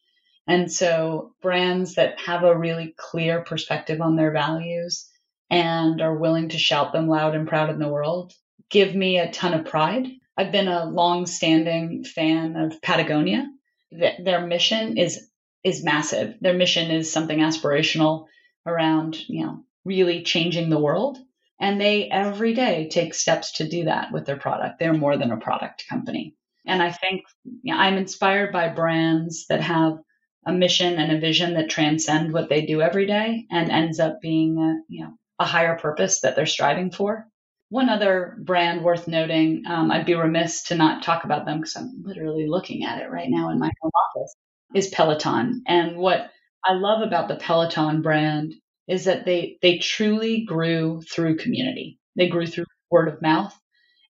And 0.46 0.70
so 0.70 1.32
brands 1.40 1.94
that 1.94 2.20
have 2.20 2.44
a 2.44 2.56
really 2.56 2.94
clear 2.96 3.42
perspective 3.42 4.00
on 4.00 4.16
their 4.16 4.30
values 4.30 5.08
and 5.50 6.00
are 6.00 6.16
willing 6.16 6.50
to 6.50 6.58
shout 6.58 6.92
them 6.92 7.08
loud 7.08 7.34
and 7.34 7.48
proud 7.48 7.70
in 7.70 7.78
the 7.78 7.88
world 7.88 8.34
give 8.70 8.94
me 8.94 9.18
a 9.18 9.30
ton 9.30 9.54
of 9.54 9.66
pride. 9.66 10.08
I've 10.36 10.52
been 10.52 10.68
a 10.68 10.86
long-standing 10.86 12.04
fan 12.04 12.56
of 12.56 12.82
Patagonia. 12.82 13.46
Their 13.92 14.46
mission 14.46 14.98
is 14.98 15.28
is 15.62 15.84
massive. 15.84 16.34
Their 16.40 16.54
mission 16.54 16.90
is 16.90 17.10
something 17.10 17.38
aspirational 17.38 18.26
around, 18.66 19.16
you 19.28 19.46
know, 19.46 19.64
really 19.84 20.22
changing 20.22 20.68
the 20.68 20.78
world. 20.78 21.18
And 21.60 21.80
they 21.80 22.10
every 22.10 22.52
day 22.52 22.88
take 22.90 23.14
steps 23.14 23.52
to 23.52 23.68
do 23.68 23.84
that 23.84 24.12
with 24.12 24.26
their 24.26 24.36
product. 24.36 24.78
They're 24.78 24.92
more 24.92 25.16
than 25.16 25.30
a 25.30 25.38
product 25.38 25.84
company. 25.88 26.34
And 26.66 26.82
I 26.82 26.90
think 26.90 27.22
you 27.44 27.72
know, 27.72 27.78
I'm 27.78 27.96
inspired 27.96 28.52
by 28.52 28.68
brands 28.68 29.46
that 29.48 29.60
have 29.60 29.98
a 30.46 30.52
mission 30.52 30.98
and 30.98 31.12
a 31.12 31.20
vision 31.20 31.54
that 31.54 31.70
transcend 31.70 32.32
what 32.32 32.48
they 32.48 32.66
do 32.66 32.80
every 32.80 33.06
day 33.06 33.46
and 33.50 33.70
ends 33.70 34.00
up 34.00 34.20
being 34.20 34.58
a, 34.58 34.92
you 34.92 35.04
know, 35.04 35.14
a 35.38 35.44
higher 35.44 35.76
purpose 35.78 36.20
that 36.20 36.36
they're 36.36 36.46
striving 36.46 36.90
for. 36.90 37.26
One 37.70 37.88
other 37.88 38.36
brand 38.40 38.84
worth 38.84 39.08
noting, 39.08 39.64
um, 39.66 39.90
I'd 39.90 40.06
be 40.06 40.14
remiss 40.14 40.64
to 40.64 40.74
not 40.74 41.02
talk 41.02 41.24
about 41.24 41.44
them 41.44 41.58
because 41.58 41.76
I'm 41.76 42.02
literally 42.04 42.46
looking 42.46 42.84
at 42.84 43.02
it 43.02 43.10
right 43.10 43.28
now 43.28 43.50
in 43.50 43.58
my 43.58 43.70
home 43.80 43.90
office, 44.16 44.36
is 44.74 44.88
Peloton. 44.88 45.62
And 45.66 45.96
what 45.96 46.30
I 46.64 46.74
love 46.74 47.02
about 47.02 47.28
the 47.28 47.36
Peloton 47.36 48.02
brand 48.02 48.54
is 48.86 49.06
that 49.06 49.24
they 49.24 49.58
they 49.62 49.78
truly 49.78 50.44
grew 50.44 51.02
through 51.02 51.38
community. 51.38 51.98
They 52.16 52.28
grew 52.28 52.46
through 52.46 52.66
word 52.90 53.08
of 53.08 53.22
mouth. 53.22 53.58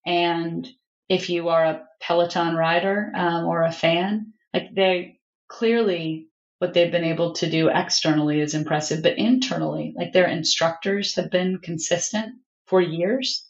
And 0.05 0.67
if 1.09 1.29
you 1.29 1.49
are 1.49 1.63
a 1.63 1.87
Peloton 2.01 2.55
rider 2.55 3.11
um, 3.15 3.45
or 3.45 3.63
a 3.63 3.71
fan, 3.71 4.33
like 4.53 4.75
they 4.75 5.19
clearly 5.57 6.27
what 6.59 6.73
they've 6.73 6.91
been 6.91 7.03
able 7.05 7.33
to 7.33 7.49
do 7.49 7.69
externally 7.69 8.41
is 8.41 8.53
impressive, 8.53 9.01
but 9.01 9.17
internally, 9.17 9.93
like 9.95 10.11
their 10.11 10.27
instructors 10.27 11.15
have 11.15 11.31
been 11.31 11.59
consistent 11.59 12.35
for 12.67 12.81
years. 12.81 13.47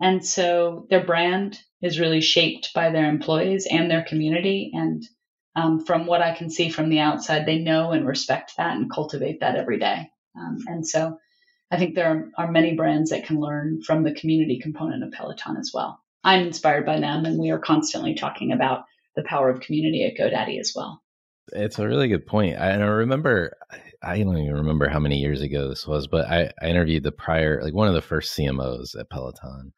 And 0.00 0.24
so 0.24 0.86
their 0.88 1.04
brand 1.04 1.58
is 1.82 1.98
really 1.98 2.20
shaped 2.20 2.72
by 2.74 2.90
their 2.90 3.08
employees 3.08 3.66
and 3.68 3.90
their 3.90 4.04
community. 4.04 4.70
And 4.72 5.02
um, 5.56 5.84
from 5.84 6.06
what 6.06 6.22
I 6.22 6.34
can 6.34 6.48
see 6.48 6.68
from 6.68 6.90
the 6.90 7.00
outside, 7.00 7.44
they 7.44 7.58
know 7.58 7.90
and 7.90 8.06
respect 8.06 8.52
that 8.56 8.76
and 8.76 8.92
cultivate 8.92 9.40
that 9.40 9.56
every 9.56 9.78
day. 9.80 10.08
Um, 10.38 10.58
and 10.68 10.86
so 10.86 11.18
I 11.72 11.76
think 11.76 11.94
there 11.94 12.08
are, 12.08 12.46
are 12.46 12.52
many 12.52 12.74
brands 12.74 13.10
that 13.10 13.26
can 13.26 13.40
learn 13.40 13.82
from 13.82 14.04
the 14.04 14.14
community 14.14 14.60
component 14.60 15.02
of 15.02 15.10
Peloton 15.10 15.56
as 15.56 15.72
well. 15.74 16.00
I'm 16.22 16.46
inspired 16.46 16.86
by 16.86 17.00
them, 17.00 17.24
and 17.24 17.38
we 17.38 17.50
are 17.50 17.58
constantly 17.58 18.14
talking 18.14 18.52
about 18.52 18.84
the 19.16 19.24
power 19.24 19.50
of 19.50 19.60
community 19.60 20.04
at 20.04 20.16
GoDaddy 20.16 20.60
as 20.60 20.72
well. 20.76 21.02
It's 21.52 21.78
a 21.78 21.86
really 21.86 22.08
good 22.08 22.26
point. 22.26 22.58
I, 22.58 22.70
and 22.70 22.82
I 22.82 22.86
remember, 22.86 23.56
I 24.02 24.18
don't 24.22 24.38
even 24.38 24.54
remember 24.54 24.88
how 24.88 24.98
many 24.98 25.18
years 25.18 25.40
ago 25.40 25.68
this 25.68 25.86
was, 25.86 26.06
but 26.06 26.26
I, 26.26 26.50
I 26.62 26.68
interviewed 26.68 27.02
the 27.02 27.12
prior, 27.12 27.62
like 27.62 27.74
one 27.74 27.88
of 27.88 27.94
the 27.94 28.02
first 28.02 28.36
CMOs 28.36 28.98
at 28.98 29.10
Peloton, 29.10 29.72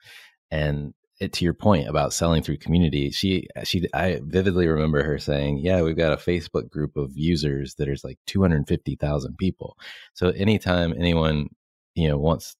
and 0.50 0.94
it, 1.20 1.32
to 1.34 1.44
your 1.44 1.54
point 1.54 1.88
about 1.88 2.12
selling 2.12 2.42
through 2.42 2.56
community, 2.56 3.10
she 3.10 3.46
she 3.64 3.86
I 3.94 4.20
vividly 4.24 4.66
remember 4.66 5.02
her 5.02 5.18
saying, 5.18 5.58
"Yeah, 5.58 5.82
we've 5.82 5.96
got 5.96 6.14
a 6.14 6.16
Facebook 6.16 6.70
group 6.70 6.96
of 6.96 7.12
users 7.14 7.74
that 7.74 7.88
is 7.88 8.02
like 8.02 8.18
250,000 8.26 9.36
people. 9.36 9.76
So 10.14 10.30
anytime 10.30 10.94
anyone, 10.98 11.48
you 11.94 12.08
know, 12.08 12.16
wants 12.16 12.56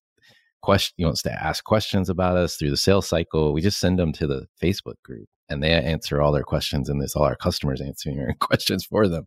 question 0.63 1.05
wants 1.05 1.23
to 1.23 1.33
ask 1.33 1.65
questions 1.65 2.11
about 2.11 2.37
us 2.37 2.57
through 2.57 2.71
the 2.71 2.77
sales 2.77 3.09
cycle, 3.09 3.53
we 3.55 3.63
just 3.63 3.81
send 3.81 3.99
them 3.99 4.13
to 4.13 4.27
the 4.27 4.47
Facebook 4.63 5.03
group 5.03 5.29
and 5.51 5.63
they 5.63 5.71
answer 5.73 6.23
all 6.23 6.33
their 6.33 6.45
questions 6.45 6.89
and 6.89 7.03
it's 7.03 7.17
all 7.17 7.25
our 7.25 7.37
customers 7.37 7.81
answering 7.81 8.21
our 8.21 8.35
questions 8.39 8.85
for 8.85 9.09
them. 9.09 9.27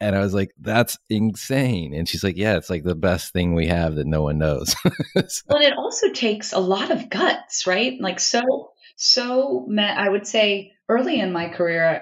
And 0.00 0.16
I 0.16 0.20
was 0.20 0.32
like, 0.32 0.52
that's 0.58 0.96
insane. 1.10 1.92
And 1.92 2.08
she's 2.08 2.24
like, 2.24 2.36
yeah, 2.36 2.56
it's 2.56 2.70
like 2.70 2.84
the 2.84 2.94
best 2.94 3.32
thing 3.32 3.54
we 3.54 3.66
have 3.66 3.96
that 3.96 4.06
no 4.06 4.22
one 4.22 4.38
knows. 4.38 4.70
so. 5.28 5.42
Well, 5.48 5.62
it 5.62 5.76
also 5.76 6.10
takes 6.10 6.52
a 6.52 6.60
lot 6.60 6.90
of 6.90 7.10
guts, 7.10 7.66
right? 7.66 8.00
Like, 8.00 8.20
so, 8.20 8.72
so 8.96 9.68
I 9.78 10.08
would 10.08 10.26
say 10.26 10.72
early 10.88 11.20
in 11.20 11.32
my 11.32 11.48
career, 11.48 11.84
I 11.84 12.00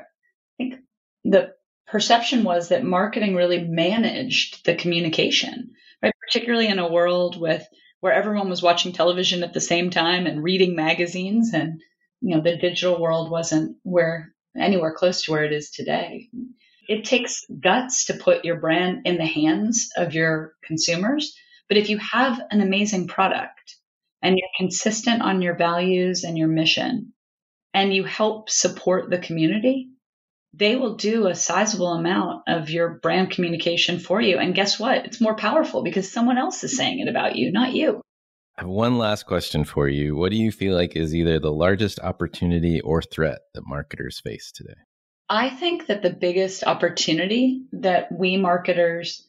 think 0.58 0.74
the 1.24 1.54
perception 1.86 2.44
was 2.44 2.68
that 2.68 2.84
marketing 2.84 3.34
really 3.34 3.62
managed 3.62 4.64
the 4.64 4.74
communication, 4.74 5.72
right? 6.02 6.12
Particularly 6.28 6.68
in 6.68 6.78
a 6.78 6.92
world 6.92 7.40
with 7.40 7.66
where 8.00 8.12
everyone 8.12 8.50
was 8.50 8.62
watching 8.62 8.92
television 8.92 9.42
at 9.42 9.54
the 9.54 9.60
same 9.60 9.90
time 9.90 10.26
and 10.26 10.42
reading 10.42 10.76
magazines 10.76 11.54
and 11.54 11.80
you 12.20 12.36
know 12.36 12.42
the 12.42 12.56
digital 12.56 13.00
world 13.00 13.30
wasn't 13.30 13.76
where 13.82 14.32
anywhere 14.56 14.94
close 14.94 15.22
to 15.22 15.32
where 15.32 15.44
it 15.44 15.52
is 15.52 15.70
today. 15.70 16.28
It 16.88 17.04
takes 17.04 17.44
guts 17.60 18.06
to 18.06 18.14
put 18.14 18.44
your 18.44 18.60
brand 18.60 19.06
in 19.06 19.18
the 19.18 19.26
hands 19.26 19.90
of 19.96 20.14
your 20.14 20.54
consumers 20.64 21.36
but 21.68 21.78
if 21.78 21.90
you 21.90 21.98
have 21.98 22.40
an 22.50 22.60
amazing 22.60 23.08
product 23.08 23.76
and 24.22 24.36
you're 24.38 24.48
consistent 24.56 25.22
on 25.22 25.42
your 25.42 25.56
values 25.56 26.24
and 26.24 26.38
your 26.38 26.48
mission 26.48 27.12
and 27.74 27.92
you 27.92 28.04
help 28.04 28.50
support 28.50 29.10
the 29.10 29.18
community 29.18 29.90
they 30.54 30.76
will 30.76 30.94
do 30.94 31.26
a 31.26 31.34
sizable 31.34 31.92
amount 31.92 32.44
of 32.48 32.70
your 32.70 32.88
brand 32.88 33.30
communication 33.30 33.98
for 33.98 34.22
you. 34.22 34.38
And 34.38 34.54
guess 34.54 34.80
what? 34.80 35.04
It's 35.04 35.20
more 35.20 35.36
powerful 35.36 35.82
because 35.82 36.10
someone 36.10 36.38
else 36.38 36.64
is 36.64 36.74
saying 36.74 37.00
it 37.00 37.08
about 37.08 37.36
you 37.36 37.52
not 37.52 37.74
you 37.74 38.00
I 38.58 38.62
have 38.62 38.70
one 38.70 38.96
last 38.96 39.26
question 39.26 39.64
for 39.64 39.86
you. 39.86 40.16
What 40.16 40.30
do 40.30 40.36
you 40.38 40.50
feel 40.50 40.74
like 40.74 40.96
is 40.96 41.14
either 41.14 41.38
the 41.38 41.52
largest 41.52 42.00
opportunity 42.00 42.80
or 42.80 43.02
threat 43.02 43.40
that 43.52 43.66
marketers 43.66 44.18
face 44.20 44.50
today? 44.50 44.76
I 45.28 45.50
think 45.50 45.86
that 45.88 46.02
the 46.02 46.10
biggest 46.10 46.64
opportunity 46.64 47.66
that 47.72 48.10
we 48.10 48.38
marketers 48.38 49.28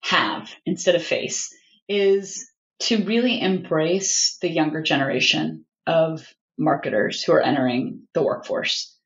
have 0.00 0.50
instead 0.64 0.94
of 0.94 1.02
face 1.02 1.54
is 1.88 2.50
to 2.78 3.04
really 3.04 3.40
embrace 3.40 4.38
the 4.40 4.48
younger 4.48 4.80
generation 4.80 5.66
of 5.86 6.26
marketers 6.58 7.22
who 7.22 7.32
are 7.32 7.42
entering 7.42 8.02
the 8.14 8.22
workforce 8.22 8.96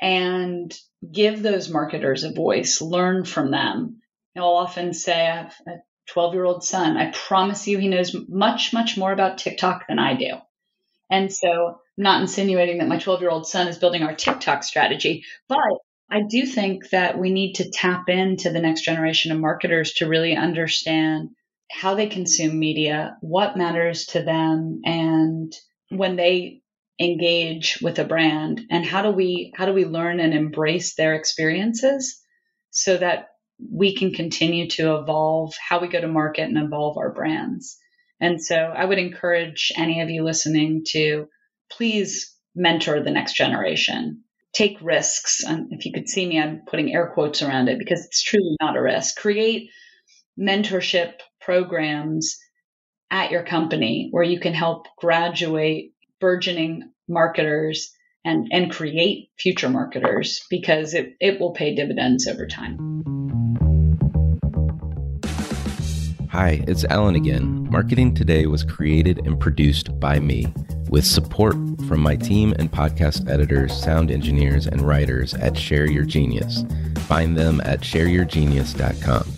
and 0.00 0.76
give 1.12 1.42
those 1.42 1.68
marketers 1.68 2.24
a 2.24 2.32
voice, 2.32 2.80
learn 2.80 3.24
from 3.24 3.50
them. 3.52 4.00
I'll 4.36 4.56
often 4.56 4.94
say, 4.94 5.20
I 5.20 5.36
have 5.36 5.54
12 6.12 6.34
year 6.34 6.44
old 6.44 6.64
son. 6.64 6.96
I 6.96 7.10
promise 7.10 7.66
you, 7.66 7.78
he 7.78 7.88
knows 7.88 8.14
much, 8.28 8.72
much 8.72 8.96
more 8.96 9.12
about 9.12 9.38
TikTok 9.38 9.86
than 9.88 9.98
I 9.98 10.14
do. 10.14 10.36
And 11.10 11.32
so 11.32 11.48
I'm 11.48 11.74
not 11.96 12.20
insinuating 12.20 12.78
that 12.78 12.88
my 12.88 12.98
12 12.98 13.20
year 13.20 13.30
old 13.30 13.46
son 13.46 13.68
is 13.68 13.78
building 13.78 14.02
our 14.02 14.14
TikTok 14.14 14.62
strategy, 14.62 15.24
but 15.48 15.58
I 16.10 16.22
do 16.28 16.46
think 16.46 16.90
that 16.90 17.18
we 17.18 17.30
need 17.30 17.54
to 17.54 17.70
tap 17.70 18.08
into 18.08 18.50
the 18.50 18.60
next 18.60 18.82
generation 18.82 19.30
of 19.32 19.38
marketers 19.38 19.94
to 19.94 20.08
really 20.08 20.36
understand 20.36 21.30
how 21.70 21.94
they 21.94 22.06
consume 22.06 22.58
media, 22.58 23.16
what 23.20 23.58
matters 23.58 24.06
to 24.06 24.22
them, 24.22 24.80
and 24.84 25.52
when 25.90 26.16
they 26.16 26.62
engage 26.98 27.78
with 27.82 27.98
a 27.98 28.04
brand 28.04 28.60
and 28.70 28.84
how 28.84 29.02
do 29.02 29.10
we 29.10 29.52
how 29.54 29.66
do 29.66 29.72
we 29.72 29.84
learn 29.84 30.18
and 30.18 30.34
embrace 30.34 30.96
their 30.96 31.14
experiences 31.14 32.20
so 32.70 32.96
that 32.96 33.28
we 33.58 33.94
can 33.94 34.12
continue 34.12 34.68
to 34.68 34.96
evolve 34.96 35.54
how 35.56 35.80
we 35.80 35.88
go 35.88 36.00
to 36.00 36.08
market 36.08 36.42
and 36.42 36.58
evolve 36.58 36.96
our 36.96 37.12
brands. 37.12 37.78
And 38.20 38.42
so 38.42 38.56
I 38.56 38.84
would 38.84 38.98
encourage 38.98 39.72
any 39.76 40.00
of 40.00 40.10
you 40.10 40.24
listening 40.24 40.84
to 40.88 41.28
please 41.70 42.34
mentor 42.54 43.02
the 43.02 43.10
next 43.10 43.34
generation. 43.34 44.24
Take 44.52 44.78
risks. 44.80 45.44
And 45.44 45.72
if 45.72 45.84
you 45.84 45.92
could 45.92 46.08
see 46.08 46.26
me, 46.26 46.40
I'm 46.40 46.62
putting 46.66 46.92
air 46.92 47.10
quotes 47.14 47.42
around 47.42 47.68
it 47.68 47.78
because 47.78 48.04
it's 48.04 48.22
truly 48.22 48.56
not 48.60 48.76
a 48.76 48.82
risk. 48.82 49.18
Create 49.18 49.70
mentorship 50.38 51.14
programs 51.40 52.36
at 53.10 53.30
your 53.30 53.44
company 53.44 54.08
where 54.10 54.24
you 54.24 54.40
can 54.40 54.54
help 54.54 54.86
graduate 54.98 55.92
burgeoning 56.20 56.90
marketers 57.08 57.92
and, 58.24 58.48
and 58.50 58.70
create 58.70 59.30
future 59.38 59.68
marketers 59.68 60.44
because 60.50 60.94
it, 60.94 61.14
it 61.20 61.40
will 61.40 61.52
pay 61.52 61.74
dividends 61.74 62.26
over 62.26 62.46
time. 62.46 62.87
Hi, 66.38 66.62
it's 66.68 66.84
Alan 66.84 67.16
again. 67.16 67.68
Marketing 67.68 68.14
Today 68.14 68.46
was 68.46 68.62
created 68.62 69.26
and 69.26 69.40
produced 69.40 69.98
by 69.98 70.20
me 70.20 70.46
with 70.88 71.04
support 71.04 71.56
from 71.88 71.98
my 71.98 72.14
team 72.14 72.54
and 72.60 72.70
podcast 72.70 73.28
editors, 73.28 73.76
sound 73.76 74.12
engineers, 74.12 74.68
and 74.68 74.80
writers 74.82 75.34
at 75.34 75.58
Share 75.58 75.90
Your 75.90 76.04
Genius. 76.04 76.62
Find 77.08 77.36
them 77.36 77.60
at 77.64 77.80
shareyourgenius.com. 77.80 79.32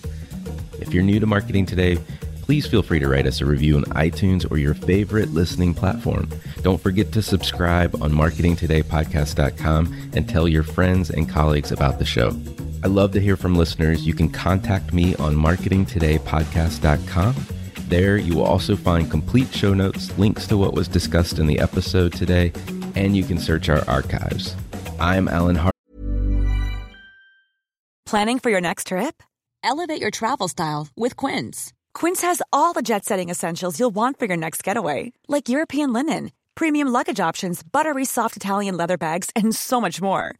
If 0.78 0.92
you're 0.92 1.03
new 1.03 1.18
to 1.18 1.26
Marketing 1.26 1.64
Today, 1.64 1.96
please 2.42 2.66
feel 2.66 2.82
free 2.82 2.98
to 2.98 3.09
write 3.09 3.26
us 3.26 3.40
a 3.40 3.46
review 3.46 3.78
on 3.78 3.84
iTunes 3.84 4.51
or 4.51 4.59
your 4.59 4.74
favorite 4.74 5.30
listening 5.30 5.72
platform. 5.72 6.28
Don't 6.61 6.82
forget 6.82 7.12
to 7.12 7.22
subscribe 7.22 7.94
on 8.03 8.12
marketingtodaypodcast.com 8.12 10.11
and 10.12 10.28
tell 10.28 10.46
your 10.46 10.64
friends 10.64 11.09
and 11.09 11.26
colleagues 11.26 11.72
about 11.72 11.98
the 11.98 12.05
show. 12.05 12.38
I 12.83 12.87
love 12.87 13.12
to 13.12 13.20
hear 13.20 13.37
from 13.37 13.57
listeners. 13.57 14.07
You 14.07 14.14
can 14.14 14.31
contact 14.31 14.95
me 14.95 15.14
on 15.16 15.37
marketingtodaypodcast.com. 15.37 17.35
There, 17.89 18.16
you 18.16 18.35
will 18.37 18.45
also 18.45 18.74
find 18.74 19.11
complete 19.11 19.53
show 19.53 19.74
notes, 19.74 20.16
links 20.16 20.47
to 20.47 20.57
what 20.57 20.72
was 20.72 20.89
discussed 20.89 21.39
in 21.39 21.47
the 21.47 21.59
episode 21.59 22.14
today, 22.14 22.55
and 22.95 23.14
you 23.16 23.24
can 23.24 23.39
search 23.39 23.68
our 23.68 23.87
archives. 23.87 24.57
I'm 24.99 25.28
Alan 25.28 25.57
Hart. 25.57 25.74
Planning 28.07 28.39
for 28.39 28.49
your 28.51 28.62
next 28.62 28.87
trip? 28.87 29.22
Elevate 29.62 30.01
your 30.01 30.11
travel 30.11 30.49
style 30.49 30.89
with 30.97 31.16
Quince. 31.16 31.74
Quince 31.93 32.22
has 32.22 32.41
all 32.51 32.72
the 32.72 32.81
jet 32.83 33.05
setting 33.05 33.28
essentials 33.28 33.78
you'll 33.78 33.91
want 33.91 34.18
for 34.18 34.24
your 34.24 34.39
next 34.39 34.64
getaway, 34.64 35.12
like 35.28 35.51
European 35.51 35.93
linen, 35.93 36.33
premium 36.55 36.89
luggage 36.89 37.20
options, 37.20 37.62
buttery 37.62 38.07
soft 38.07 38.37
Italian 38.37 38.76
leather 38.76 38.97
bags, 38.97 39.28
and 39.37 39.55
so 39.55 39.81
much 39.81 40.01
more 40.01 40.39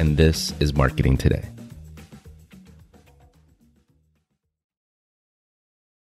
and 0.00 0.16
this 0.16 0.52
is 0.58 0.74
Marketing 0.74 1.16
Today. 1.16 1.53